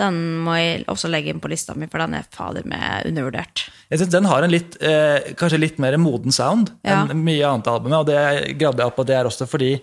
den 0.00 0.20
må 0.46 0.54
jeg 0.56 0.84
også 0.88 1.10
legge 1.12 1.32
inn 1.34 1.42
på 1.42 1.50
lista 1.52 1.74
mi, 1.76 1.88
for 1.92 2.00
den 2.00 2.14
er 2.16 2.28
fader 2.32 2.64
meg 2.68 3.08
undervurdert. 3.10 3.66
Jeg 3.92 4.00
synes 4.00 4.14
Den 4.14 4.30
har 4.30 4.46
en 4.46 4.54
litt, 4.54 4.78
eh, 4.80 5.34
kanskje 5.36 5.60
litt 5.60 5.78
mer 5.82 5.98
moden 6.00 6.32
sound 6.32 6.72
Ja. 6.84 7.02
enn 7.04 7.24
mye 7.24 7.44
annet 7.44 7.68
av 7.68 7.80
albumet. 7.80 7.98
Og 8.00 8.06
det 8.06 8.58
gravde 8.58 8.80
jeg 8.80 8.86
opp, 8.86 8.98
og 8.98 9.06
det 9.06 9.16
er 9.18 9.28
også 9.28 9.48
fordi 9.48 9.74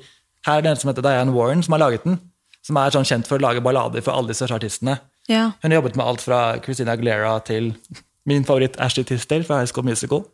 her 0.48 0.58
er 0.58 0.62
det 0.62 0.72
en 0.72 0.76
som 0.82 0.90
heter 0.94 1.06
Diane 1.06 1.34
Warren, 1.36 1.62
som 1.64 1.74
har 1.74 1.84
laget 1.86 2.04
den. 2.08 2.20
Som 2.66 2.78
er 2.78 2.90
sånn 2.92 3.06
kjent 3.08 3.28
for 3.28 3.38
å 3.38 3.42
lage 3.42 3.62
ballader 3.64 4.02
for 4.02 4.12
alle 4.14 4.28
disse 4.34 4.48
artistene. 4.50 5.00
Ja. 5.30 5.52
Hun 5.62 5.72
har 5.72 5.82
jobbet 5.82 5.96
med 5.96 6.06
alt 6.06 6.22
fra 6.22 6.60
Christina 6.64 6.92
Aguilera 6.98 7.44
til 7.46 7.76
min 8.26 8.44
favoritt 8.44 8.76
Ashley 8.82 9.04
Tisdale 9.06 9.44
fra 9.46 9.60
High 9.62 9.70
School 9.70 9.86
Musical. 9.86 10.26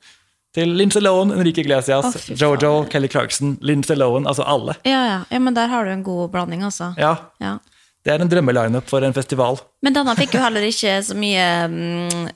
Til 0.56 0.72
Lince 0.80 1.02
Lohan, 1.04 1.34
Enrique 1.36 1.66
Iglesias, 1.66 2.06
oh, 2.16 2.36
Jojo. 2.40 2.86
Kelly 2.92 3.10
Clarkson, 3.12 3.58
Lince 3.62 3.96
Lohan. 3.96 4.28
Altså 4.28 4.46
alle. 4.48 4.78
Ja, 4.88 5.02
ja. 5.10 5.22
ja, 5.30 5.40
men 5.40 5.54
der 5.58 5.68
har 5.68 5.86
du 5.86 5.92
en 5.92 6.04
god 6.04 6.32
blanding, 6.32 6.64
altså. 6.64 6.94
Ja, 6.98 7.16
Ja. 7.44 7.58
Det 8.06 8.14
er 8.14 8.22
en 8.22 8.30
drømmelineup 8.30 8.86
for 8.86 9.02
en 9.02 9.16
festival. 9.18 9.56
Men 9.82 9.96
denne 9.96 10.14
fikk 10.14 10.36
jo 10.38 10.42
heller 10.44 10.62
ikke 10.68 10.92
så 11.02 11.16
mye 11.18 11.46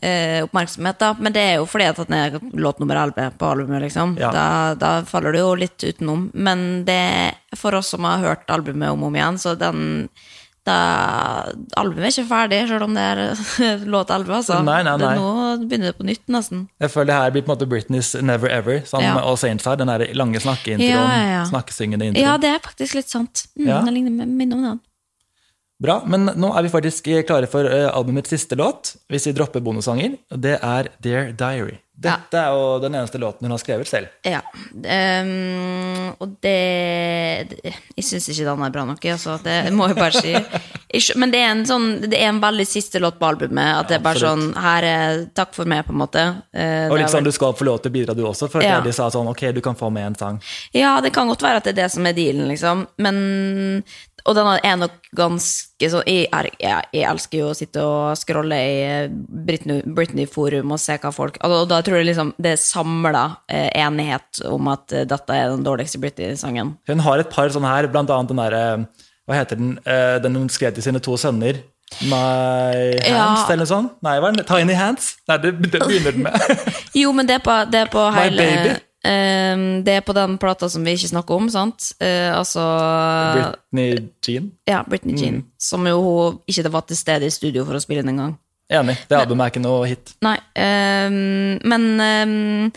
eh, 0.01 0.39
oppmerksomhet, 0.41 0.97
da. 0.97 1.11
Men 1.21 1.35
det 1.35 1.43
er 1.45 1.59
jo 1.59 1.67
fordi 1.69 1.85
at 1.91 1.99
den 2.01 2.15
er 2.17 2.37
låt 2.57 2.81
nummer 2.81 2.97
11 2.97 3.35
på 3.37 3.51
albumet, 3.51 3.83
liksom. 3.83 4.15
Ja. 4.17 4.31
Da, 4.33 4.47
da 4.81 4.89
faller 5.05 5.37
du 5.37 5.43
jo 5.43 5.51
litt 5.61 5.77
utenom. 5.85 6.31
Men 6.33 6.87
det, 6.89 7.35
for 7.53 7.77
oss 7.77 7.93
som 7.93 8.07
har 8.09 8.25
hørt 8.25 8.49
albumet 8.49 8.89
om 8.89 9.05
og 9.05 9.11
om 9.11 9.19
igjen, 9.19 9.37
så 9.37 9.53
den 9.61 9.83
Albumet 11.79 12.05
er 12.09 12.13
ikke 12.13 12.27
ferdig, 12.29 12.59
selv 12.69 12.85
om 12.87 12.95
det 12.97 13.03
er 13.05 13.21
låt 13.93 14.11
11, 14.13 14.33
altså. 14.39 14.59
Nei, 14.65 14.79
nei, 14.87 14.95
nei. 15.01 15.13
Nå 15.19 15.29
begynner 15.65 15.91
det 15.91 15.97
på 15.99 16.07
nytt, 16.07 16.23
nesten. 16.31 16.65
Jeg 16.81 16.93
føler 16.93 17.11
det 17.11 17.17
her 17.19 17.33
blir 17.35 17.45
på 17.45 17.51
en 17.51 17.55
måte 17.57 17.69
Britneys 17.69 18.13
Never 18.21 18.51
Ever, 18.53 18.81
sammen 18.89 19.09
Ja. 19.09 19.15
All 19.23 19.37
Saints 19.39 19.65
her. 19.69 19.79
Den 19.79 19.87
der 19.91 20.05
lange 20.17 20.41
snakkeintroen, 20.43 20.89
Ja, 20.89 21.05
ja, 21.15 21.31
ja. 21.39 21.43
snakkesyngende 21.49 22.11
introen. 22.11 22.25
Ja, 22.25 22.37
det 22.41 22.53
er 22.55 22.61
faktisk 22.65 22.99
litt 22.99 23.09
sant. 23.09 23.45
Mm, 23.57 23.67
Ja. 23.67 23.81
Det 23.85 23.93
ligner 23.93 24.25
minner 24.25 24.55
om 24.57 24.63
den. 24.69 24.79
Bra, 25.79 26.01
men 26.05 26.27
nå 26.35 26.49
er 26.59 26.65
vi 26.65 26.71
faktisk 26.73 27.07
klare 27.27 27.47
for 27.47 27.63
eh, 27.63 27.87
albumets 27.87 28.33
siste 28.33 28.57
låt, 28.59 28.97
hvis 29.07 29.29
vi 29.29 29.35
dropper 29.37 29.63
bonussanger. 29.63 30.17
Det 30.35 30.57
er 30.59 30.91
Dear 30.99 31.31
Diary. 31.39 31.77
Dette 31.99 32.39
er 32.39 32.53
jo 32.55 32.77
den 32.79 32.93
eneste 32.95 33.19
låten 33.19 33.43
hun 33.43 33.51
har 33.51 33.59
skrevet 33.59 33.87
selv. 33.89 34.07
Ja. 34.23 34.39
um, 34.71 36.13
og 36.23 36.37
det, 36.43 37.49
det 37.51 37.73
Jeg 37.97 38.05
syns 38.07 38.29
ikke 38.31 38.45
den 38.47 38.63
er 38.63 38.71
bra 38.71 38.85
nok, 38.87 39.03
altså. 39.11 39.35
Det 39.43 39.57
må 39.75 39.89
jeg 39.91 39.97
bare 39.99 40.21
si. 40.23 40.31
Jeg 40.31 41.17
Men 41.19 41.33
det 41.33 41.41
er 41.43 41.51
en 41.51 41.65
sånn 41.67 41.89
Det 42.05 42.17
er 42.17 42.31
en 42.31 42.39
veldig 42.41 42.65
siste 42.65 43.01
låt 43.03 43.19
på 43.19 43.27
albumet. 43.27 43.73
At 43.81 43.91
det 43.91 43.97
er 43.99 44.05
bare 44.05 44.21
sånn 44.23 44.47
Her 44.55 44.87
er 44.87 45.19
Takk 45.35 45.51
for 45.57 45.67
meg, 45.69 45.83
på 45.89 45.93
en 45.93 45.99
måte. 45.99 46.23
Uh, 46.55 46.87
Og 46.87 46.95
liksom 46.95 47.03
litt 47.03 47.13
sånn 47.17 47.27
du 47.27 47.33
skal 47.35 47.57
få 47.59 47.67
lov 47.67 47.81
til 47.83 47.91
å 47.91 47.97
bidra, 47.99 48.15
du 48.15 48.23
også. 48.29 48.47
For 48.49 48.63
Ja. 48.63 48.79
de 48.85 48.95
sa 48.95 49.09
sånn 49.11 49.27
ok, 49.29 49.49
du 49.59 49.61
kan 49.65 49.75
få 49.75 49.91
med 49.91 50.07
en 50.13 50.15
sang. 50.15 50.39
Ja, 50.73 50.95
det 51.03 51.11
kan 51.15 51.27
godt 51.27 51.43
være 51.43 51.59
at 51.59 51.67
det 51.67 51.75
er 51.75 51.81
det 51.83 51.91
som 51.91 52.07
er 52.07 52.15
dealen, 52.15 52.47
liksom. 52.47 52.87
Men 52.97 53.83
Og 54.27 54.35
den 54.35 54.47
er 54.63 54.75
nok 54.81 54.97
ganske 55.15 55.89
sånn 55.93 56.03
jeg, 56.09 56.27
jeg, 56.59 56.83
jeg 56.93 57.05
elsker 57.07 57.39
jo 57.41 57.47
å 57.51 57.55
sitte 57.57 57.83
og 57.85 58.17
scrolle 58.19 58.57
i 58.59 58.75
eh, 58.83 59.09
Britney- 59.47 59.83
Britney-forum 59.85 60.73
og 60.75 60.81
se 60.81 60.97
hva 60.99 61.11
folk 61.15 61.37
Og 61.47 61.67
da 61.71 61.79
tror 61.85 61.99
jeg 62.01 62.09
liksom 62.11 62.33
det 62.37 62.55
er 62.55 62.61
samla 62.61 63.23
eh, 63.47 63.69
enighet 63.79 64.41
om 64.49 64.67
at 64.73 64.91
eh, 64.91 65.05
dette 65.09 65.35
er 65.35 65.49
den 65.53 65.63
dårligste 65.65 66.01
Britney-sangen. 66.03 66.75
Hun 66.89 67.03
har 67.05 67.19
et 67.23 67.31
par 67.31 67.49
sånne 67.53 67.71
her, 67.71 67.87
blant 67.93 68.09
annet 68.11 68.33
den 68.33 68.41
derre 68.43 68.63
Hva 69.29 69.37
heter 69.39 69.59
den? 69.61 69.75
Eh, 69.85 70.17
Den 70.23 70.35
hun 70.39 70.49
skrev 70.49 70.73
til 70.75 70.83
sine 70.89 70.99
to 71.03 71.15
sønner. 71.17 71.61
My 72.05 72.99
Hands, 73.01 73.07
Ja. 73.09 73.45
eller 73.49 73.63
noe 73.63 73.69
sånt? 73.69 73.95
Nei, 74.05 74.19
hva 74.21 74.29
er 74.29 74.35
den? 74.37 74.45
Tiny 74.45 74.75
Hands? 74.77 75.07
Nei, 75.27 75.37
det, 75.41 75.55
det 75.71 75.79
begynner 75.81 76.13
den 76.13 76.21
med. 76.27 76.67
Jo, 77.01 77.09
men 77.17 77.25
det 77.25 77.39
er 77.39 77.43
på, 77.45 77.55
det 77.71 77.79
er 77.87 77.89
på 77.89 78.03
My 78.13 78.27
hele 78.27 78.45
Baby. 78.45 78.75
Ehm, 79.07 79.83
Det 79.85 79.99
er 79.99 80.05
på 80.05 80.15
den 80.17 80.37
plata 80.41 80.69
som 80.69 80.83
vi 80.85 80.97
ikke 80.97 81.11
snakker 81.13 81.39
om, 81.39 81.49
sant? 81.53 81.91
Uh, 82.01 82.35
altså 82.37 82.65
Britney 83.37 84.09
Jean. 84.25 84.51
Ja, 84.67 84.83
Britney 84.87 85.17
Jean. 85.17 85.41
Mm. 85.41 85.49
Som 85.59 85.87
jo 85.87 85.97
hun 86.03 86.39
ikke 86.49 86.71
var 86.73 86.87
til 86.87 86.99
stede 86.99 87.27
i 87.27 87.33
studio 87.33 87.65
for 87.67 87.77
å 87.77 87.83
spille 87.83 88.03
inn 88.05 88.13
engang. 88.15 88.37
Enig. 88.69 88.99
Det 89.09 89.17
albumet 89.17 89.47
er 89.47 89.53
ikke 89.53 89.65
noe 89.65 89.85
hit. 89.89 90.11
Nei, 90.21 90.37
um, 90.61 91.55
men 91.71 91.85
um, 91.97 92.73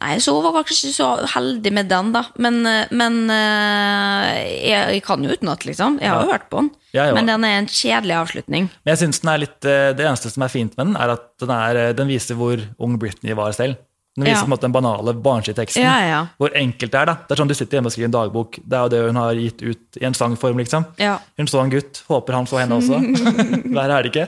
Nei, 0.00 0.16
så 0.18 0.32
hun 0.34 0.42
var 0.42 0.56
faktisk 0.58 0.88
ikke 0.88 0.96
så 0.96 1.10
heldig 1.36 1.70
med 1.76 1.86
den, 1.88 2.08
da. 2.12 2.24
Men, 2.42 2.56
eh, 2.66 2.90
men 2.90 3.20
uh, 3.30 4.26
jeg, 4.34 4.96
jeg 4.96 5.02
kan 5.06 5.22
jo 5.22 5.30
utenat, 5.30 5.62
liksom. 5.68 6.00
Jeg 6.02 6.10
har 6.10 6.24
jo 6.26 6.32
hørt 6.32 6.48
på 6.50 6.64
den. 6.64 6.72
Ja. 6.96 7.06
Men 7.14 7.30
den 7.30 7.46
er 7.46 7.60
en 7.60 7.68
kjedelig 7.70 8.16
avslutning. 8.18 8.66
Men 8.82 8.92
jeg 8.92 9.00
synes 9.04 9.22
den 9.22 9.30
er 9.30 9.42
litt, 9.44 9.60
Det 9.62 10.02
eneste 10.02 10.32
som 10.34 10.44
er 10.44 10.52
fint 10.52 10.74
med 10.74 10.90
den, 10.90 10.98
er 10.98 11.14
at 11.14 11.28
den, 11.38 11.54
er, 11.54 11.80
den 11.96 12.10
viser 12.10 12.40
hvor 12.40 12.64
ung 12.82 12.98
Britney 13.00 13.38
var 13.38 13.54
selv. 13.56 13.78
Den 14.20 14.28
viser 14.28 14.36
Ja. 14.36 14.44
på 14.44 14.50
en 14.50 14.52
måte 14.54 14.66
den 14.68 14.74
banale 14.76 15.14
barnslige 15.24 15.56
teksten. 15.56 15.82
Ja, 15.82 15.96
ja. 16.06 16.20
Hvor 16.38 16.52
enkelt 16.54 16.92
det 16.92 17.00
er. 17.00 17.06
da. 17.10 17.14
Det 17.26 17.32
er 17.34 17.40
sånn 17.40 17.48
Du 17.50 17.54
sitter 17.56 17.78
hjemme 17.78 17.88
og 17.88 17.94
skriver 17.96 18.10
en 18.10 18.16
dagbok. 18.18 18.58
Det 18.60 18.76
er 18.76 18.82
jo 18.84 18.92
det 18.92 19.00
hun 19.08 19.16
har 19.22 19.34
gitt 19.40 19.62
ut 19.64 20.00
i 20.00 20.04
en 20.06 20.14
sangform. 20.18 20.58
liksom. 20.60 20.84
Hun 21.38 21.46
så 21.48 21.62
en 21.64 21.70
gutt, 21.72 22.02
håper 22.08 22.36
han 22.36 22.46
så 22.46 22.60
henne 22.60 22.76
også. 22.76 23.00
Verre 23.78 23.98
er 23.98 24.02
det 24.06 24.12
ikke. 24.12 24.26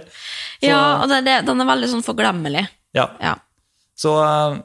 Så, 0.63 0.69
Ja, 0.73 0.81
og 1.03 1.09
det, 1.13 1.21
det, 1.29 1.37
den 1.47 1.61
er 1.61 1.69
veldig 1.69 1.89
sånn 1.93 2.03
forglemmelig. 2.07 2.67
ja. 2.97 3.09
Ja. 3.21 3.37
Så 3.95 4.17
eh, 4.25 4.59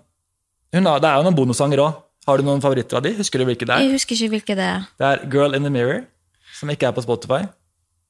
hun 0.73 0.86
har, 0.88 0.99
det 1.03 1.09
er 1.09 1.17
jo 1.19 1.23
noen 1.28 1.36
bonussanger 1.36 1.80
òg. 1.84 2.03
Har 2.28 2.38
du 2.39 2.43
noen 2.47 2.61
favoritter 2.63 2.97
av 2.97 3.03
de? 3.03 3.11
Husker 3.19 3.39
du 3.39 3.45
hvilke 3.45 3.65
det 3.67 3.75
er? 3.75 3.84
Jeg 3.86 3.91
husker 3.93 4.15
ikke 4.15 4.30
hvilke 4.34 4.55
det 4.57 4.65
er. 4.67 4.88
Det 4.99 5.05
er 5.11 5.21
Girl 5.32 5.53
in 5.55 5.63
the 5.63 5.69
Mirror, 5.71 6.05
som 6.57 6.69
ikke 6.73 6.88
er 6.89 6.95
på 6.95 7.03
Spotify. 7.05 7.43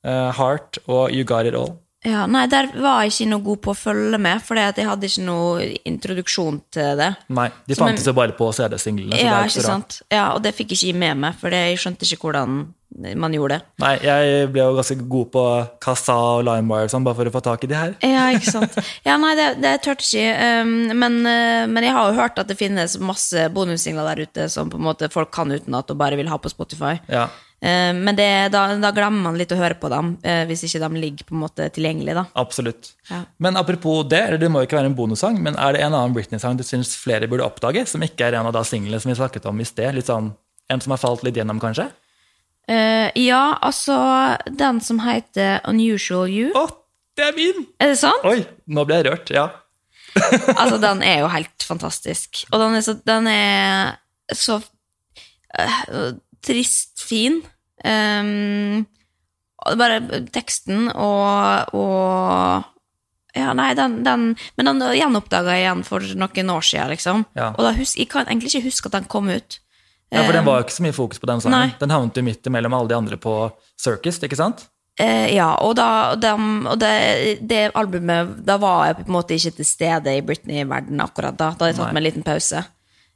Uh, 0.05 0.31
Heart 0.37 0.79
og 0.87 1.11
You 1.11 1.23
Got 1.27 1.45
It 1.49 1.57
All. 1.57 1.73
Ja, 2.05 2.27
nei, 2.29 2.45
der 2.51 2.69
var 2.77 3.01
jeg 3.01 3.13
ikke 3.15 3.29
noe 3.31 3.43
god 3.47 3.61
på 3.65 3.73
å 3.73 3.77
følge 3.77 4.19
med, 4.21 4.41
for 4.45 4.59
jeg 4.59 4.85
hadde 4.85 5.09
ikke 5.09 5.25
noe 5.25 5.67
introduksjon 5.89 6.59
til 6.73 6.99
det. 6.99 7.09
Nei, 7.33 7.47
de 7.65 7.77
fantes 7.79 8.05
jo 8.05 8.13
bare 8.17 8.35
på 8.37 8.51
CD-singlene. 8.53 9.17
Ja, 9.17 9.39
ikke 9.47 9.65
sant? 9.65 10.01
Ja, 10.13 10.29
og 10.35 10.43
det 10.45 10.53
fikk 10.57 10.75
jeg 10.75 10.91
ikke 10.91 11.01
med 11.01 11.23
meg, 11.25 11.39
for 11.41 11.53
jeg 11.53 11.79
skjønte 11.81 12.05
ikke 12.05 12.27
hvordan 12.27 12.67
man 12.97 13.33
gjorde 13.35 13.57
det. 13.57 13.65
Nei, 13.83 13.91
jeg 14.05 14.51
ble 14.53 14.61
jo 14.63 14.75
ganske 14.77 14.95
god 15.11 15.31
på 15.33 15.43
Kassa 15.83 16.15
og 16.37 16.45
LimeWire 16.47 16.89
sånn, 16.91 17.05
bare 17.05 17.19
for 17.19 17.29
å 17.29 17.33
få 17.33 17.41
tak 17.45 17.65
i 17.65 17.69
de 17.69 17.77
her. 17.77 17.97
Ja, 18.05 18.27
ikke 18.33 18.53
sant? 18.53 18.77
Ja, 19.07 19.17
nei, 19.21 19.33
det, 19.37 19.47
det 19.63 19.73
tørte 19.85 20.05
ikke. 20.05 20.63
Um, 20.63 20.93
men, 20.97 21.19
uh, 21.25 21.65
men 21.69 21.85
jeg 21.85 21.93
har 21.97 22.09
jo 22.09 22.17
hørt 22.17 22.39
at 22.41 22.49
det 22.49 22.57
finnes 22.59 22.97
masse 23.03 23.49
bonussingler 23.53 24.07
der 24.13 24.23
ute 24.27 24.47
som 24.53 24.71
på 24.71 24.79
en 24.79 24.87
måte 24.87 25.11
folk 25.13 25.33
kan 25.35 25.51
utenat 25.51 25.91
og 25.93 25.99
bare 25.99 26.17
vil 26.19 26.31
ha 26.31 26.39
på 26.41 26.51
Spotify. 26.51 26.95
Ja. 27.11 27.27
Eh, 27.61 27.93
men 27.93 28.15
det, 28.15 28.49
da, 28.53 28.67
da 28.77 28.91
glemmer 28.93 29.29
man 29.29 29.37
litt 29.39 29.51
å 29.53 29.57
høre 29.57 29.77
på 29.81 29.89
dem, 29.89 30.13
eh, 30.21 30.43
hvis 30.49 30.65
ikke 30.67 30.81
de 30.83 31.01
ligger 31.01 31.27
på 31.29 31.33
en 31.35 31.41
måte 31.41 31.69
tilgjengelig. 31.73 32.13
da. 32.19 32.25
Absolutt. 32.37 32.91
Ja. 33.09 33.23
Men 33.41 33.57
apropos 33.57 34.03
det, 34.09 34.21
eller 34.27 34.41
det 34.41 34.49
må 34.53 34.61
jo 34.61 34.69
ikke 34.69 34.77
være 34.79 34.91
en 34.91 34.97
bonussang, 34.97 35.39
men 35.41 35.57
er 35.57 35.73
det 35.73 35.85
en 35.85 35.93
annen 35.93 36.13
Britney-sang 36.13 36.59
du 36.59 36.65
syns 36.67 36.93
flere 37.01 37.29
burde 37.29 37.47
oppdage, 37.47 37.87
som 37.89 38.03
ikke 38.05 38.29
er 38.29 38.37
en 38.37 38.49
av 38.49 38.53
da 38.53 38.63
singlene 38.67 39.01
som 39.01 39.11
vi 39.11 39.17
snakket 39.17 39.47
om 39.49 39.63
i 39.63 39.67
sted? 39.67 39.95
Litt 39.97 40.11
sånn, 40.11 40.35
En 40.67 40.81
som 40.83 40.91
har 40.91 40.99
falt 40.99 41.21
litt 41.23 41.37
gjennom, 41.39 41.61
kanskje? 41.63 41.85
Uh, 42.67 43.07
ja, 43.15 43.55
altså 43.63 43.95
den 44.51 44.81
som 44.83 44.99
heter 44.99 45.61
Unusual 45.63 46.27
You. 46.27 46.49
Å, 46.59 46.65
det 47.15 47.29
er 47.29 47.37
min! 47.37 47.63
Er 47.79 47.93
det 47.93 48.01
sant? 48.01 48.25
Oi, 48.27 48.41
nå 48.67 48.83
ble 48.83 48.97
jeg 48.99 49.07
rørt. 49.07 49.31
Ja. 49.31 49.47
Altså, 50.57 50.75
den 50.81 51.03
er 51.05 51.21
jo 51.21 51.29
helt 51.31 51.63
fantastisk. 51.63 52.43
Og 52.51 52.59
den 52.59 52.75
er 52.75 52.83
så, 52.83 52.97
den 53.07 53.29
er 53.31 53.95
så 54.35 54.59
eh, 55.55 56.17
trist 56.47 57.03
fin. 57.03 57.41
Um, 57.85 58.85
bare 59.77 59.99
teksten 60.33 60.87
og, 60.95 61.73
og 61.77 62.63
Ja, 63.37 63.51
nei, 63.53 63.67
den, 63.77 63.99
den 64.05 64.23
Men 64.57 64.69
den 64.71 64.79
gjenoppdaga 64.97 65.53
jeg 65.57 65.65
igjen 65.67 65.83
for 65.85 66.01
noen 66.17 66.49
år 66.55 66.65
siden, 66.65 66.89
liksom. 66.95 67.25
Ja. 67.37 67.51
Og 67.53 67.61
da 67.67 67.73
hus, 67.77 67.93
jeg 67.99 68.09
kan 68.09 68.25
egentlig 68.25 68.53
ikke 68.55 68.69
huske 68.71 68.89
at 68.89 68.95
den 68.97 69.09
kom 69.11 69.29
ut. 69.29 69.59
ja, 70.09 70.23
for 70.23 70.33
den 70.33 70.45
var 70.47 70.57
jo 70.61 70.65
ikke 70.65 70.77
så 70.77 70.85
mye 70.87 70.95
fokus 70.95 71.19
på 71.21 71.27
den 71.29 71.43
sangen. 71.43 71.59
Nei. 71.59 71.75
Den 71.81 71.91
havnet 71.93 72.17
jo 72.17 72.23
midt 72.25 72.47
imellom 72.49 72.73
alle 72.73 72.89
de 72.89 72.97
andre 72.97 73.19
på 73.21 73.35
Circus, 73.77 74.17
ikke 74.23 74.39
sant? 74.39 74.65
Eh, 74.97 75.35
ja, 75.35 75.51
og, 75.61 75.75
da, 75.77 76.13
og, 76.15 76.21
dem- 76.23 76.65
og 76.65 76.79
det, 76.81 77.37
det 77.45 77.67
albumet 77.77 78.31
Da 78.47 78.55
var 78.57 78.87
jeg 78.87 78.95
på 78.97 79.03
en 79.05 79.13
måte 79.13 79.35
ikke 79.37 79.51
til 79.59 79.67
stede 79.69 80.15
i 80.17 80.23
Britney-verdenen 80.25 81.03
akkurat 81.05 81.37
da. 81.37 81.51
Da 81.51 81.67
hadde 81.67 81.75
jeg 81.75 81.77
tatt 81.83 81.93
meg 81.93 82.01
en 82.01 82.07
liten 82.07 82.25
pause. 82.25 82.63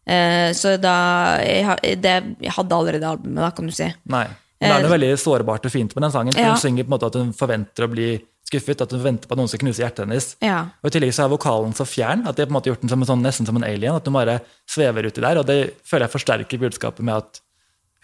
Eh, 0.05 0.49
så 0.57 0.75
da 0.81 0.95
jeg, 1.43 1.99
det, 2.01 2.15
jeg 2.41 2.55
hadde 2.57 2.77
allerede 2.77 3.07
albumet, 3.07 3.43
da, 3.43 3.51
kan 3.55 3.69
du 3.69 3.75
si. 3.75 3.89
Nei. 4.11 4.25
Men 4.61 4.69
det 4.69 4.75
er 4.77 4.83
noe 4.85 4.93
veldig 4.93 5.13
sårbart 5.17 5.65
og 5.65 5.73
fint 5.73 5.95
med 5.97 6.05
den 6.05 6.13
sangen. 6.13 6.35
Ja. 6.37 6.51
Hun 6.53 6.61
synger 6.61 6.85
på 6.85 6.91
en 6.91 6.93
måte 6.93 7.09
at 7.09 7.17
hun 7.17 7.31
forventer 7.33 7.87
å 7.87 7.89
bli 7.89 8.09
skuffet, 8.51 8.83
at 8.83 8.91
hun 8.93 9.01
venter 9.01 9.29
på 9.29 9.33
at 9.33 9.39
noen 9.39 9.49
skal 9.49 9.61
knuse 9.63 9.81
hjertet 9.81 10.03
hennes. 10.05 10.27
Ja. 10.43 10.59
Og 10.83 10.91
I 10.91 10.93
tillegg 10.93 11.15
så 11.17 11.25
er 11.25 11.31
vokalen 11.33 11.73
så 11.77 11.87
fjern 11.87 12.27
at 12.29 12.37
de 12.37 12.43
har 12.43 12.49
på 12.49 12.53
en 12.53 12.57
måte 12.59 12.69
gjort 12.69 12.83
den 12.83 12.91
som 12.91 13.01
en 13.01 13.09
sånn, 13.09 13.23
nesten 13.25 13.47
som 13.49 13.57
en 13.57 13.65
alien. 13.65 13.97
At 13.97 14.05
hun 14.05 14.17
bare 14.17 14.37
svever 14.69 15.07
uti 15.09 15.23
der. 15.23 15.39
Og 15.41 15.47
det 15.49 15.57
føler 15.87 16.05
jeg 16.05 16.13
forsterker 16.17 16.61
budskapet 16.61 17.05
med 17.07 17.23
at 17.23 17.41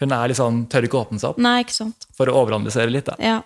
hun 0.02 0.14
er 0.14 0.30
litt 0.30 0.38
sånn, 0.38 0.64
tør 0.70 0.86
ikke 0.86 1.00
åpne 1.00 1.18
seg 1.22 1.32
opp 1.34 1.40
Nei, 1.42 1.56
ikke 1.64 1.74
sant. 1.74 2.06
for 2.14 2.30
å 2.30 2.36
overanalysere 2.42 2.90
litt. 2.90 3.10
da. 3.10 3.16
Ja. 3.22 3.38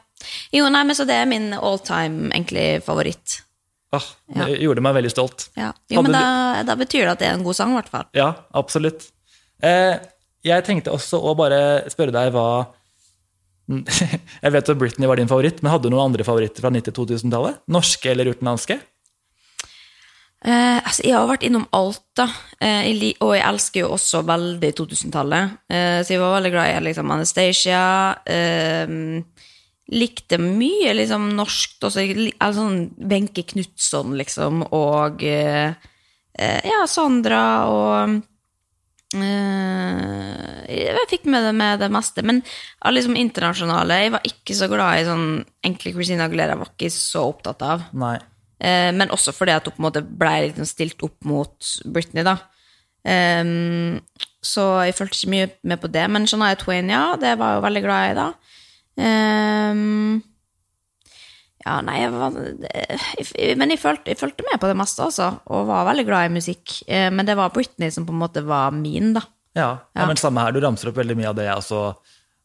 Jo, 0.55 0.68
nei, 0.70 0.82
men 0.86 0.96
så 0.96 1.05
det 1.09 1.16
er 1.18 1.28
min 1.28 1.50
all 1.57 1.80
time 1.82 2.30
egentlig 2.30 2.66
favoritt. 2.86 3.40
Åh, 3.93 4.05
Det 4.32 4.47
gjorde 4.62 4.84
meg 4.84 4.95
veldig 4.97 5.11
stolt. 5.12 5.49
Ja. 5.59 5.72
Jo, 5.93 6.03
men 6.05 6.14
da, 6.14 6.62
da 6.64 6.76
betyr 6.80 7.05
det 7.05 7.12
at 7.12 7.20
det 7.20 7.28
er 7.28 7.34
en 7.36 7.45
god 7.45 7.59
sang, 7.59 7.74
i 7.74 7.76
hvert 7.76 7.90
fall. 7.93 8.07
Ja, 8.16 8.30
absolutt. 8.57 9.11
Eh, 9.62 9.99
jeg 10.47 10.64
tenkte 10.66 10.95
også 10.95 11.20
å 11.20 11.34
bare 11.38 11.59
spørre 11.93 12.14
deg 12.14 12.32
hva 12.34 12.47
Jeg 14.43 14.53
vet 14.53 14.70
at 14.72 14.78
Britney 14.80 15.09
var 15.09 15.20
din 15.20 15.30
favoritt, 15.30 15.61
men 15.62 15.70
hadde 15.72 15.86
du 15.86 15.95
noen 15.95 16.11
andre 16.11 16.24
favoritter 16.26 16.64
fra 16.64 16.72
90-2000-tallet? 16.74 17.61
Norske 17.72 18.11
eller 18.11 18.32
utenlandske? 18.32 18.80
Eh, 20.43 20.78
altså, 20.82 21.05
jeg 21.07 21.14
har 21.14 21.28
vært 21.30 21.45
innom 21.47 21.68
alt, 21.76 22.03
da. 22.18 22.26
Eh, 22.59 22.88
og 23.22 23.36
jeg 23.36 23.45
elsker 23.47 23.84
jo 23.84 23.93
også 23.95 24.24
veldig 24.26 24.72
2000-tallet. 24.80 25.57
Eh, 25.70 26.01
så 26.03 26.16
jeg 26.16 26.22
var 26.24 26.34
veldig 26.40 26.53
glad 26.57 26.72
i 26.72 26.82
liksom, 26.88 27.12
Anastacia. 27.14 27.84
Eh, 28.26 28.97
likte 29.93 30.38
mye 30.40 30.95
liksom, 30.97 31.30
norskt 31.36 31.84
også. 31.84 32.05
Altså, 32.38 32.62
sånn 32.62 33.09
Wenche 33.11 33.45
Knutson, 33.53 34.16
liksom, 34.18 34.66
og 34.72 35.24
eh, 35.26 35.72
eh, 36.38 36.61
Ja, 36.68 36.82
Sandra 36.90 37.45
og 37.68 38.16
eh, 39.18 40.66
Jeg 40.72 41.09
fikk 41.12 41.28
med 41.30 41.47
det 41.49 41.55
med 41.59 41.82
det 41.84 41.90
meste. 41.93 42.24
Men 42.26 42.43
av 42.80 42.97
liksom 42.97 43.18
internasjonale 43.20 44.03
Jeg 44.05 44.14
var 44.16 44.28
ikke 44.28 44.59
så 44.59 44.70
glad 44.72 45.01
i 45.01 45.09
sånn 45.09 45.26
enkle 45.68 45.95
Christina 45.97 46.28
Aguilera. 46.28 46.59
Var 46.61 46.72
ikke 46.74 46.93
så 46.95 47.26
opptatt 47.32 47.64
av. 47.66 47.88
Eh, 48.62 48.90
men 48.95 49.12
også 49.12 49.34
fordi 49.34 49.57
at 49.57 49.68
hun 49.68 49.76
på 49.76 49.82
en 49.82 49.88
måte 49.90 50.05
ble 50.07 50.34
liksom 50.49 50.68
stilt 50.68 51.05
opp 51.05 51.18
mot 51.28 51.74
Britney, 51.84 52.24
da. 52.26 52.38
Ehm, 53.09 53.99
så 54.43 54.64
jeg 54.86 54.95
fulgte 54.95 55.18
ikke 55.18 55.32
mye 55.34 55.49
med 55.66 55.80
på 55.82 55.90
det. 55.90 56.05
Men 56.11 56.26
Shania 56.30 56.59
Twain, 56.59 56.90
ja, 56.90 57.16
det 57.18 57.36
var 57.38 57.53
jeg 57.53 57.61
jo 57.61 57.66
veldig 57.66 57.82
glad 57.84 58.11
i 58.11 58.18
da. 58.18 58.28
Ehm, 59.01 60.20
ja, 61.62 61.76
nei, 61.86 61.99
jeg 62.03 62.11
var, 62.12 62.38
jeg, 62.66 63.57
Men 63.57 63.70
jeg 63.70 63.80
fulgte, 63.80 64.45
med 64.49 64.61
på 64.61 64.70
det 64.70 64.78
meste, 64.78 65.05
altså. 65.07 65.28
Og 65.53 65.68
var 65.70 65.86
veldig 65.93 66.07
glad 66.09 66.30
i 66.30 66.34
musikk. 66.34 66.80
Eh, 66.88 67.09
men 67.14 67.28
det 67.28 67.38
var 67.38 67.55
Britney 67.55 67.93
som 67.95 68.07
på 68.09 68.14
en 68.14 68.22
måte 68.24 68.43
var 68.47 68.74
min, 68.74 69.12
da. 69.16 69.24
Ja, 69.55 69.61
ja. 69.62 70.01
Ja. 70.01 70.07
men 70.09 70.16
samme 70.16 70.43
her. 70.43 70.53
Du 70.53 70.61
ramser 70.64 70.90
opp 70.90 70.99
veldig 70.99 71.16
mye 71.18 71.30
av 71.30 71.36
det 71.38 71.47
jeg 71.47 71.61
også 71.61 71.82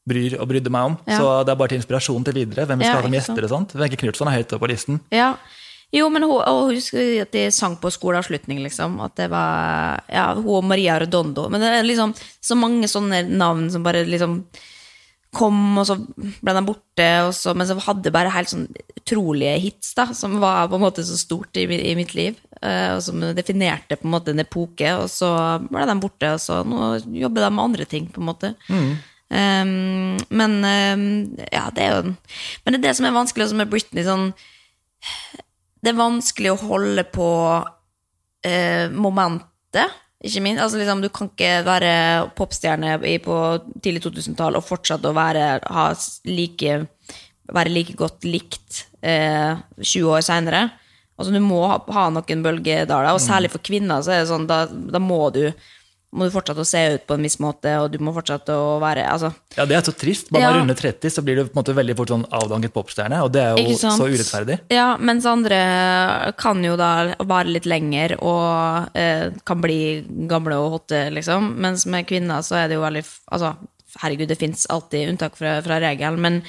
bryr 0.08 0.38
og 0.40 0.48
brydde 0.50 0.72
meg 0.72 0.92
om. 0.92 0.98
Ja. 1.08 1.20
Så 1.20 1.32
det 1.48 1.54
er 1.54 1.60
bare 1.60 1.74
til 1.74 1.82
inspirasjon 1.82 2.28
til 2.28 2.36
videre. 2.38 2.68
hvem 2.68 2.80
vi 2.80 2.88
skal 2.88 3.02
ha 3.02 3.08
som 3.08 3.16
gjester 3.18 3.48
og 3.48 3.54
sånt. 3.54 3.76
Wenche 3.80 4.00
Knutson 4.00 4.30
er 4.30 4.40
høyt 4.40 4.54
oppe 4.54 4.64
på 4.66 4.72
listen. 4.72 5.02
Ja. 5.12 5.34
Jo, 5.96 6.10
men 6.12 6.26
hun, 6.28 6.42
og 6.44 6.74
husker 6.76 7.22
at 7.24 7.32
de 7.32 7.46
sang 7.56 7.78
på 7.80 7.92
skoleavslutning, 7.96 8.60
liksom. 8.66 9.00
At 9.04 9.16
det 9.20 9.30
var 9.32 10.04
Ja, 10.12 10.34
hun 10.36 10.48
og 10.60 10.66
Maria 10.68 11.00
Redondo. 11.00 11.48
Men 11.50 11.64
det 11.64 11.74
er 11.78 11.88
liksom 11.88 12.14
så 12.16 12.56
mange 12.60 12.88
sånne 12.92 13.24
navn 13.28 13.70
som 13.72 13.84
bare 13.84 14.04
liksom 14.08 14.42
kom, 15.38 15.60
og 15.78 15.86
så 15.90 15.96
ble 16.18 16.56
de 16.58 16.64
borte, 16.66 17.08
så, 17.38 17.54
men 17.58 17.70
så 17.70 17.78
hadde 17.86 18.14
bare 18.14 18.34
helt 18.34 18.52
sånn 18.52 18.66
utrolige 18.98 19.56
hits, 19.64 19.94
da, 19.98 20.10
som 20.18 20.40
var 20.42 20.68
på 20.72 20.80
en 20.80 20.84
måte 20.84 21.06
så 21.08 21.18
stort 21.20 21.58
i, 21.60 21.68
i 21.68 21.94
mitt 21.98 22.16
liv. 22.18 22.40
Uh, 22.58 22.98
og 22.98 23.04
som 23.06 23.22
definerte 23.38 24.00
på 24.00 24.08
en 24.08 24.16
måte 24.16 24.34
en 24.34 24.42
epoke, 24.42 24.90
og 24.98 25.06
så 25.14 25.30
ble 25.68 25.86
de 25.88 25.98
borte, 26.02 26.34
og 26.34 26.42
så 26.42 26.64
nå 26.66 26.96
jobber 27.22 27.46
de 27.46 27.52
med 27.54 27.66
andre 27.70 27.88
ting, 27.90 28.10
på 28.12 28.24
en 28.24 28.30
måte. 28.32 28.54
Um, 29.28 30.18
men 30.40 30.58
um, 30.64 31.08
ja, 31.52 31.66
det 31.76 31.84
er 31.84 31.98
jo 31.98 32.14
Men 32.64 32.72
det 32.72 32.78
er 32.78 32.84
det 32.86 32.94
som 32.96 33.10
er 33.10 33.16
vanskelig 33.18 33.44
også 33.44 33.58
med 33.60 33.68
Britney. 33.68 34.06
sånn 34.08 34.30
det 35.84 35.92
er 35.92 36.00
vanskelig 36.00 36.54
å 36.54 36.62
holde 36.68 37.04
på 37.14 37.30
uh, 37.62 38.86
momentet, 38.96 39.94
ikke 40.26 40.42
minst. 40.42 40.64
Altså, 40.64 40.80
liksom, 40.82 41.04
du 41.04 41.10
kan 41.14 41.30
ikke 41.30 41.54
være 41.68 41.94
popstjerne 42.38 42.98
på 43.24 43.38
tidlig 43.84 44.02
2000-tall 44.08 44.58
og 44.58 44.66
fortsette 44.66 45.10
å 45.10 45.18
være, 45.18 45.46
ha 45.62 45.88
like, 46.26 46.80
være 47.54 47.74
like 47.74 47.98
godt 48.00 48.26
likt 48.28 48.84
eh, 49.02 49.54
20 49.78 50.12
år 50.18 50.26
seinere. 50.26 50.64
Altså, 51.18 51.34
du 51.34 51.42
må 51.42 51.64
ha, 51.70 51.80
ha 51.94 52.08
noen 52.14 52.44
bølgedaler, 52.46 53.12
og 53.14 53.22
særlig 53.22 53.54
for 53.54 53.66
kvinner 53.66 54.04
så 54.06 54.14
er 54.14 54.24
det 54.24 54.32
sånn, 54.32 54.50
da, 54.50 54.66
da 54.70 55.02
må 55.02 55.28
du 55.34 55.48
må 56.16 56.24
du 56.24 56.32
fortsette 56.32 56.64
å 56.64 56.68
se 56.68 56.80
ut 56.94 57.04
på 57.08 57.18
en 57.18 57.26
viss 57.28 57.36
måte, 57.44 57.74
og 57.84 57.92
du 57.92 57.98
må 58.00 58.14
fortsette 58.16 58.54
å 58.56 58.78
være 58.80 59.04
altså, 59.12 59.34
Ja, 59.58 59.66
Det 59.68 59.76
er 59.76 59.82
så 59.84 59.92
trist. 59.92 60.30
Bare 60.32 60.42
Ja. 60.42 60.52
man 60.52 60.62
runder 60.62 60.78
30, 60.80 61.10
så 61.12 61.22
blir 61.22 61.36
du 61.36 61.44
på 61.46 61.52
en 61.52 61.60
måte 61.64 61.76
veldig 61.76 61.98
fort 61.98 62.14
sånn 62.14 62.26
avdanket 62.32 62.74
popstjerne, 62.74 63.20
og 63.26 63.32
det 63.36 63.42
er 63.44 63.58
jo 63.60 63.76
så 63.76 64.08
urettferdig. 64.08 64.60
Ja, 64.72 64.96
mens 64.98 65.26
andre 65.28 66.34
kan 66.38 66.64
jo 66.64 66.78
da 66.80 67.14
vare 67.20 67.52
litt 67.52 67.66
lenger 67.68 68.16
og 68.22 68.96
eh, 68.96 69.32
kan 69.44 69.62
bli 69.62 70.06
gamle 70.32 70.56
og 70.56 70.78
hotte, 70.78 71.10
liksom. 71.12 71.56
Mens 71.60 71.86
med 71.86 72.08
kvinner 72.08 72.40
så 72.42 72.56
er 72.64 72.68
det 72.70 72.80
jo 72.80 72.86
veldig 72.86 73.04
Altså, 73.32 73.56
herregud, 74.02 74.28
det 74.30 74.40
fins 74.40 74.66
alltid 74.70 75.10
unntak 75.10 75.36
fra, 75.36 75.62
fra 75.62 75.80
regelen, 75.84 76.20
men, 76.22 76.42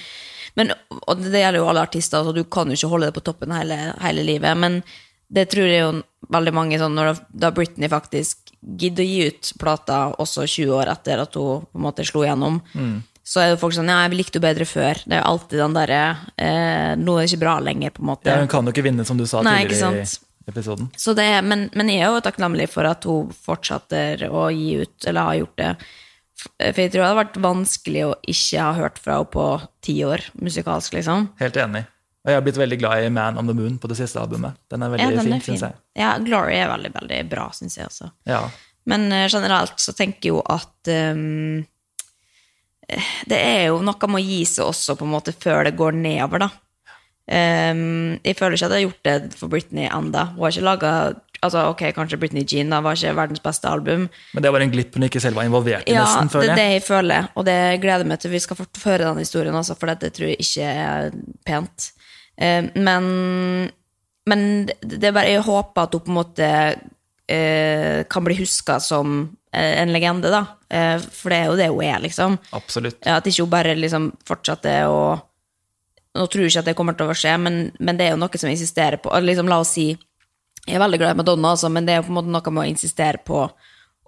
men 0.55 0.73
Og 1.07 1.19
det 1.19 1.43
gjelder 1.43 1.59
jo 1.59 1.69
alle 1.69 1.83
artister, 1.83 2.23
så 2.23 2.33
du 2.35 2.45
kan 2.45 2.69
jo 2.71 2.79
ikke 2.79 2.93
holde 2.95 3.11
det 3.11 3.15
på 3.19 3.25
toppen 3.27 3.51
hele, 3.53 3.95
hele 4.01 4.23
livet. 4.23 4.57
Men 4.57 4.83
det 5.29 5.51
tror 5.51 5.67
jeg 5.67 5.83
jo 5.83 6.03
veldig 6.33 6.55
mange 6.55 6.79
sånn 6.79 6.95
når 6.95 7.19
da 7.31 7.51
Britney 7.51 7.89
faktisk 7.91 8.48
gidder 8.61 9.05
å 9.05 9.09
gi 9.09 9.21
ut 9.29 9.53
plata 9.61 9.99
også 10.19 10.47
20 10.47 10.75
år 10.79 10.91
etter 10.93 11.23
at 11.23 11.37
hun 11.39 11.67
på 11.67 11.79
en 11.79 11.85
måte 11.85 12.07
slo 12.07 12.25
gjennom, 12.27 12.61
så 13.29 13.43
er 13.43 13.51
jo 13.53 13.61
folk 13.61 13.77
sånn 13.77 13.91
Ja, 13.93 14.01
jeg 14.07 14.17
likte 14.17 14.39
henne 14.39 14.49
bedre 14.49 14.67
før. 14.69 15.03
Det 15.05 15.19
er 15.19 15.21
jo 15.21 15.29
alltid 15.35 15.61
den 15.61 15.77
derre 15.77 16.01
eh, 16.41 16.95
Nå 16.97 17.19
er 17.19 17.27
det 17.27 17.29
ikke 17.33 17.43
bra 17.45 17.59
lenger, 17.61 17.93
på 17.93 18.03
en 18.03 18.09
måte. 18.09 18.33
Ja, 18.33 18.41
hun 18.41 18.49
kan 18.49 18.65
jo 18.65 18.73
ikke 18.73 18.87
vinne, 18.89 19.05
som 19.05 19.21
du 19.21 19.27
sa 19.29 19.43
Nei, 19.45 19.61
tidligere 19.67 20.03
i 20.03 20.49
episoden. 20.49 20.89
Så 20.97 21.13
det, 21.13 21.29
men, 21.45 21.69
men 21.77 21.93
jeg 21.93 22.07
er 22.07 22.15
jo 22.15 22.25
takknemlig 22.25 22.71
for 22.73 22.89
at 22.89 23.05
hun 23.05 23.29
fortsetter 23.37 24.25
å 24.33 24.49
gi 24.49 24.79
ut, 24.81 24.97
eller 25.05 25.29
har 25.29 25.41
gjort 25.43 25.61
det. 25.61 25.73
For 26.39 26.81
jeg 26.81 26.93
tror 26.95 27.03
det 27.03 27.09
hadde 27.09 27.21
vært 27.21 27.39
vanskelig 27.43 28.03
å 28.07 28.17
ikke 28.31 28.65
ha 28.65 28.73
hørt 28.79 29.01
fra 29.03 29.19
henne 29.19 29.33
på 29.35 29.47
ti 29.85 29.99
år, 30.07 30.25
musikalsk, 30.41 30.97
liksom. 30.97 31.29
Helt 31.43 31.59
enig. 31.61 31.85
Og 32.29 32.33
jeg 32.35 32.37
har 32.37 32.45
blitt 32.45 32.59
veldig 32.61 32.76
glad 32.83 33.07
i 33.07 33.09
Man 33.09 33.39
on 33.41 33.47
the 33.49 33.55
Moon 33.57 33.79
på 33.81 33.89
det 33.89 33.97
siste 33.97 34.20
albumet. 34.20 34.59
Den 34.68 34.83
er 34.85 34.91
veldig 34.93 35.07
Ja, 35.07 35.14
den 35.16 35.24
fin, 35.24 35.33
er 35.33 35.41
fin. 35.47 35.57
jeg. 35.62 35.79
Ja, 35.97 36.11
Glory 36.20 36.59
er 36.61 36.68
veldig, 36.68 36.91
veldig 36.99 37.20
bra, 37.31 37.47
syns 37.57 37.79
jeg 37.79 37.89
også. 37.89 38.11
Ja. 38.29 38.43
Men 38.85 39.07
eh, 39.16 39.24
generelt 39.33 39.81
så 39.81 39.95
tenker 39.97 40.29
jeg 40.29 40.35
jo 40.35 40.43
at 40.45 40.91
eh, 40.93 41.64
det 43.33 43.39
er 43.41 43.66
jo 43.70 43.81
noe 43.85 44.09
med 44.12 44.20
å 44.20 44.24
gi 44.24 44.43
seg 44.49 44.68
også, 44.68 44.97
på 45.01 45.09
en 45.09 45.14
måte, 45.16 45.33
før 45.33 45.64
det 45.68 45.74
går 45.81 45.97
nedover, 45.97 46.45
da. 46.45 46.51
Um, 47.29 48.14
jeg 48.24 48.39
føler 48.39 48.57
ikke 48.57 48.68
at 48.68 48.72
jeg 48.72 48.79
har 48.79 48.85
gjort 48.87 49.09
det 49.09 49.35
for 49.37 49.53
Britney 49.53 49.89
enda. 49.93 50.31
Hun 50.33 50.47
har 50.47 50.55
ikke 50.55 50.64
laga 50.64 50.93
altså, 51.45 51.66
ok, 51.74 51.83
kanskje 51.97 52.16
Britney 52.22 52.45
Jean 52.49 52.72
da, 52.72 52.79
var 52.85 52.97
ikke 52.97 53.12
verdens 53.18 53.43
beste 53.45 53.68
album. 53.68 54.07
Men 54.33 54.45
det 54.47 54.53
var 54.55 54.64
en 54.64 54.72
glipp 54.72 54.97
hun 54.97 55.05
ikke 55.09 55.20
selv 55.20 55.37
var 55.37 55.45
involvert 55.49 55.85
i, 55.89 55.93
Ja, 55.97 56.07
nesten, 56.07 56.29
det 56.31 56.37
føler 56.39 56.47
er 56.47 56.55
jeg. 56.55 56.61
det 56.62 56.79
jeg 56.79 56.85
føler, 56.89 57.29
og 57.37 57.45
det 57.49 57.59
gleder 57.85 58.09
meg 58.09 58.20
til. 58.24 58.33
Vi 58.33 58.41
skal 58.45 58.57
få 58.61 58.68
høre 58.87 59.05
den 59.11 59.20
historien 59.20 59.57
også, 59.61 59.76
for 59.76 59.93
dette 59.93 60.09
tror 60.16 60.33
jeg 60.33 60.41
ikke 60.41 60.72
er 60.72 61.11
pent. 61.49 61.91
Eh, 62.39 62.68
men, 62.74 63.09
men 64.30 64.45
det 64.66 65.03
er 65.03 65.14
bare, 65.16 65.32
jeg 65.32 65.47
håper 65.47 65.86
at 65.86 65.97
hun 65.97 66.05
på 66.07 66.12
en 66.12 66.18
måte 66.20 66.51
eh, 67.28 68.05
kan 68.11 68.26
bli 68.26 68.39
huska 68.39 68.78
som 68.82 69.20
eh, 69.53 69.80
en 69.82 69.93
legende, 69.95 70.30
da. 70.32 70.45
For 70.68 71.32
det 71.32 71.39
er 71.39 71.47
jo 71.49 71.57
det 71.57 71.70
hun 71.72 71.86
er, 71.86 72.03
liksom. 72.05 72.36
Absolutt. 72.57 73.01
Ja, 73.01 73.16
At 73.18 73.26
ikke 73.26 73.47
hun 73.47 73.55
bare 73.55 73.78
liksom 73.78 74.12
fortsetter 74.28 74.91
å 74.93 75.01
Nå 76.18 76.24
tror 76.26 76.43
jeg 76.43 76.51
ikke 76.51 76.62
at 76.64 76.68
det 76.70 76.72
kommer 76.74 76.97
til 76.99 77.11
å 77.12 77.14
skje, 77.14 77.34
men, 77.39 77.57
men 77.78 77.99
det 77.99 78.07
er 78.07 78.14
jo 78.14 78.18
noe 78.18 78.39
som 78.41 78.49
jeg 78.49 78.57
insisterer 78.57 78.99
på. 78.99 79.11
Og 79.12 79.22
Liksom, 79.22 79.47
la 79.47 79.61
oss 79.62 79.74
si 79.76 79.84
Jeg 80.64 80.74
er 80.74 80.80
veldig 80.82 80.99
glad 80.99 81.14
i 81.14 81.18
Madonna, 81.20 81.53
altså, 81.53 81.68
men 81.70 81.86
det 81.86 81.95
er 81.95 82.01
jo 82.01 82.07
på 82.09 82.11
en 82.11 82.16
måte 82.16 82.32
noe 82.32 82.55
med 82.57 82.64
å 82.64 82.70
insistere 82.72 83.20
på 83.22 83.43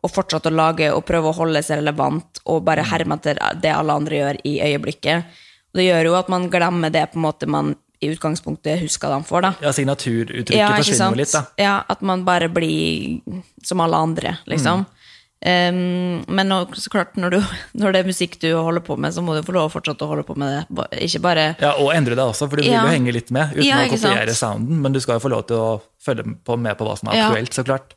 å 0.00 0.08
fortsette 0.08 0.48
å 0.48 0.56
lage 0.56 0.88
og 0.92 1.04
prøve 1.06 1.30
å 1.30 1.36
holde 1.36 1.62
seg 1.62 1.82
relevant 1.82 2.40
og 2.48 2.64
bare 2.66 2.86
herme 2.88 3.18
etter 3.20 3.38
det 3.60 3.72
alle 3.72 3.94
andre 4.00 4.16
gjør 4.16 4.40
i 4.48 4.54
øyeblikket. 4.64 5.38
Og 5.70 5.80
det 5.80 5.86
gjør 5.86 6.08
jo 6.08 6.16
at 6.18 6.30
man 6.32 6.48
glemmer 6.52 6.92
det 6.92 7.04
på 7.12 7.20
en 7.20 7.26
måte 7.26 7.48
man 7.50 7.74
i 8.00 8.08
utgangspunktet 8.14 8.80
husker 8.80 9.12
dem 9.12 9.24
for. 9.28 9.44
da. 9.44 9.54
Ja, 9.60 9.72
Signaturuttrykket 9.76 10.56
Ja, 10.56 10.70
forsvinner 10.76 11.12
jo 11.12 11.20
litt, 11.20 11.32
da. 11.34 11.44
Ja, 11.60 11.74
at 11.88 12.00
man 12.00 12.24
bare 12.24 12.48
blir 12.48 13.20
som 13.62 13.80
alle 13.84 13.96
andre, 13.96 14.38
liksom. 14.48 14.86
Mm. 14.86 14.96
Um, 15.40 16.24
men 16.28 16.50
nå, 16.52 16.56
så 16.76 16.90
klart, 16.92 17.14
når, 17.16 17.30
du, 17.30 17.44
når 17.80 17.92
det 17.94 18.00
er 18.02 18.08
musikk 18.10 18.34
du 18.42 18.50
holder 18.58 18.82
på 18.84 18.96
med, 19.00 19.14
så 19.16 19.22
må 19.24 19.32
du 19.38 19.40
få 19.46 19.54
lov 19.56 19.70
å 19.70 19.72
fortsette 19.72 20.04
å 20.04 20.10
holde 20.10 20.24
på 20.28 20.36
med 20.36 20.66
det. 20.68 20.88
Ikke 21.06 21.22
bare 21.24 21.44
Ja, 21.60 21.70
Og 21.80 21.94
endre 21.94 22.12
deg 22.18 22.26
også, 22.26 22.48
for 22.48 22.60
du 22.60 22.62
vil 22.66 22.72
Ja. 22.74 22.82
jo 22.84 22.92
henge 22.92 23.14
litt 23.16 23.30
med 23.32 23.54
uten 23.56 23.64
Ja, 23.64 23.78
å 23.86 23.88
kopiere 23.88 24.34
sounden. 24.36 24.82
Men 24.84 24.92
du 24.92 25.00
skal 25.00 25.16
jo 25.16 25.24
få 25.24 25.30
lov 25.32 25.46
til 25.48 25.56
å 25.56 25.70
følge 26.04 26.26
på, 26.44 26.58
med 26.60 26.76
på 26.76 26.84
hva 26.84 26.98
som 27.00 27.08
er 27.08 27.22
aktuelt, 27.24 27.56
så 27.56 27.64
klart. 27.64 27.94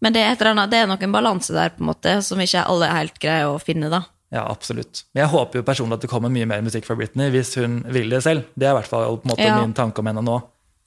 Men 0.00 0.14
det 0.16 0.22
er, 0.24 0.32
et 0.32 0.40
eller 0.40 0.54
annet, 0.54 0.70
det 0.72 0.78
er 0.80 0.86
nok 0.88 1.02
en 1.04 1.12
balanse 1.12 1.52
der, 1.52 1.68
på 1.76 1.84
en 1.84 1.90
måte, 1.92 2.22
som 2.24 2.40
ikke 2.40 2.64
alle 2.64 2.88
helt 2.88 3.18
greier 3.20 3.52
å 3.52 3.60
finne, 3.60 3.90
da. 3.92 4.04
Ja, 4.30 4.44
absolutt. 4.46 5.04
Men 5.14 5.24
jeg 5.24 5.30
håper 5.32 5.58
jo 5.58 5.62
personlig 5.66 5.96
at 5.98 6.04
det 6.04 6.10
kommer 6.12 6.30
mye 6.30 6.46
mer 6.46 6.60
musikk 6.62 6.84
fra 6.86 6.94
Britney 6.98 7.30
hvis 7.34 7.54
hun 7.58 7.80
vil 7.90 8.10
det 8.12 8.22
selv. 8.22 8.44
Det 8.54 8.68
er 8.68 8.74
i 8.74 8.78
hvert 8.78 8.86
fall 8.90 9.16
på 9.18 9.26
en 9.26 9.32
måte 9.32 9.46
Ja. 9.46 9.56
min 9.60 9.74
tanke 9.74 9.98
om 9.98 10.06
henne 10.06 10.22
nå. 10.22 10.36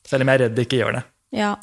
Selv 0.07 0.21
om 0.23 0.29
jeg 0.31 0.39
er 0.39 0.43
redd 0.45 0.55
det 0.55 0.67
ikke 0.67 0.79
gjør 0.79 0.93
det. 0.99 1.03
Ja. 1.35 1.55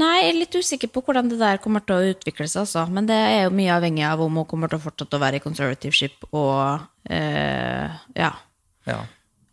Nei, 0.00 0.22
jeg 0.22 0.30
er 0.30 0.38
litt 0.40 0.54
usikker 0.56 0.88
på 0.90 1.02
hvordan 1.04 1.28
det 1.28 1.38
der 1.38 1.58
kommer 1.62 1.84
til 1.84 1.94
å 1.96 2.14
utvikle 2.14 2.48
seg, 2.48 2.62
altså. 2.64 2.86
Men 2.90 3.06
det 3.06 3.14
er 3.18 3.42
jo 3.44 3.50
mye 3.54 3.74
avhengig 3.76 4.04
av 4.08 4.20
om 4.24 4.34
hun 4.40 4.46
kommer 4.48 4.68
til 4.72 4.78
å 4.80 4.82
fortsette 4.86 5.18
å 5.18 5.20
være 5.22 5.36
i 5.36 5.44
conservativeship 5.44 6.24
og 6.32 6.80
eh, 7.10 7.90
ja, 8.16 8.32
Ja. 8.86 8.98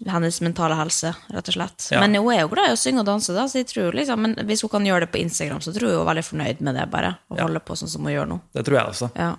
hennes 0.07 0.39
mentale 0.41 0.77
helse, 0.79 1.11
rett 1.29 1.49
og 1.51 1.53
slett. 1.57 1.89
Ja. 1.91 1.99
Men 1.99 2.15
hun 2.15 2.31
er 2.33 2.41
jo 2.45 2.49
glad 2.53 2.69
i 2.71 2.73
å 2.77 2.79
synge 2.79 3.03
og 3.03 3.05
danse, 3.09 3.33
da, 3.35 3.43
så 3.51 3.59
jeg 3.59 3.67
tror 3.67 3.91
liksom, 3.99 4.21
men 4.23 4.35
hvis 4.47 4.61
hun 4.63 4.69
kan 4.69 4.85
gjøre 4.87 5.01
det 5.05 5.11
på 5.11 5.19
Instagram, 5.21 5.59
så 5.61 5.73
tror 5.75 5.89
jeg 5.89 5.97
hun 5.99 6.07
er 6.07 6.13
veldig 6.13 6.25
fornøyd 6.29 6.61
med 6.61 6.75
det, 6.79 6.87
bare. 6.89 7.17
Å 7.29 7.41
holde 7.41 7.59
på 7.59 7.75
sånn 7.77 7.89
som 7.91 8.05
hun 8.07 8.13
gjør 8.15 8.29
nå. 8.31 8.39
Det 8.55 8.63
tror 8.65 8.79
jeg 8.79 8.93
også. 8.95 9.11
Ja. 9.19 9.35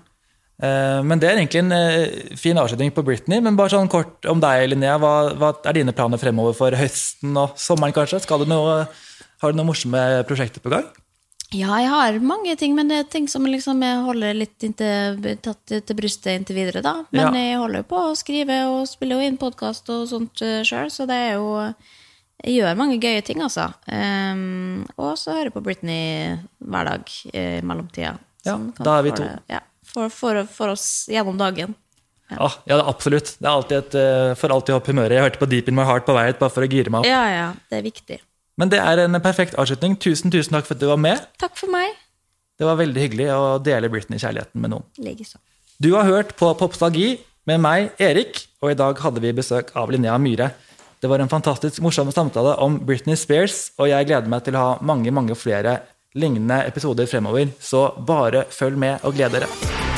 Eh, 0.62 1.02
Men 1.02 1.18
det 1.18 1.28
er 1.30 1.38
egentlig 1.40 1.62
en 1.64 1.72
eh, 1.72 2.36
fin 2.36 2.56
avslutning 2.60 2.90
på 2.92 3.04
Britney. 3.06 3.40
Men 3.40 3.56
bare 3.56 3.70
sånn 3.72 3.88
kort 3.90 4.26
om 4.28 4.40
deg, 4.42 4.68
Linnea. 4.70 4.98
Hva, 5.00 5.32
hva 5.40 5.54
er 5.64 5.78
dine 5.78 5.92
planer 5.96 6.20
fremover 6.20 6.54
for 6.56 6.70
høsten 6.76 7.36
og 7.40 7.56
sommeren, 7.60 7.94
kanskje? 7.96 8.20
Skal 8.24 8.44
du 8.44 8.50
noe, 8.50 8.82
har 9.40 9.52
du 9.52 9.56
noen 9.56 9.70
morsomme 9.72 10.24
prosjekter 10.28 10.60
på 10.60 10.72
gang? 10.74 10.84
Ja, 11.50 11.74
jeg 11.82 11.88
har 11.90 12.18
mange 12.22 12.52
ting, 12.60 12.76
men 12.76 12.86
det 12.86 12.96
er 13.00 13.06
ting 13.10 13.24
som 13.26 13.42
liksom 13.48 13.80
jeg 13.82 14.04
holder 14.06 14.36
litt 14.38 14.62
inntil, 14.62 15.16
tatt 15.42 15.66
til 15.72 15.96
brystet 15.98 16.36
inntil 16.38 16.54
videre, 16.60 16.78
da. 16.84 16.92
Men 17.10 17.34
Ja. 17.34 17.40
jeg 17.40 17.58
holder 17.58 17.82
på 17.90 17.96
å 17.98 18.12
skrive 18.14 18.60
og 18.70 18.84
spiller 18.86 19.18
jo 19.18 19.26
inn 19.26 19.36
podkast 19.40 19.90
og 19.90 20.04
sånt 20.12 20.38
sjøl, 20.38 20.86
så 20.94 21.08
det 21.10 21.16
er 21.16 21.32
jo 21.40 21.74
Jeg 22.42 22.54
gjør 22.62 22.76
mange 22.78 22.96
gøye 23.02 23.20
ting, 23.22 23.42
altså. 23.42 23.66
Um, 23.92 24.86
og 24.96 25.18
så 25.20 25.34
hører 25.34 25.50
jeg 25.50 25.52
på 25.52 25.62
Britney 25.62 26.38
hver 26.64 26.86
dag 26.88 27.02
i 27.34 27.42
mellomtida. 27.60 28.14
Ja, 28.46 28.54
da 28.78 28.94
er 28.98 29.02
vi 29.02 29.10
to. 29.10 29.22
det- 29.24 29.42
Ja, 29.50 29.58
for, 29.90 30.10
for, 30.14 30.42
for 30.50 30.74
oss 30.74 30.88
gjennom 31.10 31.38
dagen. 31.40 31.76
Ja, 32.30 32.48
ja 32.68 32.76
det 32.76 32.82
er 32.84 32.90
absolutt. 32.90 33.34
Det 33.38 33.46
er 33.46 33.52
alltid 33.52 33.78
et, 33.80 33.96
eh, 33.98 34.34
får 34.38 34.54
alltid 34.54 34.76
opp 34.76 34.90
humøret. 34.90 35.16
Jeg 35.16 35.26
hørte 35.26 35.42
på 35.42 35.48
Deep 35.50 35.70
In 35.70 35.78
My 35.78 35.86
Heart 35.88 36.06
på 36.06 36.14
vei 36.16 36.28
hit, 36.28 36.38
bare 36.42 36.54
for 36.54 36.66
å 36.66 36.70
gire 36.70 36.92
meg 36.92 37.02
opp. 37.02 37.10
Ja, 37.10 37.24
ja, 37.32 37.48
det 37.72 37.80
er 37.80 37.86
viktig. 37.86 38.20
Men 38.60 38.70
det 38.72 38.80
er 38.82 39.04
en 39.06 39.18
perfekt 39.24 39.56
avslutning. 39.58 39.96
Tusen, 40.00 40.32
tusen 40.32 40.54
takk 40.56 40.68
for 40.68 40.76
at 40.76 40.82
du 40.82 40.88
var 40.90 41.00
med. 41.00 41.26
Takk 41.40 41.56
for 41.58 41.72
meg. 41.72 41.96
Det 42.60 42.68
var 42.68 42.76
veldig 42.76 43.02
hyggelig 43.06 43.28
å 43.32 43.44
dele 43.64 43.88
Britney-kjærligheten 43.92 44.60
med 44.60 44.74
noen. 44.74 44.84
Likeså. 45.00 45.40
Du 45.80 45.94
har 45.94 46.04
hørt 46.04 46.34
på 46.36 46.50
Popstalgi 46.60 47.14
med 47.48 47.62
meg, 47.64 47.94
Erik, 47.96 48.42
og 48.60 48.74
i 48.74 48.76
dag 48.76 48.98
hadde 49.00 49.22
vi 49.24 49.32
besøk 49.32 49.72
av 49.80 49.88
Linnea 49.92 50.18
Myhre. 50.20 50.50
Det 51.00 51.08
var 51.08 51.22
en 51.24 51.30
fantastisk 51.32 51.80
morsom 51.80 52.10
samtale 52.12 52.52
om 52.60 52.76
Britney 52.84 53.16
Spears, 53.16 53.70
og 53.80 53.88
jeg 53.88 54.10
gleder 54.10 54.28
meg 54.28 54.44
til 54.44 54.58
å 54.58 54.64
ha 54.66 54.74
mange 54.84 55.08
mange 55.16 55.32
flere 55.40 55.78
lignende 56.14 56.62
episoder 56.66 57.06
fremover, 57.06 57.52
så 57.60 57.88
bare 58.06 58.44
følg 58.50 58.78
med 58.78 58.98
og 59.02 59.14
gled 59.14 59.30
dere. 59.30 59.89